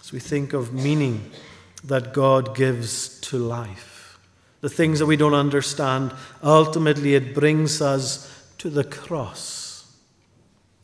As 0.00 0.12
we 0.12 0.20
think 0.20 0.52
of 0.52 0.72
meaning 0.72 1.30
that 1.84 2.12
God 2.12 2.54
gives 2.54 3.20
to 3.22 3.38
life, 3.38 4.18
the 4.60 4.68
things 4.68 4.98
that 5.00 5.06
we 5.06 5.16
don't 5.16 5.34
understand, 5.34 6.12
ultimately 6.42 7.14
it 7.14 7.34
brings 7.34 7.82
us 7.82 8.32
to 8.58 8.70
the 8.70 8.84
cross 8.84 9.96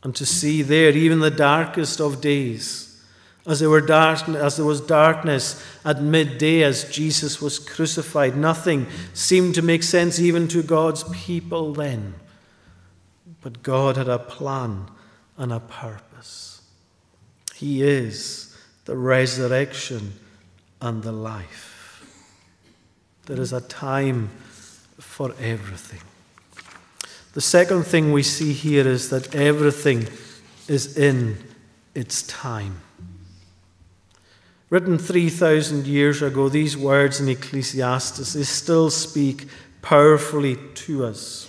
and 0.03 0.15
to 0.15 0.25
see 0.25 0.61
there, 0.61 0.91
even 0.91 1.21
the 1.21 1.31
darkest 1.31 2.01
of 2.01 2.19
days, 2.19 2.92
as 3.45 3.59
there, 3.59 3.69
were 3.69 3.81
dark, 3.81 4.27
as 4.29 4.55
there 4.55 4.65
was 4.65 4.79
darkness 4.79 5.63
at 5.83 6.01
midday 6.01 6.63
as 6.63 6.89
Jesus 6.89 7.41
was 7.41 7.59
crucified, 7.59 8.37
nothing 8.37 8.87
seemed 9.13 9.55
to 9.55 9.61
make 9.61 9.83
sense 9.83 10.19
even 10.19 10.47
to 10.47 10.63
God's 10.63 11.03
people 11.11 11.73
then. 11.73 12.13
But 13.41 13.61
God 13.61 13.97
had 13.97 14.07
a 14.07 14.19
plan 14.19 14.87
and 15.37 15.51
a 15.51 15.59
purpose. 15.59 16.61
He 17.53 17.83
is 17.83 18.57
the 18.85 18.95
resurrection 18.95 20.13
and 20.81 21.03
the 21.03 21.11
life. 21.11 22.01
There 23.25 23.39
is 23.39 23.51
a 23.51 23.61
time 23.61 24.29
for 24.99 25.33
everything. 25.39 26.01
The 27.33 27.41
second 27.41 27.83
thing 27.83 28.11
we 28.13 28.23
see 28.23 28.53
here 28.53 28.87
is 28.87 29.09
that 29.09 29.35
everything 29.35 30.07
is 30.67 30.97
in 30.97 31.37
its 31.95 32.21
time. 32.23 32.79
Written 34.73 34.97
3,000 34.97 35.85
years 35.85 36.23
ago, 36.23 36.49
these 36.49 36.75
words 36.75 37.21
in 37.21 37.29
Ecclesiastes, 37.29 38.33
they 38.33 38.41
still 38.41 38.89
speak 38.89 39.47
powerfully 39.83 40.57
to 40.73 41.05
us. 41.05 41.47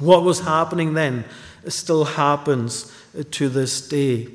What 0.00 0.24
was 0.24 0.40
happening 0.40 0.94
then 0.94 1.24
still 1.68 2.04
happens 2.04 2.92
to 3.30 3.48
this 3.48 3.80
day. 3.80 4.26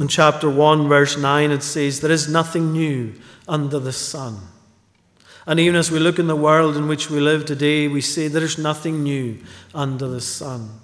In 0.00 0.06
chapter 0.06 0.48
1, 0.48 0.86
verse 0.86 1.18
9, 1.18 1.50
it 1.50 1.64
says, 1.64 1.98
There 1.98 2.12
is 2.12 2.28
nothing 2.28 2.70
new 2.70 3.14
under 3.48 3.80
the 3.80 3.92
sun. 3.92 4.38
And 5.48 5.58
even 5.58 5.74
as 5.74 5.90
we 5.90 5.98
look 5.98 6.20
in 6.20 6.28
the 6.28 6.36
world 6.36 6.76
in 6.76 6.86
which 6.86 7.10
we 7.10 7.18
live 7.18 7.44
today, 7.44 7.88
we 7.88 8.02
say 8.02 8.28
there 8.28 8.44
is 8.44 8.56
nothing 8.56 9.02
new 9.02 9.42
under 9.74 10.06
the 10.06 10.20
sun. 10.20 10.78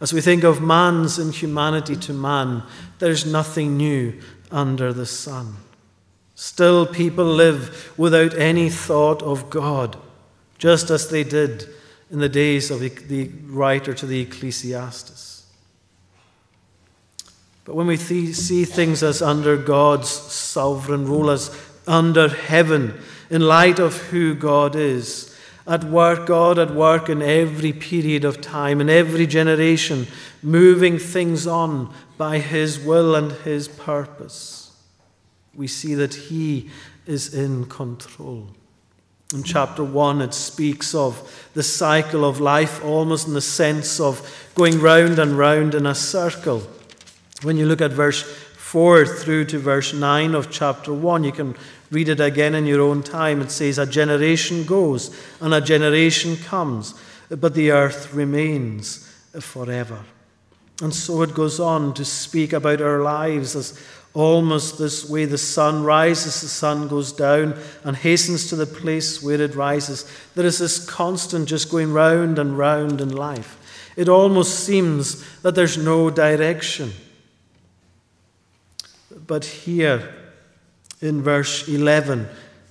As 0.00 0.14
we 0.14 0.22
think 0.22 0.44
of 0.44 0.62
man's 0.62 1.18
inhumanity 1.18 1.96
to 1.96 2.14
man, 2.14 2.62
there 3.00 3.10
is 3.10 3.26
nothing 3.26 3.76
new 3.76 4.18
under 4.50 4.90
the 4.90 5.04
sun. 5.04 5.56
Still, 6.34 6.86
people 6.86 7.24
live 7.24 7.92
without 7.96 8.36
any 8.36 8.68
thought 8.68 9.22
of 9.22 9.50
God, 9.50 9.96
just 10.58 10.90
as 10.90 11.08
they 11.08 11.24
did 11.24 11.68
in 12.10 12.18
the 12.18 12.28
days 12.28 12.70
of 12.70 12.80
the 12.80 13.30
writer 13.46 13.94
to 13.94 14.06
the 14.06 14.20
Ecclesiastes. 14.20 15.46
But 17.64 17.76
when 17.76 17.86
we 17.86 17.96
see 17.96 18.64
things 18.64 19.02
as 19.02 19.22
under 19.22 19.56
God's 19.56 20.08
sovereign 20.08 21.06
rule, 21.06 21.30
as 21.30 21.56
under 21.86 22.28
heaven, 22.28 23.00
in 23.30 23.40
light 23.40 23.78
of 23.78 23.96
who 24.08 24.34
God 24.34 24.76
is, 24.76 25.34
at 25.66 25.84
work, 25.84 26.26
God 26.26 26.58
at 26.58 26.74
work 26.74 27.08
in 27.08 27.22
every 27.22 27.72
period 27.72 28.24
of 28.24 28.42
time, 28.42 28.82
in 28.82 28.90
every 28.90 29.26
generation, 29.26 30.06
moving 30.42 30.98
things 30.98 31.46
on 31.46 31.92
by 32.18 32.38
His 32.38 32.78
will 32.78 33.14
and 33.14 33.32
His 33.32 33.66
purpose. 33.66 34.53
We 35.56 35.66
see 35.66 35.94
that 35.94 36.14
He 36.14 36.70
is 37.06 37.34
in 37.34 37.66
control. 37.66 38.48
In 39.32 39.42
chapter 39.42 39.82
1, 39.82 40.20
it 40.22 40.34
speaks 40.34 40.94
of 40.94 41.50
the 41.54 41.62
cycle 41.62 42.24
of 42.24 42.40
life 42.40 42.84
almost 42.84 43.26
in 43.26 43.34
the 43.34 43.40
sense 43.40 43.98
of 43.98 44.48
going 44.54 44.80
round 44.80 45.18
and 45.18 45.36
round 45.36 45.74
in 45.74 45.86
a 45.86 45.94
circle. 45.94 46.62
When 47.42 47.56
you 47.56 47.66
look 47.66 47.80
at 47.80 47.90
verse 47.90 48.22
4 48.22 49.06
through 49.06 49.46
to 49.46 49.58
verse 49.58 49.92
9 49.92 50.34
of 50.34 50.50
chapter 50.50 50.92
1, 50.92 51.24
you 51.24 51.32
can 51.32 51.54
Read 51.94 52.08
it 52.08 52.18
again 52.18 52.56
in 52.56 52.66
your 52.66 52.80
own 52.80 53.04
time. 53.04 53.40
It 53.40 53.52
says, 53.52 53.78
A 53.78 53.86
generation 53.86 54.64
goes 54.64 55.16
and 55.40 55.54
a 55.54 55.60
generation 55.60 56.36
comes, 56.36 56.92
but 57.30 57.54
the 57.54 57.70
earth 57.70 58.12
remains 58.12 59.08
forever. 59.38 60.04
And 60.82 60.92
so 60.92 61.22
it 61.22 61.34
goes 61.34 61.60
on 61.60 61.94
to 61.94 62.04
speak 62.04 62.52
about 62.52 62.80
our 62.80 63.00
lives 63.00 63.54
as 63.54 63.80
almost 64.14 64.78
this 64.78 65.08
way 65.08 65.24
the 65.24 65.36
sun 65.36 65.82
rises, 65.82 66.40
the 66.40 66.48
sun 66.48 66.86
goes 66.86 67.12
down 67.12 67.58
and 67.82 67.96
hastens 67.96 68.48
to 68.48 68.56
the 68.56 68.66
place 68.66 69.20
where 69.20 69.40
it 69.40 69.56
rises. 69.56 70.08
There 70.36 70.46
is 70.46 70.60
this 70.60 70.88
constant 70.88 71.48
just 71.48 71.70
going 71.70 71.92
round 71.92 72.38
and 72.38 72.56
round 72.56 73.00
in 73.00 73.10
life. 73.10 73.58
It 73.96 74.08
almost 74.08 74.60
seems 74.60 75.24
that 75.42 75.56
there's 75.56 75.76
no 75.76 76.10
direction. 76.10 76.92
But 79.26 79.44
here, 79.44 80.14
in 81.00 81.22
verse 81.22 81.68
11, 81.68 82.28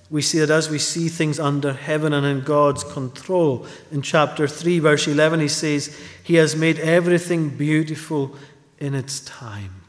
we 0.10 0.22
see 0.22 0.40
that 0.40 0.50
as 0.50 0.70
we 0.70 0.80
see 0.80 1.10
things 1.10 1.40
under 1.40 1.74
heaven 1.74 2.14
and 2.14 2.26
in 2.26 2.42
God's 2.42 2.84
control, 2.84 3.66
in 3.92 4.02
chapter 4.02 4.48
3, 4.48 4.80
verse 4.80 5.08
11, 5.08 5.40
he 5.40 5.48
says, 5.48 6.00
He 6.24 6.36
has 6.36 6.56
made 6.56 6.80
everything 6.80 7.50
beautiful 7.50 8.36
in 8.80 8.94
its 8.94 9.22
time. 9.22 9.83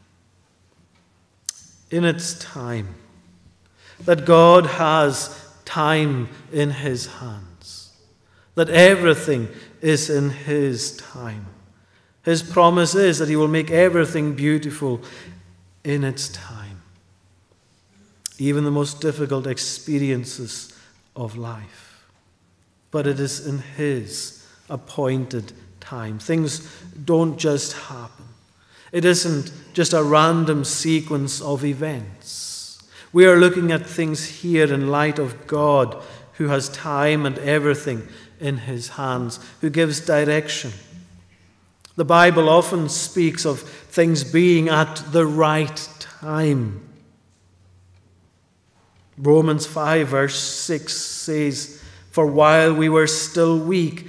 In 1.94 2.04
its 2.04 2.38
time. 2.38 2.94
That 4.04 4.24
God 4.24 4.66
has 4.66 5.40
time 5.64 6.28
in 6.52 6.70
His 6.70 7.06
hands. 7.06 7.92
That 8.54 8.68
everything 8.68 9.48
is 9.80 10.10
in 10.10 10.30
His 10.30 10.96
time. 10.96 11.46
His 12.24 12.42
promise 12.42 12.94
is 12.94 13.18
that 13.18 13.28
He 13.28 13.36
will 13.36 13.48
make 13.48 13.70
everything 13.70 14.34
beautiful 14.34 15.00
in 15.84 16.04
its 16.04 16.28
time 16.28 16.74
even 18.38 18.64
the 18.64 18.70
most 18.70 19.00
difficult 19.00 19.46
experiences 19.46 20.72
of 21.14 21.36
life. 21.36 22.04
But 22.90 23.06
it 23.06 23.20
is 23.20 23.46
in 23.46 23.58
His 23.58 24.46
appointed 24.68 25.52
time. 25.80 26.18
Things 26.18 26.68
don't 27.04 27.38
just 27.38 27.74
happen, 27.74 28.23
it 28.94 29.04
isn't 29.04 29.50
just 29.72 29.92
a 29.92 30.04
random 30.04 30.62
sequence 30.62 31.40
of 31.40 31.64
events. 31.64 32.80
We 33.12 33.26
are 33.26 33.36
looking 33.36 33.72
at 33.72 33.84
things 33.84 34.24
here 34.24 34.72
in 34.72 34.86
light 34.86 35.18
of 35.18 35.48
God 35.48 36.00
who 36.34 36.46
has 36.46 36.68
time 36.68 37.26
and 37.26 37.36
everything 37.38 38.06
in 38.38 38.58
His 38.58 38.90
hands, 38.90 39.40
who 39.60 39.68
gives 39.68 39.98
direction. 39.98 40.70
The 41.96 42.04
Bible 42.04 42.48
often 42.48 42.88
speaks 42.88 43.44
of 43.44 43.62
things 43.62 44.22
being 44.22 44.68
at 44.68 45.02
the 45.10 45.26
right 45.26 45.88
time. 45.98 46.88
Romans 49.18 49.66
5, 49.66 50.06
verse 50.06 50.38
6 50.38 50.96
says, 50.96 51.82
For 52.12 52.28
while 52.28 52.72
we 52.72 52.88
were 52.88 53.08
still 53.08 53.58
weak, 53.58 54.06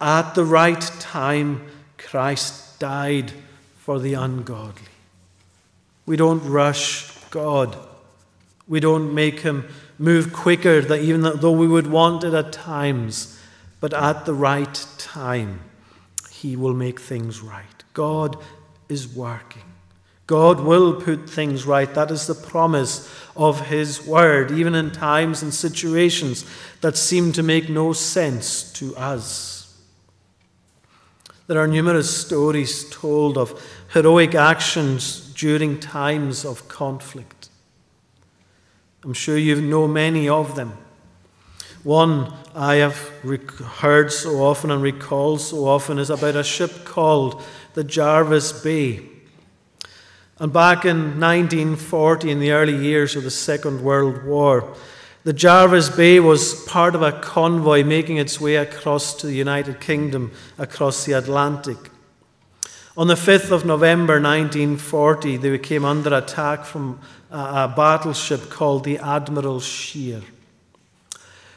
at 0.00 0.36
the 0.36 0.44
right 0.44 0.80
time, 1.00 1.66
Christ 1.96 2.78
died 2.78 3.32
for 3.88 3.98
the 3.98 4.12
ungodly. 4.12 4.82
We 6.04 6.18
don't 6.18 6.44
rush 6.46 7.10
God. 7.30 7.74
We 8.66 8.80
don't 8.80 9.14
make 9.14 9.40
him 9.40 9.66
move 9.98 10.30
quicker, 10.30 10.82
that 10.82 11.00
even 11.00 11.22
though 11.22 11.52
we 11.52 11.66
would 11.66 11.86
want 11.86 12.22
it 12.22 12.34
at 12.34 12.52
times, 12.52 13.40
but 13.80 13.94
at 13.94 14.26
the 14.26 14.34
right 14.34 14.86
time, 14.98 15.60
he 16.30 16.54
will 16.54 16.74
make 16.74 17.00
things 17.00 17.40
right. 17.40 17.82
God 17.94 18.36
is 18.90 19.08
working. 19.08 19.62
God 20.26 20.60
will 20.60 21.00
put 21.00 21.30
things 21.30 21.64
right. 21.64 21.94
That 21.94 22.10
is 22.10 22.26
the 22.26 22.34
promise 22.34 23.10
of 23.34 23.68
His 23.68 24.06
Word, 24.06 24.50
even 24.50 24.74
in 24.74 24.90
times 24.90 25.42
and 25.42 25.54
situations 25.54 26.44
that 26.82 26.98
seem 26.98 27.32
to 27.32 27.42
make 27.42 27.70
no 27.70 27.94
sense 27.94 28.70
to 28.74 28.94
us. 28.98 29.58
There 31.48 31.58
are 31.58 31.66
numerous 31.66 32.14
stories 32.14 32.90
told 32.90 33.38
of 33.38 33.58
heroic 33.88 34.34
actions 34.34 35.32
during 35.34 35.80
times 35.80 36.44
of 36.44 36.68
conflict. 36.68 37.48
I'm 39.04 39.14
sure 39.14 39.38
you 39.38 39.60
know 39.60 39.88
many 39.88 40.28
of 40.28 40.56
them. 40.56 40.76
One 41.84 42.32
I 42.54 42.76
have 42.76 42.98
heard 43.78 44.12
so 44.12 44.42
often 44.42 44.70
and 44.70 44.82
recalled 44.82 45.40
so 45.40 45.66
often 45.66 45.98
is 45.98 46.10
about 46.10 46.36
a 46.36 46.42
ship 46.42 46.84
called 46.84 47.42
the 47.74 47.84
Jervis 47.84 48.52
Bay. 48.52 49.02
And 50.40 50.52
back 50.52 50.84
in 50.84 51.20
1940, 51.20 52.30
in 52.30 52.40
the 52.40 52.52
early 52.52 52.76
years 52.76 53.16
of 53.16 53.22
the 53.24 53.30
Second 53.30 53.82
World 53.82 54.24
War, 54.24 54.74
the 55.24 55.32
Jervis 55.32 55.88
Bay 55.88 56.20
was 56.20 56.64
part 56.64 56.94
of 56.94 57.02
a 57.02 57.12
convoy 57.12 57.82
making 57.84 58.18
its 58.18 58.40
way 58.40 58.56
across 58.56 59.14
to 59.16 59.26
the 59.26 59.34
United 59.34 59.80
Kingdom, 59.80 60.32
across 60.58 61.04
the 61.04 61.12
Atlantic. 61.12 61.90
On 62.98 63.06
the 63.06 63.14
5th 63.14 63.52
of 63.52 63.64
November 63.64 64.14
1940, 64.14 65.36
they 65.36 65.56
came 65.58 65.84
under 65.84 66.12
attack 66.12 66.64
from 66.64 66.98
a 67.30 67.68
battleship 67.68 68.50
called 68.50 68.82
the 68.82 68.98
Admiral 68.98 69.60
Scheer. 69.60 70.20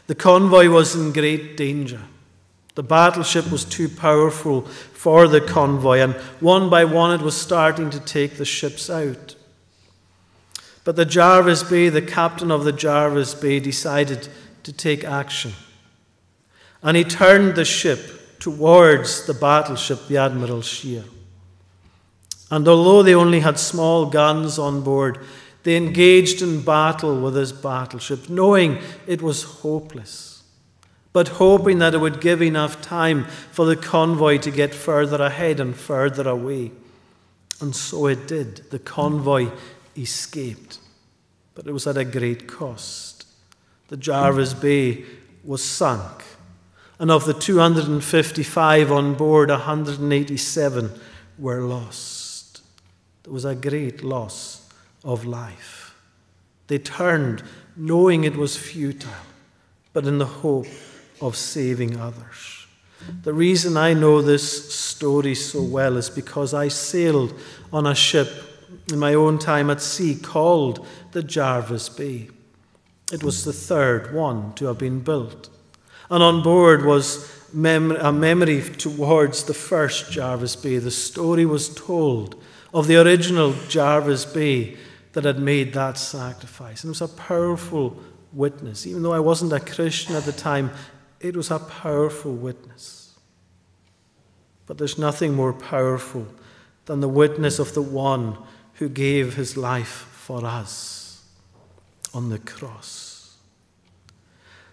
The 0.06 0.14
convoy 0.14 0.70
was 0.70 0.94
in 0.94 1.12
great 1.12 1.58
danger. 1.58 2.02
The 2.76 2.84
battleship 2.84 3.52
was 3.52 3.66
too 3.66 3.90
powerful 3.90 4.62
for 4.62 5.28
the 5.28 5.42
convoy, 5.42 6.02
and 6.02 6.14
one 6.42 6.70
by 6.70 6.86
one 6.86 7.20
it 7.20 7.24
was 7.24 7.36
starting 7.36 7.90
to 7.90 8.00
take 8.00 8.38
the 8.38 8.46
ships 8.46 8.88
out. 8.88 9.36
But 10.84 10.96
the 10.96 11.06
Jervis 11.06 11.64
Bay, 11.64 11.90
the 11.90 12.04
captain 12.04 12.52
of 12.52 12.66
the 12.66 12.72
Jervis 12.72 13.34
Bay, 13.34 13.60
decided 13.60 14.30
to 14.62 14.72
take 14.72 15.04
action. 15.04 15.54
And 16.84 16.96
he 16.96 17.04
turned 17.04 17.56
the 17.56 17.66
ship 17.66 18.38
towards 18.38 19.26
the 19.26 19.34
battleship, 19.34 20.08
the 20.08 20.18
Admiral 20.18 20.62
Scheer. 20.62 21.04
And 22.52 22.68
although 22.68 23.02
they 23.02 23.16
only 23.16 23.40
had 23.40 23.58
small 23.58 24.06
guns 24.06 24.60
on 24.60 24.82
board, 24.82 25.18
they 25.64 25.76
engaged 25.76 26.44
in 26.44 26.62
battle 26.62 27.20
with 27.20 27.36
his 27.36 27.52
battleship, 27.52 28.30
knowing 28.30 28.78
it 29.08 29.22
was 29.24 29.44
hopeless 29.44 30.32
but 31.14 31.28
hoping 31.28 31.80
that 31.80 31.94
it 31.94 32.00
would 32.00 32.22
give 32.22 32.42
enough 32.42 32.82
time 32.82 33.26
for 33.52 33.66
the 33.66 33.76
convoy 33.76 34.38
to 34.38 34.52
get 34.52 34.74
further 34.74 35.22
ahead 35.22 35.60
and 35.60 35.76
further 35.76 36.28
away. 36.28 36.72
And 37.60 37.76
so 37.76 38.08
it 38.08 38.28
did. 38.28 38.70
The 38.72 38.80
convoy 38.80 39.50
escaped, 39.98 40.80
but 41.54 41.68
it 41.68 41.74
was 41.74 41.86
at 41.86 41.98
a 41.98 42.06
great 42.06 42.48
cost. 42.48 43.26
The 43.90 43.98
Jervis 43.98 44.54
Bay 44.54 45.04
was 45.44 45.64
sunk, 45.64 46.24
and 46.98 47.12
of 47.12 47.26
the 47.26 47.34
255 47.34 48.92
on 48.92 49.16
board, 49.16 49.50
187 49.50 50.92
were 51.38 51.62
lost. 51.62 52.21
There 53.24 53.34
was 53.34 53.46
a 53.46 53.56
great 53.56 54.04
loss 54.04 54.70
of 55.04 55.26
life. 55.26 55.96
They 56.68 56.80
turned 56.80 57.44
knowing 57.76 58.24
it 58.24 58.36
was 58.36 58.58
futile, 58.58 59.12
but 59.94 60.06
in 60.06 60.18
the 60.18 60.26
hope 60.26 60.68
of 61.22 61.36
saving 61.36 62.00
others. 62.00 62.66
The 63.24 63.34
reason 63.34 63.78
I 63.78 63.94
know 63.94 64.22
this 64.22 64.74
story 64.74 65.36
so 65.36 65.62
well 65.62 65.98
is 65.98 66.10
because 66.10 66.54
I 66.54 66.68
sailed 66.68 67.34
on 67.74 67.88
a 67.88 67.96
ship 67.96 68.30
in 68.92 69.00
my 69.00 69.14
own 69.14 69.40
time 69.40 69.70
at 69.70 69.82
sea 69.82 70.16
called 70.16 70.86
the 71.12 71.24
Jervis 71.24 71.90
Bay. 71.90 72.30
It 73.12 73.24
was 73.24 73.44
the 73.44 73.54
third 73.54 74.14
one 74.14 74.54
to 74.54 74.66
have 74.66 74.78
been 74.78 75.02
built. 75.02 75.50
And 76.10 76.22
on 76.24 76.44
board 76.44 76.86
was 76.86 77.41
mem- 77.54 77.92
a 77.92 78.12
memory 78.12 78.62
towards 78.62 79.44
the 79.44 79.54
first 79.54 80.12
Jervis 80.12 80.56
Bay. 80.56 80.78
The 80.78 80.92
story 80.92 81.46
was 81.46 81.74
told 81.74 82.42
of 82.74 82.88
the 82.88 82.98
original 82.98 83.54
Jervis 83.68 84.26
Bay 84.26 84.78
that 85.14 85.26
had 85.26 85.40
made 85.40 85.74
that 85.74 85.98
sacrifice. 85.98 86.84
And 86.84 86.90
it 86.90 87.00
was 87.00 87.02
a 87.02 87.16
powerful 87.16 87.98
witness. 88.32 88.88
Even 88.88 89.04
though 89.04 89.14
I 89.14 89.20
wasn't 89.20 89.54
a 89.54 89.60
Christian 89.60 90.16
at 90.16 90.24
the 90.24 90.32
time, 90.32 90.72
it 91.20 91.36
was 91.36 91.52
a 91.52 91.60
powerful 91.60 92.34
witness. 92.34 93.14
But 94.66 94.78
there's 94.78 94.98
nothing 94.98 95.34
more 95.34 95.54
powerful 95.54 96.28
than 96.86 97.02
the 97.02 97.10
witness 97.10 97.60
of 97.60 97.74
the 97.74 97.82
one 97.82 98.38
who 98.76 98.90
gave 98.90 99.36
his 99.36 99.58
life 99.58 100.08
for 100.14 100.46
us 100.46 101.26
on 102.14 102.30
the 102.30 102.40
cross. 102.40 103.11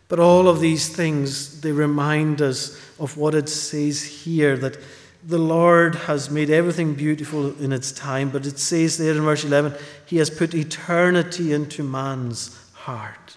But 0.09 0.19
all 0.19 0.49
of 0.49 0.61
these 0.61 0.89
things, 0.89 1.61
they 1.61 1.73
remind 1.73 2.41
us 2.41 2.79
of 2.99 3.17
what 3.17 3.35
it 3.35 3.49
says 3.49 4.03
here 4.03 4.57
that 4.57 4.79
the 5.23 5.39
Lord 5.39 5.95
has 5.95 6.31
made 6.31 6.49
everything 6.49 6.95
beautiful 6.95 7.55
in 7.63 7.73
its 7.73 7.93
time, 7.93 8.31
but 8.31 8.47
it 8.47 8.59
says 8.59 8.97
there 8.97 9.15
in 9.15 9.23
verse 9.23 9.45
11, 9.45 9.75
He 10.07 10.17
has 10.17 10.31
put 10.31 10.55
eternity 10.55 11.53
into 11.53 11.83
man's 11.83 12.59
heart. 12.73 13.37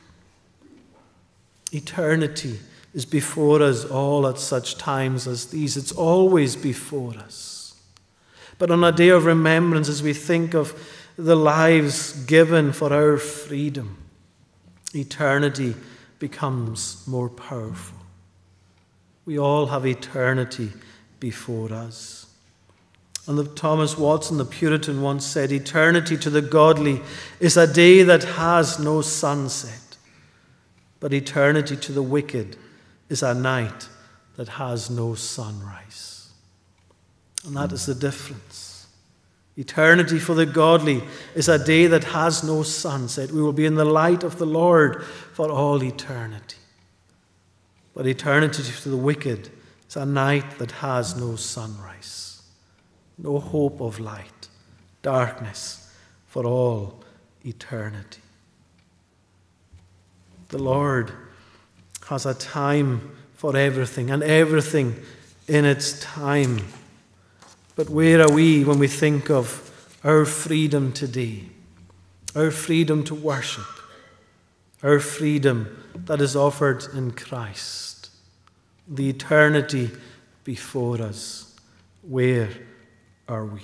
Eternity 1.73 2.59
is 2.93 3.05
before 3.05 3.61
us 3.61 3.83
all 3.85 4.27
at 4.27 4.37
such 4.37 4.77
times 4.77 5.27
as 5.27 5.47
these. 5.47 5.75
It's 5.75 5.91
always 5.91 6.55
before 6.55 7.15
us. 7.15 7.75
But 8.57 8.71
on 8.71 8.83
a 8.83 8.91
day 8.91 9.09
of 9.09 9.25
remembrance, 9.25 9.89
as 9.89 10.03
we 10.03 10.13
think 10.13 10.53
of 10.53 10.77
the 11.17 11.35
lives 11.35 12.13
given 12.25 12.73
for 12.73 12.93
our 12.93 13.17
freedom, 13.17 13.97
eternity 14.93 15.75
becomes 16.21 17.03
more 17.07 17.29
powerful. 17.29 17.97
We 19.25 19.39
all 19.39 19.65
have 19.65 19.87
eternity 19.87 20.71
before 21.19 21.73
us. 21.73 22.27
And 23.27 23.39
the, 23.39 23.43
Thomas 23.43 23.97
Watson, 23.97 24.37
the 24.37 24.45
Puritan, 24.45 25.01
once 25.01 25.25
said, 25.25 25.51
Eternity 25.51 26.15
to 26.17 26.29
the 26.29 26.41
godly 26.41 27.01
is 27.39 27.57
a 27.57 27.71
day 27.71 28.03
that 28.03 28.23
has 28.23 28.79
no 28.79 29.01
sunset, 29.01 29.97
but 30.99 31.11
eternity 31.11 31.75
to 31.75 31.91
the 31.91 32.03
wicked 32.03 32.55
is 33.09 33.23
a 33.23 33.33
night 33.33 33.89
that 34.37 34.47
has 34.47 34.91
no 34.91 35.15
sunrise. 35.15 36.29
And 37.45 37.55
that 37.57 37.71
is 37.71 37.87
the 37.87 37.95
difference. 37.95 38.70
Eternity 39.57 40.17
for 40.17 40.33
the 40.33 40.45
godly 40.45 41.03
is 41.35 41.49
a 41.49 41.63
day 41.63 41.87
that 41.87 42.05
has 42.05 42.43
no 42.43 42.63
sunset. 42.63 43.31
We 43.31 43.41
will 43.41 43.53
be 43.53 43.65
in 43.65 43.75
the 43.75 43.85
light 43.85 44.23
of 44.23 44.37
the 44.37 44.45
Lord 44.45 45.03
for 45.03 45.51
all 45.51 45.83
eternity. 45.83 46.57
But 47.93 48.07
eternity 48.07 48.63
to 48.63 48.89
the 48.89 48.97
wicked 48.97 49.49
is 49.89 49.97
a 49.97 50.05
night 50.05 50.57
that 50.59 50.71
has 50.71 51.17
no 51.17 51.35
sunrise, 51.35 52.41
no 53.17 53.39
hope 53.39 53.81
of 53.81 53.99
light, 53.99 54.47
darkness 55.01 55.91
for 56.27 56.45
all 56.45 57.03
eternity. 57.45 58.21
The 60.47 60.63
Lord 60.63 61.11
has 62.07 62.25
a 62.25 62.33
time 62.33 63.11
for 63.33 63.55
everything 63.57 64.11
and 64.11 64.23
everything 64.23 64.95
in 65.47 65.65
its 65.65 65.99
time. 65.99 66.61
But 67.75 67.89
where 67.89 68.21
are 68.21 68.31
we 68.31 68.63
when 68.63 68.79
we 68.79 68.87
think 68.87 69.29
of 69.29 69.67
our 70.03 70.25
freedom 70.25 70.91
today? 70.91 71.45
Our 72.35 72.51
freedom 72.51 73.03
to 73.05 73.15
worship, 73.15 73.65
our 74.83 74.99
freedom 74.99 75.83
that 76.05 76.21
is 76.21 76.35
offered 76.35 76.85
in 76.93 77.11
Christ, 77.11 78.09
the 78.87 79.09
eternity 79.09 79.91
before 80.43 81.01
us. 81.01 81.55
Where 82.01 82.49
are 83.27 83.45
we? 83.45 83.61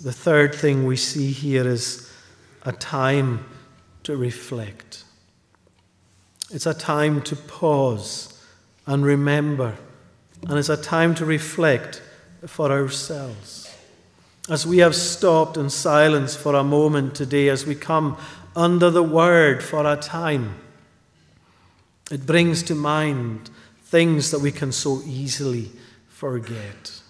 The 0.00 0.12
third 0.12 0.54
thing 0.54 0.86
we 0.86 0.96
see 0.96 1.30
here 1.30 1.66
is 1.66 2.10
a 2.62 2.72
time 2.72 3.44
to 4.04 4.16
reflect. 4.16 5.04
It's 6.50 6.66
a 6.66 6.74
time 6.74 7.22
to 7.22 7.36
pause 7.36 8.42
and 8.86 9.04
remember, 9.04 9.76
and 10.48 10.58
it's 10.58 10.68
a 10.68 10.76
time 10.76 11.14
to 11.16 11.24
reflect 11.24 12.02
for 12.46 12.70
ourselves. 12.70 13.74
As 14.48 14.66
we 14.66 14.78
have 14.78 14.94
stopped 14.94 15.56
in 15.56 15.70
silence 15.70 16.34
for 16.34 16.54
a 16.54 16.64
moment 16.64 17.14
today, 17.14 17.48
as 17.48 17.66
we 17.66 17.74
come 17.74 18.16
under 18.56 18.90
the 18.90 19.02
word 19.02 19.62
for 19.62 19.86
a 19.86 19.96
time, 19.96 20.56
it 22.10 22.26
brings 22.26 22.62
to 22.64 22.74
mind 22.74 23.50
things 23.84 24.30
that 24.30 24.40
we 24.40 24.50
can 24.50 24.72
so 24.72 25.02
easily 25.04 25.70
forget. 26.08 27.00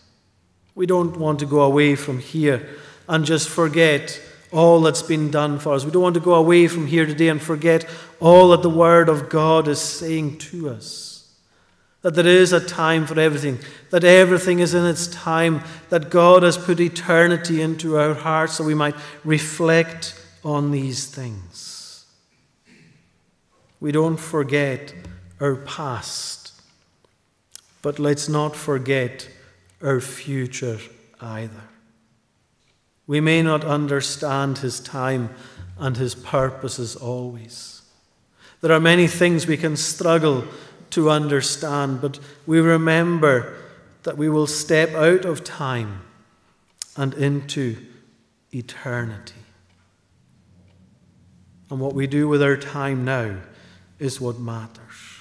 We 0.75 0.87
don't 0.87 1.17
want 1.17 1.39
to 1.41 1.47
go 1.47 1.63
away 1.63 1.95
from 1.95 2.19
here 2.19 2.69
and 3.09 3.25
just 3.25 3.49
forget 3.49 4.21
all 4.53 4.81
that's 4.81 5.03
been 5.03 5.31
done 5.31 5.59
for 5.59 5.75
us. 5.75 5.85
We 5.85 5.91
don't 5.91 6.03
want 6.03 6.15
to 6.15 6.21
go 6.21 6.35
away 6.35 6.69
from 6.69 6.87
here 6.87 7.07
today 7.07 7.29
and 7.29 7.41
forget 7.41 7.89
all 8.19 8.51
that 8.51 8.63
the 8.63 8.71
Word 8.71 9.09
of 9.09 9.29
God 9.29 9.69
is 9.69 9.81
saying 9.81 10.39
to 10.39 10.71
us. 10.71 11.10
That 12.03 12.15
there 12.15 12.27
is 12.27 12.53
a 12.53 12.65
time 12.65 13.07
for 13.07 13.21
everything, 13.21 13.59
that 13.91 14.05
everything 14.05 14.61
is 14.61 14.73
in 14.73 14.87
its 14.87 15.07
time, 15.09 15.63
that 15.91 16.09
God 16.09 16.43
has 16.43 16.57
put 16.57 16.81
eternity 16.81 17.61
into 17.61 17.99
our 17.99 18.15
hearts 18.15 18.55
so 18.55 18.65
we 18.65 18.75
might 18.75 18.97
reflect 19.23 20.19
on 20.43 20.71
these 20.71 21.07
things. 21.07 22.07
We 23.81 23.93
don't 23.93 24.17
forget 24.17 24.95
our 25.41 25.57
past, 25.57 26.53
but 27.83 27.99
let's 27.99 28.29
not 28.29 28.57
forget 28.57 29.29
our 29.83 30.01
future 30.01 30.79
either. 31.21 31.63
We 33.07 33.21
may 33.21 33.43
not 33.43 33.65
understand 33.65 34.59
his 34.59 34.81
time 34.81 35.31
and 35.79 35.97
his 35.97 36.15
purposes 36.15 36.95
always. 36.95 37.83
There 38.61 38.73
are 38.73 38.81
many 38.81 39.07
things 39.07 39.47
we 39.47 39.57
can 39.57 39.77
struggle 39.77 40.45
to 40.91 41.11
understand, 41.11 42.01
but 42.01 42.19
we 42.47 42.61
remember 42.61 43.57
that 44.03 44.17
we 44.17 44.29
will 44.29 44.47
step 44.47 44.91
out 44.95 45.25
of 45.25 45.45
time 45.45 46.03
and 46.97 47.15
into 47.15 47.77
eternity. 48.53 49.35
And 51.71 51.79
what 51.79 51.95
we 51.95 52.07
do 52.07 52.29
with 52.29 52.43
our 52.43 52.57
time 52.57 53.05
now 53.05 53.37
is 53.99 54.21
what 54.21 54.39
matters. 54.39 55.21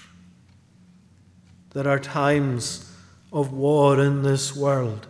There 1.74 1.88
are 1.88 2.00
times 2.00 2.92
of 3.32 3.54
war 3.54 4.00
in 4.00 4.24
this 4.24 4.56
world. 4.56 5.06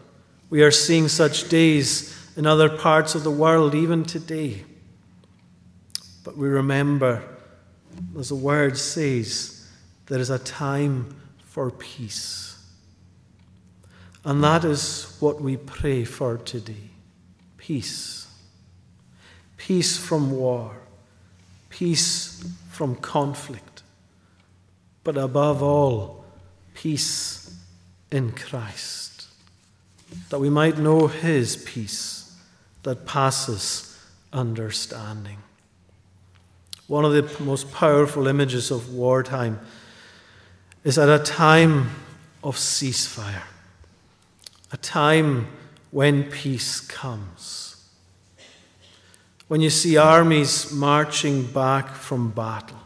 We 0.50 0.62
are 0.64 0.72
seeing 0.72 1.08
such 1.08 1.48
days 1.48 2.16
in 2.36 2.46
other 2.46 2.70
parts 2.70 3.16
of 3.16 3.24
the 3.24 3.32
world, 3.32 3.74
even 3.74 4.04
today. 4.04 4.66
But 6.24 6.36
we 6.36 6.50
remember, 6.50 7.24
as 8.18 8.30
the 8.30 8.36
word 8.36 8.78
says, 8.78 9.59
there 10.10 10.20
is 10.20 10.32
a 10.32 10.40
time 10.40 11.16
for 11.46 11.72
peace. 11.72 12.58
And 14.26 14.44
that 14.44 14.66
is 14.66 15.16
what 15.20 15.40
we 15.40 15.56
pray 15.56 16.04
for 16.04 16.38
today 16.38 16.90
peace. 17.58 18.28
Peace 19.58 19.98
from 19.98 20.32
war, 20.32 20.72
peace 21.70 22.44
from 22.72 22.96
conflict, 22.96 23.84
but 25.04 25.18
above 25.18 25.62
all, 25.62 26.26
peace 26.74 27.56
in 28.12 28.32
Christ, 28.32 29.28
that 30.30 30.40
we 30.40 30.50
might 30.50 30.80
know 30.80 31.08
His 31.08 31.58
peace 31.58 32.36
that 32.84 33.06
passes 33.06 34.00
understanding. 34.34 35.38
One 36.88 37.06
of 37.06 37.14
the 37.14 37.44
most 37.44 37.72
powerful 37.72 38.28
images 38.28 38.72
of 38.72 38.94
wartime 38.94 39.60
is 40.84 40.98
at 40.98 41.10
a 41.10 41.24
time 41.24 41.90
of 42.44 42.56
ceasefire, 42.56 43.44
a 44.72 44.78
time 44.78 45.48
when 45.92 46.24
peace 46.24 46.80
comes. 46.80 47.66
when 49.50 49.62
you 49.62 49.70
see 49.70 49.98
armies 49.98 50.72
marching 50.72 51.44
back 51.44 51.90
from 51.96 52.30
battle, 52.30 52.78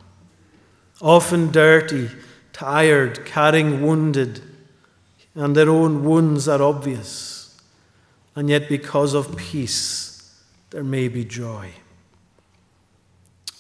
often 1.02 1.52
dirty, 1.52 2.10
tired, 2.54 3.26
carrying 3.26 3.86
wounded, 3.86 4.42
and 5.36 5.56
their 5.56 5.70
own 5.70 6.06
wounds 6.06 6.48
are 6.48 6.62
obvious, 6.62 7.62
and 8.36 8.50
yet 8.50 8.70
because 8.70 9.14
of 9.14 9.36
peace, 9.36 10.42
there 10.70 10.86
may 10.86 11.10
be 11.10 11.26
joy. 11.26 11.70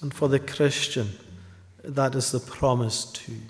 And 0.01 0.13
for 0.13 0.29
the 0.29 0.39
Christian, 0.39 1.09
that 1.83 2.15
is 2.15 2.31
the 2.31 2.39
promise 2.39 3.03
too. 3.03 3.41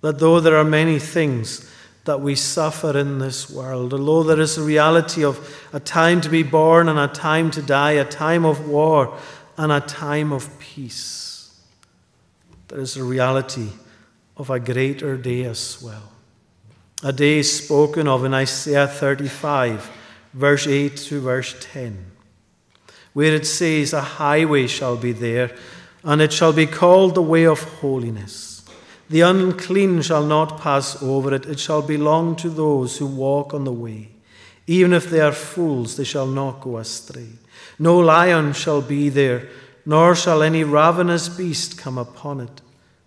That 0.00 0.18
though 0.18 0.40
there 0.40 0.56
are 0.56 0.64
many 0.64 0.98
things 0.98 1.70
that 2.04 2.20
we 2.20 2.34
suffer 2.34 2.96
in 2.96 3.18
this 3.18 3.50
world, 3.50 3.92
although 3.92 4.22
there 4.22 4.40
is 4.40 4.56
a 4.56 4.62
reality 4.62 5.24
of 5.24 5.38
a 5.72 5.80
time 5.80 6.20
to 6.22 6.28
be 6.28 6.42
born 6.42 6.88
and 6.88 6.98
a 6.98 7.08
time 7.08 7.50
to 7.52 7.62
die, 7.62 7.92
a 7.92 8.04
time 8.04 8.44
of 8.44 8.68
war 8.68 9.16
and 9.56 9.70
a 9.70 9.80
time 9.80 10.32
of 10.32 10.58
peace, 10.58 11.60
there 12.68 12.80
is 12.80 12.96
a 12.96 13.04
reality 13.04 13.68
of 14.36 14.48
a 14.48 14.58
greater 14.58 15.16
day 15.16 15.44
as 15.44 15.82
well. 15.82 16.12
A 17.02 17.12
day 17.12 17.42
spoken 17.42 18.08
of 18.08 18.24
in 18.24 18.32
Isaiah 18.32 18.88
35, 18.88 19.90
verse 20.32 20.66
8 20.66 20.96
to 20.96 21.20
verse 21.20 21.54
10, 21.60 22.10
where 23.12 23.34
it 23.34 23.46
says, 23.46 23.92
A 23.92 24.00
highway 24.00 24.66
shall 24.66 24.96
be 24.96 25.12
there, 25.12 25.54
and 26.02 26.22
it 26.22 26.32
shall 26.32 26.52
be 26.52 26.66
called 26.66 27.14
the 27.14 27.22
way 27.22 27.46
of 27.46 27.62
holiness. 27.62 28.49
The 29.10 29.22
unclean 29.22 30.02
shall 30.02 30.24
not 30.24 30.60
pass 30.60 31.02
over 31.02 31.34
it, 31.34 31.44
it 31.44 31.58
shall 31.58 31.82
belong 31.82 32.36
to 32.36 32.48
those 32.48 32.98
who 32.98 33.06
walk 33.06 33.52
on 33.52 33.64
the 33.64 33.72
way. 33.72 34.10
Even 34.68 34.92
if 34.92 35.10
they 35.10 35.18
are 35.20 35.32
fools, 35.32 35.96
they 35.96 36.04
shall 36.04 36.28
not 36.28 36.60
go 36.60 36.78
astray. 36.78 37.26
No 37.76 37.98
lion 37.98 38.52
shall 38.52 38.80
be 38.80 39.08
there, 39.08 39.48
nor 39.84 40.14
shall 40.14 40.44
any 40.44 40.62
ravenous 40.62 41.28
beast 41.28 41.76
come 41.76 41.98
upon 41.98 42.40
it. 42.40 42.60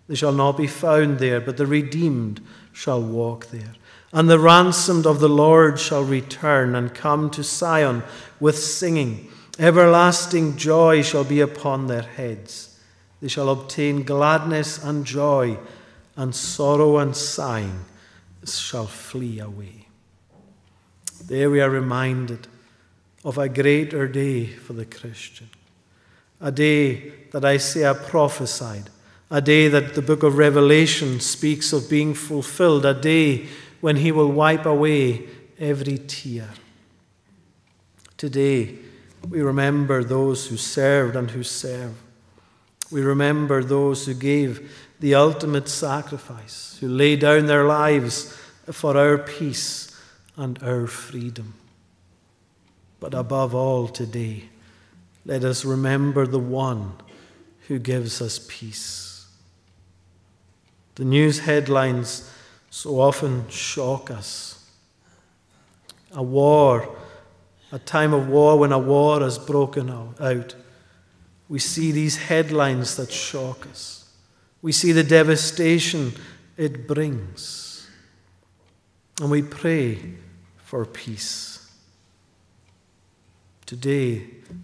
They 0.06 0.14
shall 0.14 0.34
not 0.34 0.58
be 0.58 0.66
found 0.66 1.20
there, 1.20 1.40
but 1.40 1.56
the 1.56 1.64
redeemed 1.64 2.42
shall 2.70 3.00
walk 3.00 3.46
there. 3.46 3.74
And 4.12 4.28
the 4.28 4.38
ransomed 4.38 5.06
of 5.06 5.20
the 5.20 5.28
Lord 5.30 5.80
shall 5.80 6.04
return 6.04 6.74
and 6.74 6.92
come 6.92 7.30
to 7.30 7.42
Zion 7.42 8.02
with 8.38 8.58
singing. 8.58 9.30
Everlasting 9.58 10.58
joy 10.58 11.00
shall 11.00 11.24
be 11.24 11.40
upon 11.40 11.86
their 11.86 12.02
heads. 12.02 12.78
They 13.22 13.28
shall 13.28 13.48
obtain 13.48 14.02
gladness 14.02 14.84
and 14.84 15.06
joy 15.06 15.56
and 16.16 16.34
sorrow 16.34 16.98
and 16.98 17.16
sighing 17.16 17.84
shall 18.46 18.86
flee 18.86 19.40
away. 19.40 19.86
There 21.26 21.50
we 21.50 21.60
are 21.60 21.70
reminded 21.70 22.46
of 23.24 23.38
a 23.38 23.48
greater 23.48 24.06
day 24.06 24.46
for 24.46 24.74
the 24.74 24.84
Christian, 24.84 25.48
a 26.40 26.52
day 26.52 27.12
that 27.30 27.44
Isaiah 27.44 27.94
prophesied, 27.94 28.90
a 29.30 29.40
day 29.40 29.68
that 29.68 29.94
the 29.94 30.02
book 30.02 30.22
of 30.22 30.36
Revelation 30.36 31.20
speaks 31.20 31.72
of 31.72 31.88
being 31.88 32.14
fulfilled, 32.14 32.84
a 32.84 32.94
day 32.94 33.46
when 33.80 33.96
he 33.96 34.12
will 34.12 34.30
wipe 34.30 34.66
away 34.66 35.22
every 35.58 35.98
tear. 35.98 36.50
Today, 38.16 38.76
we 39.28 39.40
remember 39.40 40.04
those 40.04 40.46
who 40.46 40.56
served 40.56 41.16
and 41.16 41.30
who 41.30 41.42
serve. 41.42 41.94
We 42.90 43.02
remember 43.02 43.64
those 43.64 44.06
who 44.06 44.14
gave 44.14 44.70
the 45.04 45.14
ultimate 45.14 45.68
sacrifice, 45.68 46.78
who 46.80 46.88
lay 46.88 47.14
down 47.14 47.44
their 47.44 47.66
lives 47.66 48.34
for 48.72 48.96
our 48.96 49.18
peace 49.18 49.94
and 50.34 50.58
our 50.62 50.86
freedom. 50.86 51.52
But 53.00 53.12
above 53.12 53.54
all, 53.54 53.86
today, 53.86 54.44
let 55.26 55.44
us 55.44 55.62
remember 55.62 56.26
the 56.26 56.38
one 56.38 56.94
who 57.68 57.78
gives 57.78 58.22
us 58.22 58.46
peace. 58.48 59.26
The 60.94 61.04
news 61.04 61.40
headlines 61.40 62.32
so 62.70 62.98
often 62.98 63.46
shock 63.50 64.10
us. 64.10 64.70
A 66.14 66.22
war, 66.22 66.96
a 67.70 67.78
time 67.78 68.14
of 68.14 68.28
war 68.28 68.58
when 68.58 68.72
a 68.72 68.78
war 68.78 69.20
has 69.20 69.38
broken 69.38 69.90
out. 69.90 70.54
We 71.50 71.58
see 71.58 71.92
these 71.92 72.16
headlines 72.16 72.96
that 72.96 73.12
shock 73.12 73.66
us. 73.66 74.03
We 74.64 74.72
see 74.72 74.92
the 74.92 75.04
devastation 75.04 76.14
it 76.56 76.86
brings. 76.86 77.86
And 79.20 79.30
we 79.30 79.42
pray 79.42 79.98
for 80.56 80.86
peace. 80.86 81.70
Today, 83.66 84.22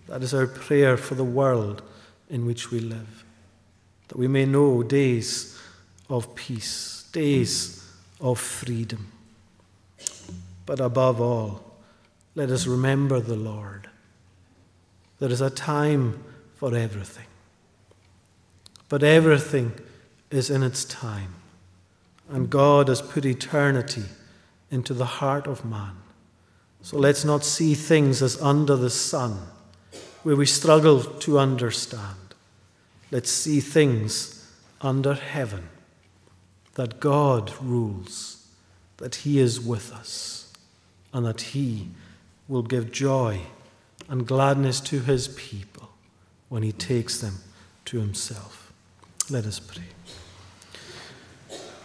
that 0.09 0.23
is 0.23 0.33
our 0.33 0.47
prayer 0.47 0.97
for 0.97 1.17
the 1.17 1.25
world 1.25 1.83
in 2.31 2.47
which 2.47 2.71
we 2.71 2.81
live, 2.81 3.27
that 4.09 4.17
we 4.17 4.27
may 4.27 4.47
know 4.47 4.83
days 4.83 5.61
of 6.09 6.35
peace, 6.35 7.05
days 7.13 7.87
of 8.23 8.41
freedom. 8.41 9.13
But 10.65 10.81
above 10.81 11.21
all, 11.21 11.77
let 12.35 12.49
us 12.49 12.67
remember 12.67 13.21
the 13.21 13.37
Lord. 13.37 13.91
There 15.19 15.31
is 15.31 15.43
a 15.43 15.51
time 15.51 16.25
for 16.57 16.75
everything. 16.75 17.27
But 18.89 19.03
everything 19.03 19.75
is 20.31 20.51
in 20.51 20.63
its 20.63 20.85
time, 20.85 21.35
and 22.29 22.51
God 22.51 22.89
has 22.89 23.03
put 23.03 23.25
eternity 23.25 24.05
into 24.71 24.95
the 24.95 25.05
heart 25.05 25.47
of 25.47 25.65
man. 25.65 25.97
So 26.83 26.97
let's 26.97 27.25
not 27.25 27.45
see 27.45 27.75
things 27.75 28.23
as 28.23 28.41
under 28.41 28.77
the 28.77 28.91
sun, 28.91 29.39
where 30.23 30.37
we 30.37 30.47
struggle 30.47 31.03
to 31.03 31.39
understand. 31.39 32.17
Let's 33.11 33.31
see 33.31 33.61
things 33.61 34.49
under 34.81 35.15
heaven, 35.15 35.69
that 36.75 37.01
God 37.01 37.53
rules, 37.61 38.47
that 38.99 39.17
He 39.17 39.39
is 39.39 39.61
with 39.61 39.93
us, 39.93 40.53
and 41.13 41.27
that 41.27 41.41
He 41.41 41.89
will 42.49 42.63
give 42.63 42.93
joy 42.93 43.41
and 44.09 44.27
gladness 44.27 44.81
to 44.81 45.01
His 45.01 45.29
people 45.29 45.91
when 46.49 46.63
He 46.63 46.73
takes 46.73 47.21
them 47.21 47.39
to 47.87 47.99
Himself. 47.99 48.73
Let 49.29 49.45
us 49.45 49.59
pray. 49.59 49.85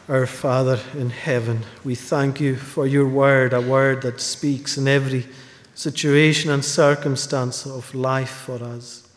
Our 0.08 0.28
Father 0.28 0.80
in 0.93 1.10
heaven, 1.10 1.62
we 1.84 1.95
thank 1.95 2.39
you 2.39 2.58
for 2.58 2.86
your 2.86 3.08
word, 3.08 3.53
a 3.53 3.62
word 3.62 4.03
that 4.03 4.22
speaks 4.22 4.78
in 4.78 4.88
every 4.88 5.26
situation 5.74 6.51
and 6.51 6.64
circumstance 6.64 7.66
of 7.66 7.95
life 7.95 8.30
for 8.30 8.64
us. 8.64 9.10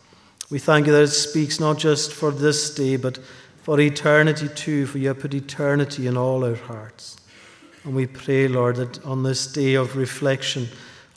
We 0.49 0.57
thank 0.57 0.87
you 0.87 0.93
that 0.93 1.03
it 1.03 1.07
speaks 1.09 1.59
not 1.59 1.77
just 1.77 2.11
for 2.11 2.31
this 2.31 2.73
day, 2.73 2.95
but 2.95 3.19
for 3.61 3.79
eternity 3.79 4.47
too, 4.47 4.87
for 4.87 4.97
you 4.97 5.09
have 5.09 5.19
put 5.19 5.35
eternity 5.35 6.07
in 6.07 6.17
all 6.17 6.43
our 6.43 6.55
hearts. 6.55 7.17
And 7.83 7.93
we 7.93 8.07
pray, 8.07 8.47
Lord, 8.47 8.77
that 8.77 9.05
on 9.05 9.21
this 9.21 9.45
day 9.45 9.75
of 9.75 9.95
reflection, 9.95 10.69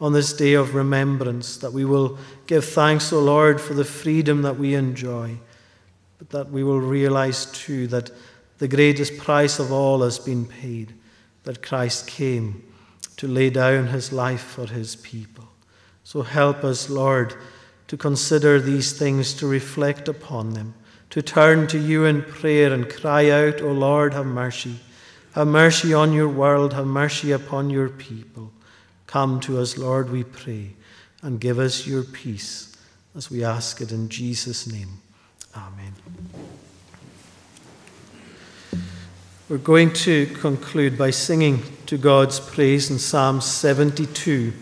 on 0.02 0.12
this 0.12 0.34
day 0.34 0.52
of 0.52 0.74
remembrance, 0.74 1.56
that 1.56 1.72
we 1.72 1.86
will 1.86 2.18
give 2.46 2.66
thanks, 2.66 3.10
O 3.10 3.20
Lord, 3.20 3.58
for 3.58 3.72
the 3.72 3.86
freedom 3.86 4.42
that 4.42 4.58
we 4.58 4.74
enjoy, 4.74 5.38
but 6.18 6.28
that 6.28 6.50
we 6.50 6.62
will 6.62 6.80
realize 6.80 7.46
too 7.46 7.86
that 7.86 8.10
the 8.62 8.68
greatest 8.68 9.18
price 9.18 9.58
of 9.58 9.72
all 9.72 10.02
has 10.02 10.20
been 10.20 10.46
paid, 10.46 10.94
that 11.42 11.64
Christ 11.64 12.06
came 12.06 12.62
to 13.16 13.26
lay 13.26 13.50
down 13.50 13.88
his 13.88 14.12
life 14.12 14.40
for 14.40 14.66
his 14.66 14.94
people. 14.94 15.48
So 16.04 16.22
help 16.22 16.62
us, 16.62 16.88
Lord, 16.88 17.34
to 17.88 17.96
consider 17.96 18.60
these 18.60 18.92
things, 18.96 19.34
to 19.34 19.48
reflect 19.48 20.06
upon 20.06 20.50
them, 20.50 20.74
to 21.10 21.20
turn 21.20 21.66
to 21.66 21.76
you 21.76 22.04
in 22.04 22.22
prayer 22.22 22.72
and 22.72 22.88
cry 22.88 23.30
out, 23.30 23.60
O 23.60 23.72
Lord, 23.72 24.14
have 24.14 24.26
mercy. 24.26 24.76
Have 25.32 25.48
mercy 25.48 25.92
on 25.92 26.12
your 26.12 26.28
world, 26.28 26.72
have 26.72 26.86
mercy 26.86 27.32
upon 27.32 27.68
your 27.68 27.88
people. 27.88 28.52
Come 29.08 29.40
to 29.40 29.58
us, 29.58 29.76
Lord, 29.76 30.08
we 30.08 30.22
pray, 30.22 30.74
and 31.20 31.40
give 31.40 31.58
us 31.58 31.84
your 31.84 32.04
peace 32.04 32.76
as 33.16 33.28
we 33.28 33.42
ask 33.42 33.80
it 33.80 33.90
in 33.90 34.08
Jesus' 34.08 34.70
name. 34.70 35.00
Amen. 35.56 35.94
We're 39.52 39.58
going 39.58 39.92
to 39.92 40.24
conclude 40.24 40.96
by 40.96 41.10
singing 41.10 41.62
to 41.84 41.98
God's 41.98 42.40
praise 42.40 42.90
in 42.90 42.98
Psalm 42.98 43.42
72. 43.42 44.54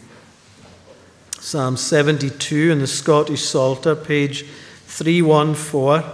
Psalm 1.39 1.77
72 1.77 2.73
in 2.73 2.81
the 2.81 2.89
Scottish 2.89 3.41
Psalter, 3.41 3.95
page 3.95 4.47
314. 4.87 6.11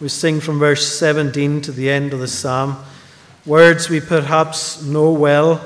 We 0.00 0.08
sing 0.08 0.40
from 0.40 0.58
verse 0.58 0.98
17 0.98 1.60
to 1.60 1.72
the 1.72 1.90
end 1.90 2.14
of 2.14 2.20
the 2.20 2.26
psalm. 2.26 2.82
Words 3.44 3.90
we 3.90 4.00
perhaps 4.00 4.82
know 4.82 5.12
well 5.12 5.62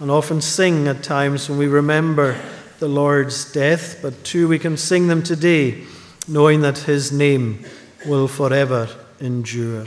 and 0.00 0.10
often 0.10 0.40
sing 0.40 0.88
at 0.88 1.04
times 1.04 1.48
when 1.48 1.60
we 1.60 1.68
remember 1.68 2.40
the 2.80 2.88
Lord's 2.88 3.52
death, 3.52 4.00
but 4.02 4.24
too 4.24 4.48
we 4.48 4.58
can 4.58 4.76
sing 4.76 5.06
them 5.06 5.22
today 5.22 5.84
knowing 6.26 6.62
that 6.62 6.78
His 6.78 7.12
name 7.12 7.64
will 8.04 8.26
forever 8.26 8.88
endure. 9.20 9.86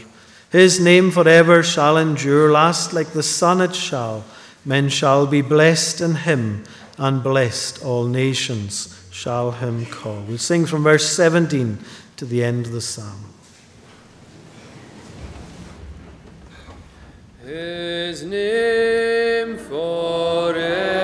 His 0.51 0.79
name 0.79 1.11
forever 1.11 1.63
shall 1.63 1.97
endure, 1.97 2.51
last 2.51 2.93
like 2.93 3.11
the 3.11 3.23
sun 3.23 3.61
it 3.61 3.75
shall. 3.75 4.23
Men 4.63 4.89
shall 4.89 5.27
be 5.27 5.41
blessed 5.41 6.01
in 6.01 6.15
him, 6.15 6.63
and 6.97 7.21
blessed 7.21 7.83
all 7.83 8.05
nations 8.05 9.07
shall 9.11 9.51
him 9.51 9.85
call. 9.85 10.21
We'll 10.27 10.37
sing 10.37 10.65
from 10.65 10.83
verse 10.83 11.07
17 11.09 11.77
to 12.17 12.25
the 12.25 12.43
end 12.43 12.65
of 12.65 12.71
the 12.71 12.81
psalm. 12.81 13.25
His 17.43 18.23
name 18.23 19.57
forever 19.57 20.95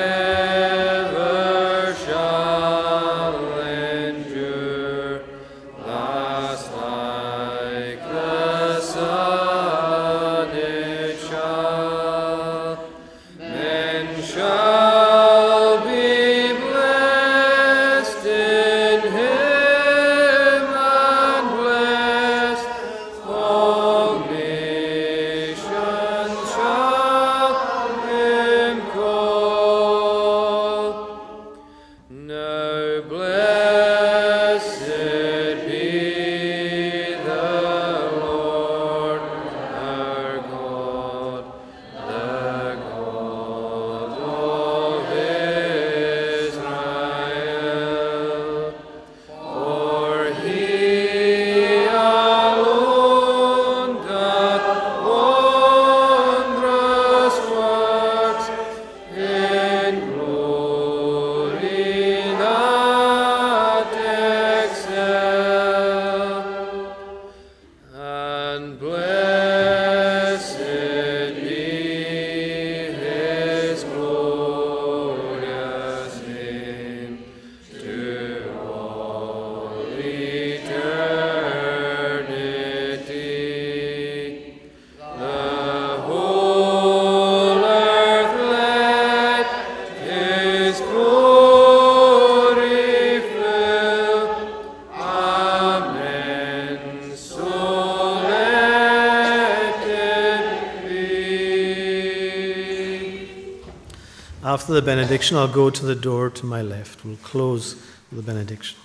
the 104.81 104.85
benediction, 104.85 105.37
I'll 105.37 105.47
go 105.47 105.69
to 105.69 105.85
the 105.85 105.93
door 105.93 106.31
to 106.31 106.45
my 106.45 106.63
left. 106.63 107.05
We'll 107.05 107.17
close 107.17 107.75
the 108.11 108.23
benediction. 108.23 108.79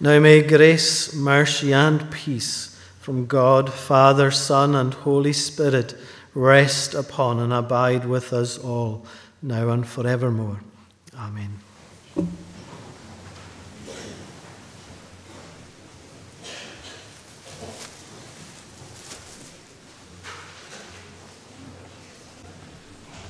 Now 0.00 0.18
may 0.18 0.42
grace, 0.42 1.14
mercy, 1.14 1.72
and 1.72 2.10
peace 2.10 2.76
from 2.98 3.26
God, 3.26 3.72
Father, 3.72 4.32
Son, 4.32 4.74
and 4.74 4.92
Holy 4.92 5.32
Spirit 5.32 5.94
rest 6.34 6.94
upon 6.94 7.38
and 7.38 7.52
abide 7.52 8.06
with 8.06 8.32
us 8.32 8.58
all, 8.58 9.06
now 9.40 9.68
and 9.68 9.86
forevermore. 9.86 10.60